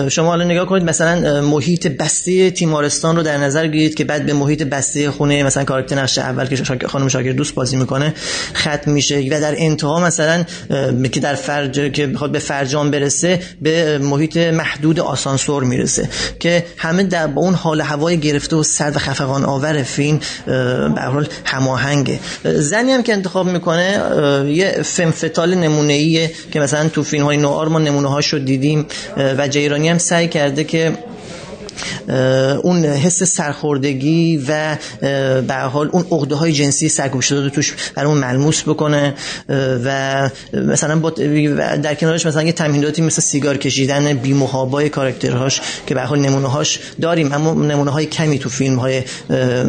شما 0.09 0.27
حالا 0.27 0.45
نگاه 0.45 0.67
کنید 0.67 0.85
مثلا 0.85 1.41
محیط 1.41 1.87
بسته 1.87 2.51
تیمارستان 2.51 3.17
رو 3.17 3.23
در 3.23 3.39
نظر 3.39 3.67
گیرید 3.67 3.95
که 3.95 4.05
بعد 4.05 4.27
به 4.27 4.33
محیط 4.33 4.63
بسته 4.63 5.11
خونه 5.11 5.43
مثلا 5.43 5.65
کاراکتر 5.65 5.97
نقش 5.97 6.19
اول 6.19 6.47
که 6.47 6.57
شاکر 6.57 6.87
خانم 6.87 7.09
شاکر 7.09 7.33
دوست 7.33 7.55
بازی 7.55 7.77
می‌کنه 7.77 8.15
ختم 8.55 8.91
میشه 8.91 9.19
و 9.31 9.41
در 9.41 9.55
انتها 9.57 10.01
مثلا 10.01 10.45
که 11.13 11.21
در 11.21 11.35
فرج 11.35 11.93
که 11.93 12.07
بخواد 12.07 12.33
به 12.33 12.39
فرجام 12.39 12.91
برسه 12.91 13.41
به 13.63 13.99
محیط 13.99 14.37
محدود 14.37 15.01
آسانسور 15.01 15.65
می‌رسه 15.65 16.09
که 16.41 16.65
همه 16.77 17.03
در 17.03 17.27
با 17.27 17.43
اون 17.43 17.55
حال 17.55 17.81
هوای 17.81 18.19
گرفته 18.19 18.57
و 18.57 18.63
سرد 18.63 18.97
و 18.97 18.99
خفقان 18.99 19.45
آور 19.45 19.83
فیلم 19.83 20.21
به 20.95 21.01
حال 21.01 21.29
هماهنگه. 21.45 22.21
زنی 22.45 22.93
هم 22.93 23.03
که 23.03 23.13
انتخاب 23.13 23.47
می‌کنه 23.47 24.01
یه 24.49 24.83
فمفتال 24.83 25.55
نمونه 25.55 25.93
ایه 25.93 26.31
که 26.53 26.61
مثلا 26.61 26.89
تو 26.89 27.03
فیلم 27.03 27.25
های 27.25 27.37
نوار 27.37 27.69
ما 27.69 27.79
نمونه 27.79 28.09
هاشو 28.09 28.39
دیدیم 28.39 28.87
و 29.17 29.49
جیرانی 29.73 29.89
هم 29.89 29.99
سعی 29.99 30.29
کرده 30.29 30.65
که 30.65 30.93
اون 32.63 32.85
حس 32.85 33.23
سرخوردگی 33.23 34.45
و 34.49 34.77
به 35.43 35.55
حال 35.55 35.89
اون 35.93 36.05
عقده 36.11 36.35
های 36.35 36.53
جنسی 36.53 36.89
سرکوب 36.89 37.21
شده 37.21 37.51
توش 37.51 37.75
برای 37.95 38.09
اون 38.09 38.19
ملموس 38.19 38.63
بکنه. 38.63 39.15
و 39.85 40.31
مثلا 40.53 41.11
در 41.83 41.95
کنارش 41.95 42.27
مثلا 42.27 42.43
یه 42.43 42.53
تمهیداتی 42.53 43.03
مثل 43.03 43.23
سیگار 43.23 43.57
کشیدن 43.57 44.13
بی 44.13 44.33
محابای 44.33 44.89
کاراکترهاش 44.89 45.61
که 45.87 45.95
به 45.95 46.03
حال 46.03 46.19
نمونه 46.19 46.49
هاش 46.49 46.79
داریم. 47.01 47.33
اما 47.33 47.55
نمونه 47.55 47.91
های 47.91 48.07
کمی 48.07 48.39
تو 48.39 48.49
فیلم 48.49 48.77
های 48.77 49.03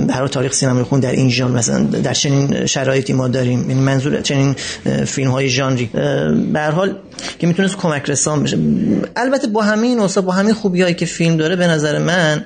هر 0.10 0.28
تاریخ 0.28 0.54
سینمای 0.54 0.84
خون 0.84 1.00
در 1.00 1.12
این 1.12 1.30
ژانر 1.30 1.58
مثلا 1.58 1.84
در 1.84 2.14
چنین 2.14 2.66
شرایطی 2.66 3.14
ما 3.14 3.28
داریم. 3.28 3.70
یعنی 3.70 3.82
منظور 3.82 4.22
چنین 4.22 4.56
فیلم 5.06 5.32
های 5.32 5.50
ژانری. 5.50 5.90
به 6.54 6.62
حال 6.62 6.96
که 7.40 7.48
می‌تونست 7.48 7.78
کمک 7.78 8.10
رسان 8.10 8.44
بشه. 8.44 8.58
البته 9.16 9.48
با 9.48 9.62
همه 9.62 9.88
این 9.88 10.08
با 10.08 10.32
همین 10.32 10.54
خوبیایی 10.54 10.94
که 10.94 11.06
فیلم 11.06 11.38
داره 11.38 11.56
به 11.56 11.68
نظر 11.68 11.93
من 12.00 12.46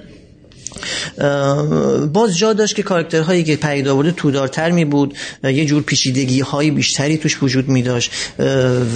باز 2.13 2.37
جا 2.37 2.53
داشت 2.53 2.75
که 2.75 2.83
کاراکترهایی 2.83 3.43
که 3.43 3.55
پیدا 3.55 3.93
آورده 3.93 4.11
تودارتر 4.11 4.71
می 4.71 4.85
بود. 4.85 5.13
یه 5.43 5.65
جور 5.65 5.83
پیچیدگی 5.83 6.39
های 6.39 6.71
بیشتری 6.71 7.17
توش 7.17 7.43
وجود 7.43 7.69
می 7.69 7.81
داشت. 7.81 8.11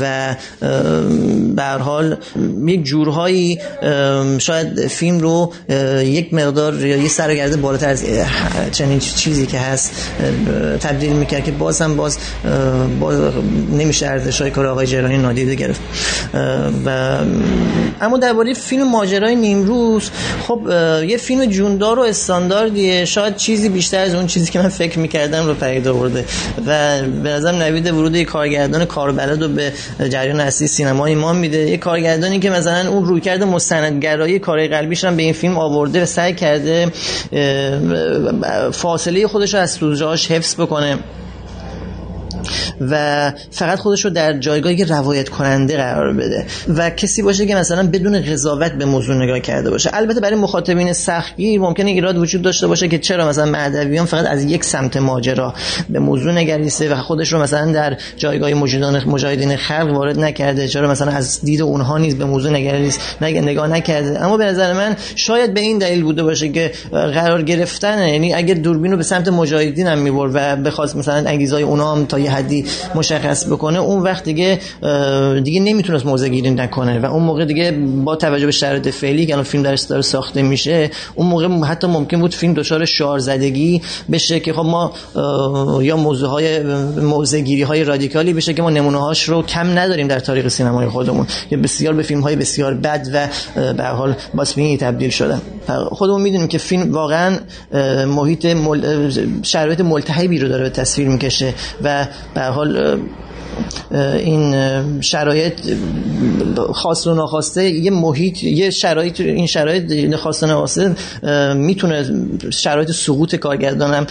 و 0.01 0.36
به 1.55 1.63
حال 1.63 2.17
یک 2.67 2.84
جورهایی 2.84 3.59
شاید 4.38 4.88
فیلم 4.88 5.19
رو 5.19 5.53
یک 6.03 6.34
مقدار 6.34 6.86
یه 6.86 7.07
سرگرده 7.07 7.57
بالاتر 7.57 7.89
از 7.89 8.03
چنین 8.71 8.99
چیزی 8.99 9.45
که 9.45 9.59
هست 9.59 9.91
تبدیل 10.79 11.13
می‌کرد 11.13 11.43
که 11.43 11.51
باز 11.51 11.82
هم 11.82 11.97
باز, 11.97 12.17
باز 12.99 13.19
نمیشه 13.71 14.07
ارزش 14.07 14.41
های 14.41 14.51
کار 14.51 14.67
آقای 14.67 14.88
جرانی 14.88 15.17
نادیده 15.17 15.55
گرفت. 15.55 15.82
و 16.86 17.17
اما 18.01 18.17
درباره 18.17 18.53
فیلم 18.53 18.91
ماجرای 18.91 19.36
نیمروز 19.36 20.09
خب 20.47 20.61
یه 21.07 21.17
فیلم 21.17 21.45
جوندار 21.72 21.99
و 21.99 22.01
استانداردیه. 22.01 23.05
شاید 23.05 23.36
چیزی 23.36 23.69
بیشتر 23.69 23.99
از 23.99 24.15
اون 24.15 24.28
چیزی 24.28 24.51
که 24.51 24.59
من 24.59 24.69
فکر 24.69 24.99
می‌کردم 24.99 25.45
رو 25.45 25.53
پدید 25.53 25.88
آورده. 25.88 26.26
و 26.67 27.01
به 27.01 27.30
نظرم 27.30 27.55
نوید 27.55 27.93
ورود 27.93 28.15
یک 28.15 28.28
کارگردان 28.28 28.86
کاربلد 28.86 29.43
رو 29.43 29.49
به 29.49 29.74
جریان 30.09 30.39
اصلی 30.39 30.67
سینما 30.67 31.05
ایمان 31.05 31.36
میده. 31.36 31.57
یه 31.57 31.78
کارگردانی 31.78 32.39
که 32.39 32.49
مثلا 32.49 32.89
اون 32.89 33.05
رویکرد 33.05 33.43
مستندگرایی 33.43 34.39
کار 34.39 34.67
قلبیش 34.67 35.03
هم 35.03 35.15
به 35.15 35.24
این 35.24 35.34
فیلم 35.34 35.57
آورده 35.57 36.01
و 36.03 36.05
سعی 36.05 36.34
کرده 36.34 36.91
فاصله 38.72 39.28
خودش 39.28 39.53
رو 39.53 39.59
از 39.59 39.72
سوژه‌هاش 39.72 40.32
حفظ 40.32 40.55
بکنه. 40.55 40.97
و 42.82 43.32
فقط 43.52 43.80
خودش 43.80 44.06
رو 44.06 44.12
در 44.12 44.39
جایگاه 44.39 44.84
روایت 44.84 45.30
کننده 45.30 45.78
قرار 45.78 46.14
بده. 46.14 46.46
و 46.78 46.89
کسی 46.89 47.22
باشه 47.22 47.46
که 47.46 47.56
مثلا 47.56 47.88
بدون 47.88 48.22
قضاوت 48.22 48.72
به 48.72 48.86
موضوع 48.86 49.16
نگاه 49.16 49.39
کرده 49.39 49.70
باشه. 49.70 49.89
البته 49.94 50.20
برای 50.20 50.36
مخاطبین 50.36 50.94
سختگیر 50.94 51.60
ممکنه 51.60 51.92
ایراد 51.92 52.18
وجود 52.18 52.42
داشته 52.42 52.68
باشه 52.68 52.88
که 52.88 53.00
چرا 53.00 53.28
مثلا 53.28 53.46
مهدویان 53.46 54.06
فقط 54.06 54.26
از 54.26 54.44
یک 54.44 54.64
سمت 54.64 54.98
ماجرا 54.98 55.54
به 55.89 56.00
موضوع 56.00 56.32
نگریسته 56.32 56.94
و 56.94 56.96
خودش 56.96 57.34
رو 57.34 57.42
مثلا 57.42 57.72
در 57.72 57.98
جایگاه 58.18 58.54
مجاهدین 58.54 59.12
مجاهدین 59.12 59.56
خلق 59.56 59.92
وارد 59.94 60.20
نکرده. 60.20 60.68
چرا 60.68 60.92
مثلا 60.92 61.12
از 61.12 61.42
دید 61.42 61.62
اونها 61.62 61.98
نیز 61.98 62.16
به 62.16 62.26
موضوع 62.26 62.52
نگریست 62.52 63.02
نگاه 63.22 63.68
نکرده؟ 63.68 64.26
اما 64.26 64.38
به 64.38 64.46
نظر 64.46 64.74
من 64.74 64.96
شاید 65.16 65.54
به 65.54 65.60
این 65.60 65.78
دلیل 65.78 66.04
بوده 66.04 66.24
باشه 66.24 66.50
که 66.50 66.72
قرار 66.92 67.42
گرفتن 67.42 68.08
یعنی 68.08 68.34
اگر 68.34 68.54
دوربین 68.54 68.92
رو 68.92 68.98
به 68.98 69.04
سمت 69.04 69.28
مجاهدین 69.28 69.88
هم 69.88 70.00
می‌برد 70.00 70.32
و 70.34 70.56
بخواست 70.56 70.96
مثلا 70.96 71.30
انگیزای 71.30 71.64
اونها 71.64 71.96
هم 71.96 72.06
تا 72.06 72.20
یه 72.20 72.30
حدی 72.32 72.65
مشخص 72.95 73.45
بکنه 73.47 73.79
اون 73.79 74.03
وقت 74.03 74.23
دیگه 74.23 74.59
دیگه 75.43 75.59
نمی‌تونست 75.59 76.05
موضع 76.05 76.27
گیری 76.27 76.49
نکنه 76.49 76.99
و 76.99 77.05
اون 77.05 77.23
موقع 77.23 77.45
دیگه 77.45 77.71
با 78.05 78.15
توجه 78.15 78.45
به 78.45 78.51
شرایط 78.51 78.88
فعلی 78.88 79.25
که 79.25 79.34
الان 79.34 79.43
فیلم 79.43 79.63
درش 79.63 79.82
داره 79.82 80.01
ساخته 80.01 80.41
میشه 80.41 80.89
اون 81.15 81.27
موقع 81.27 81.47
حتی 81.47 81.88
ممکن 81.88 82.19
بود 82.19 82.36
فیلم 82.36 82.53
دچار 82.53 82.86
شعار 82.86 83.19
زدگی 83.19 83.82
بشه 84.11 84.39
که 84.39 84.53
خب 84.53 84.65
ما 84.65 84.91
یا 85.82 85.97
موضوع 85.97 86.29
های 86.29 86.63
موضع 87.01 87.39
گیری 87.39 87.61
های 87.61 87.84
رادیکالی 87.84 88.34
بشه 88.34 88.53
که 88.53 88.61
ما 88.61 88.69
نمونه 88.69 88.97
هاش 88.97 89.29
رو 89.29 89.43
کم 89.43 89.79
نداریم 89.79 90.07
در 90.07 90.19
تاریخ 90.19 90.47
سینمای 90.47 90.88
خودمون 90.88 91.27
که 91.49 91.57
بسیار 91.57 91.93
به 91.93 92.03
فیلم 92.03 92.21
های 92.21 92.36
بسیار 92.36 92.73
بد 92.73 93.07
و 93.13 93.27
به 93.73 93.84
حال 93.84 94.15
باسمینی 94.34 94.77
تبدیل 94.77 95.09
شدن. 95.09 95.41
خودمون 95.91 96.22
می‌دونیم 96.22 96.47
که 96.47 96.57
فیلم 96.57 96.91
واقعا 96.93 97.38
محیط 98.05 98.45
مل... 98.45 99.12
شرایط 99.43 99.82
ملتهبی 99.82 100.39
رو 100.39 100.47
داره 100.47 100.64
به 100.64 100.70
تصویر 100.70 101.07
می‌کشه 101.07 101.53
و 101.84 102.07
به 102.34 102.41
حال 102.41 102.99
این 103.91 105.01
شرایط 105.01 105.53
خاص 106.74 107.07
و 107.07 107.14
ناخواسته 107.14 107.70
یه 107.70 107.91
محیط 107.91 108.43
یه 108.43 108.70
شرایط 108.70 109.22
این 109.22 109.47
شرایط 109.47 110.16
خاص 110.16 110.43
و 110.43 110.47
ناخواسته 110.47 110.95
می‌تونه 111.53 112.05
شرایط 112.49 112.91
سقوط 112.91 113.36
کارگردانم 113.36 114.07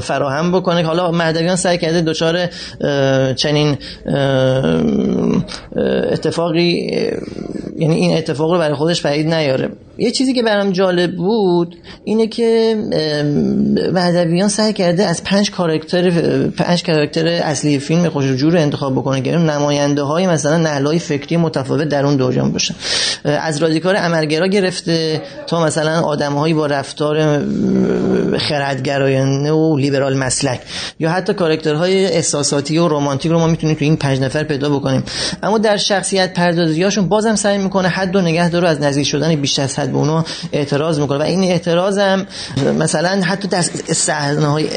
فراهم 0.00 0.52
بکنه. 0.52 0.82
حالا 0.82 1.10
مهدویان 1.10 1.56
سعی 1.56 1.78
کرده 1.78 2.00
دچار 2.00 2.46
چنین 3.34 3.76
اتفاقی 6.12 6.90
یعنی 7.78 7.94
این 7.94 8.16
اتفاق 8.16 8.52
رو 8.52 8.58
برای 8.58 8.74
خودش 8.74 9.06
پدید 9.06 9.34
نیاره. 9.34 9.68
یه 9.98 10.10
چیزی 10.10 10.32
که 10.32 10.42
برام 10.42 10.70
جالب 10.70 11.16
بود 11.16 11.76
اینه 12.04 12.26
که 12.26 12.76
مهدویان 13.92 14.48
سعی 14.48 14.72
کرده 14.72 15.04
از 15.04 15.24
پنج 15.24 15.50
کاراکتر 15.50 16.10
پنج 16.50 16.84
کاراکتر 16.84 17.26
اصلی 17.26 17.78
فیلم 17.78 18.08
خوش 18.08 18.24
رو 18.24 18.58
انتخاب 18.58 18.92
بکنه 18.92 19.20
که 19.20 19.30
نماینده 19.30 20.02
های 20.02 20.26
مثلا 20.26 20.56
نهلای 20.56 20.98
فکری 20.98 21.36
متفاوت 21.36 21.88
در 21.88 22.06
اون 22.06 22.16
دوران 22.16 22.52
باشن 22.52 22.74
از 23.24 23.58
رادیکال 23.62 23.96
عملگرا 23.96 24.46
گرفته 24.46 25.22
تا 25.46 25.64
مثلا 25.64 26.00
آدمهایی 26.00 26.54
با 26.54 26.66
رفتار 26.66 27.44
خردگرایانه 28.38 29.52
و 29.52 29.76
لیبرال 29.76 30.16
مسلک 30.16 30.60
یا 30.98 31.10
حتی 31.10 31.34
کاراکترهای 31.34 32.06
احساساتی 32.06 32.78
و 32.78 32.88
رمانتیک 32.88 33.32
رو 33.32 33.38
ما 33.38 33.46
می‌تونیم 33.46 33.76
تو 33.76 33.84
این 33.84 33.96
پنج 33.96 34.20
نفر 34.20 34.42
پیدا 34.42 34.70
بکنیم. 34.70 35.02
اما 35.42 35.58
در 35.58 35.76
شخصیت 35.76 36.34
پردازیاشون 36.34 37.08
بازم 37.08 37.34
سعی 37.34 37.58
می‌کنه 37.58 37.88
حد 37.88 38.16
و 38.16 38.20
نگه 38.20 38.48
داره 38.48 38.68
از 38.68 38.80
نزدیک 38.80 39.06
شدن 39.06 39.34
بیش 39.34 39.58
از 39.58 39.85
حد 39.86 39.92
به 39.92 39.98
اونها 39.98 40.24
اعتراض 40.52 41.00
می‌کنه 41.00 41.18
و 41.18 41.22
این 41.22 41.42
اعتراضم 41.44 42.26
مثلا 42.78 43.22
حتی 43.22 43.48
در 43.48 43.62
صحنه 43.92 44.46
های 44.46 44.68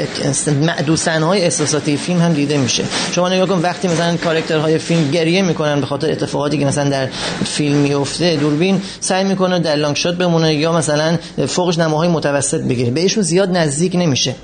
معدود 0.61 0.97
صحنه 0.97 1.25
های 1.25 1.41
احساساتی 1.41 1.97
فیلم 1.97 2.21
هم 2.21 2.33
دیده 2.33 2.57
میشه. 2.57 2.83
شما 3.11 3.29
نگاه 3.29 3.47
کن 3.47 3.61
وقتی 3.61 3.87
مثلا 3.87 4.17
کاراکترهای 4.17 4.77
فیلم 4.77 5.11
گریه 5.11 5.41
می‌کنن 5.41 5.79
به 5.79 5.85
خاطر 5.85 6.11
اتفاقاتی 6.11 6.57
که 6.57 6.65
مثلا 6.65 6.89
در 6.89 7.07
فیلم 7.45 7.75
میفته 7.75 8.35
دوربین 8.35 8.81
سعی 8.99 9.23
می‌کنه 9.23 9.59
در 9.59 9.75
لانگ 9.75 9.95
شات 9.95 10.15
بمونه 10.15 10.55
یا 10.55 10.71
مثلا 10.71 11.17
فوقش 11.47 11.77
نماهای 11.77 12.09
متوسط 12.09 12.61
بگیره. 12.61 12.91
بهشون 12.91 13.23
زیاد 13.23 13.57
نزدیک 13.57 13.95
نمیشه. 13.95 14.35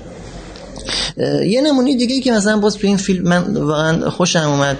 یه 1.46 1.60
نمونه 1.60 1.96
دیگه 1.96 2.20
که 2.20 2.32
مثلا 2.32 2.56
باز 2.56 2.76
تو 2.76 2.86
این 2.86 2.96
فیلم 2.96 3.28
من 3.28 3.56
واقعا 3.56 4.10
خوشم 4.10 4.48
اومد 4.48 4.76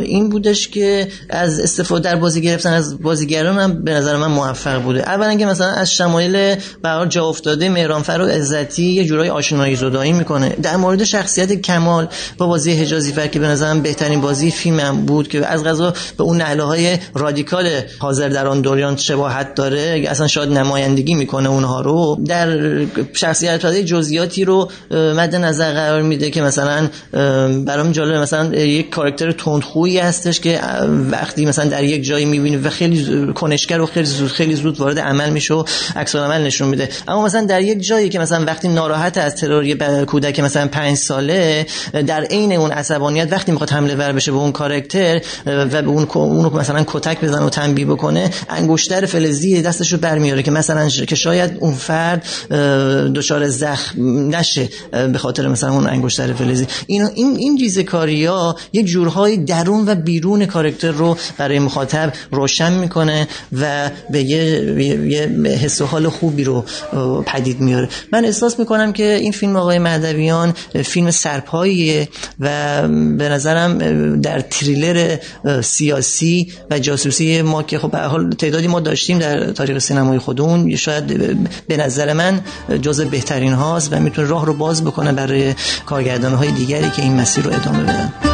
این 0.00 0.28
بودش 0.28 0.68
که 0.68 1.08
از 1.30 1.60
استفاده 1.60 2.10
در 2.10 2.16
بازی 2.16 2.40
گرفتن 2.40 2.72
از 2.72 3.02
بازیگران 3.02 3.58
هم 3.58 3.84
به 3.84 3.92
نظر 3.92 4.16
من 4.16 4.26
موفق 4.26 4.82
بوده. 4.82 5.00
اولا 5.00 5.34
که 5.34 5.46
مثلا 5.46 5.66
از 5.66 5.92
شمایل 5.92 6.56
برای 6.82 7.08
جا 7.08 7.26
افتاده 7.26 7.68
مهرانفر 7.68 8.20
و 8.20 8.26
عزتی 8.26 8.82
یه 8.82 9.04
جورای 9.04 9.28
آشنایی 9.28 9.76
زدایی 9.76 10.12
می‌کنه. 10.12 10.56
در 10.62 10.76
مورد 10.76 11.04
شخصیت 11.04 11.52
کمال 11.52 12.08
با 12.38 12.46
بازی 12.46 12.72
حجازی 12.72 13.12
فر 13.12 13.26
که 13.26 13.38
به 13.38 13.48
نظرم 13.48 13.82
بهترین 13.82 14.20
بازی 14.20 14.50
فیلمم 14.50 15.06
بود 15.06 15.28
که 15.28 15.46
از 15.46 15.64
غذا 15.64 15.94
به 16.18 16.24
اون 16.24 16.36
نعله 16.36 16.62
های 16.62 16.98
رادیکال 17.14 17.68
حاضر 17.98 18.28
در 18.28 18.46
آن 18.46 18.60
دوران 18.60 18.96
شباهت 18.96 19.54
داره 19.54 20.04
اصلا 20.08 20.26
شاید 20.26 20.52
نمایندگی 20.52 21.14
می‌کنه 21.14 21.48
اونها 21.48 21.80
رو 21.80 22.18
در 22.26 22.58
شخصیت 23.12 23.66
جزئیاتی 23.66 24.44
رو 24.44 24.70
مد 25.14 25.36
نظر 25.36 25.72
قرار 25.72 26.02
میده 26.02 26.30
که 26.30 26.42
مثلا 26.42 26.88
برام 27.64 27.92
جالب 27.92 28.14
مثلا 28.14 28.54
یک 28.54 28.90
کاراکتر 28.90 29.32
تندخویی 29.32 29.98
هستش 29.98 30.40
که 30.40 30.60
وقتی 31.10 31.46
مثلا 31.46 31.64
در 31.64 31.84
یک 31.84 32.04
جایی 32.04 32.24
می‌بینی 32.24 32.56
و 32.56 32.70
خیلی 32.70 33.32
کنشگر 33.32 33.80
و 33.80 33.86
خیلی 33.86 34.06
زود 34.06 34.30
خیلی 34.30 34.54
زود 34.54 34.80
وارد 34.80 34.98
عمل 34.98 35.30
میشه 35.30 35.54
و 35.54 35.64
عکس 35.96 36.16
عمل 36.16 36.42
نشون 36.42 36.68
میده. 36.68 36.88
اما 37.08 37.24
مثلا 37.24 37.44
در 37.44 37.62
یک 37.62 37.86
جایی 37.86 38.08
که 38.08 38.18
مثلا 38.18 38.44
وقتی 38.44 38.68
ناراحت 38.68 39.18
از 39.18 39.36
ترور 39.36 40.04
کودک 40.04 40.40
مثلا 40.40 40.66
پنج 40.66 40.96
ساله 40.96 41.66
در 42.06 42.24
عین 42.24 42.52
اون 42.52 42.70
عصبانیت 42.70 43.32
وقتی 43.32 43.52
می‌خواد 43.52 43.70
حمله 43.70 43.94
ور 43.94 44.12
بشه 44.12 44.32
به 44.32 44.38
اون 44.38 44.52
کاراکتر 44.52 45.20
و 45.46 45.66
به 45.66 45.78
اون 45.78 46.06
اونو 46.14 46.58
مثلا 46.58 46.84
کتک 46.86 47.20
بزنه 47.20 47.42
و 47.42 47.50
تنبیه 47.50 47.86
بکنه 47.86 48.30
انگشتر 48.48 49.06
فلزی 49.06 49.62
دستشو 49.62 49.96
برمیاره 49.96 50.42
که 50.42 50.50
مثلا 50.50 50.88
که 50.88 51.14
شاید 51.14 51.56
اون 51.60 51.74
فرد 51.74 52.24
دچار 53.14 53.48
زخم 53.48 54.02
نشه. 54.36 54.68
به 55.08 55.18
خاطر 55.18 55.48
مثلا 55.48 55.72
اون 55.72 55.86
انگشتر 55.86 56.32
فلزی. 56.32 56.66
این 56.86 57.08
این 57.14 57.36
این 57.36 57.58
ریزه 57.58 57.82
کاری 57.82 58.24
ها 58.24 58.56
یک 58.72 58.86
جورهای 58.86 59.36
درون 59.36 59.88
و 59.88 59.94
بیرون 59.94 60.46
کاراکتر 60.46 60.90
رو 60.90 61.16
برای 61.38 61.58
مخاطب 61.58 62.12
روشن 62.30 62.72
می‌کنه 62.72 63.28
و 63.60 63.90
به 64.10 64.22
یه, 64.22 64.44
یه 65.08 65.20
حس 65.48 65.80
و 65.80 65.86
حال 65.86 66.08
خوبی 66.08 66.44
رو 66.44 66.64
پدید 67.26 67.60
میاره 67.60 67.88
من 68.12 68.24
احساس 68.24 68.58
می‌کنم 68.58 68.92
که 68.92 69.14
این 69.14 69.32
فیلم 69.32 69.56
آقای 69.56 69.78
مهدویان 69.78 70.54
فیلم 70.84 71.10
سرپاییه 71.10 72.08
و 72.40 72.88
به 73.18 73.28
نظرم 73.28 73.78
در 74.20 74.40
تریلر 74.40 75.16
سیاسی 75.62 76.52
و 76.70 76.78
جاسوسی 76.78 77.42
ما 77.42 77.62
که 77.62 77.78
خب 77.78 77.96
حال 77.96 78.30
تعدادی 78.30 78.66
ما 78.66 78.80
داشتیم 78.80 79.18
در 79.18 79.52
تاریخ 79.52 79.78
سینمای 79.78 80.18
خودمون 80.18 80.76
شاید 80.76 81.06
به 81.66 81.76
نظر 81.76 82.12
من 82.12 82.40
جز 82.82 83.00
بهترین 83.00 83.52
هاست 83.52 83.92
و 83.92 84.00
می‌تونه 84.00 84.28
راه 84.28 84.46
رو 84.46 84.54
باز 84.54 84.84
بکنه 84.84 84.91
برای 85.12 85.54
کارگردان 85.86 86.34
های 86.34 86.50
دیگری 86.52 86.90
که 86.90 87.02
این 87.02 87.20
مسیر 87.20 87.44
رو 87.44 87.52
ادامه 87.52 87.82
بدن. 87.82 88.31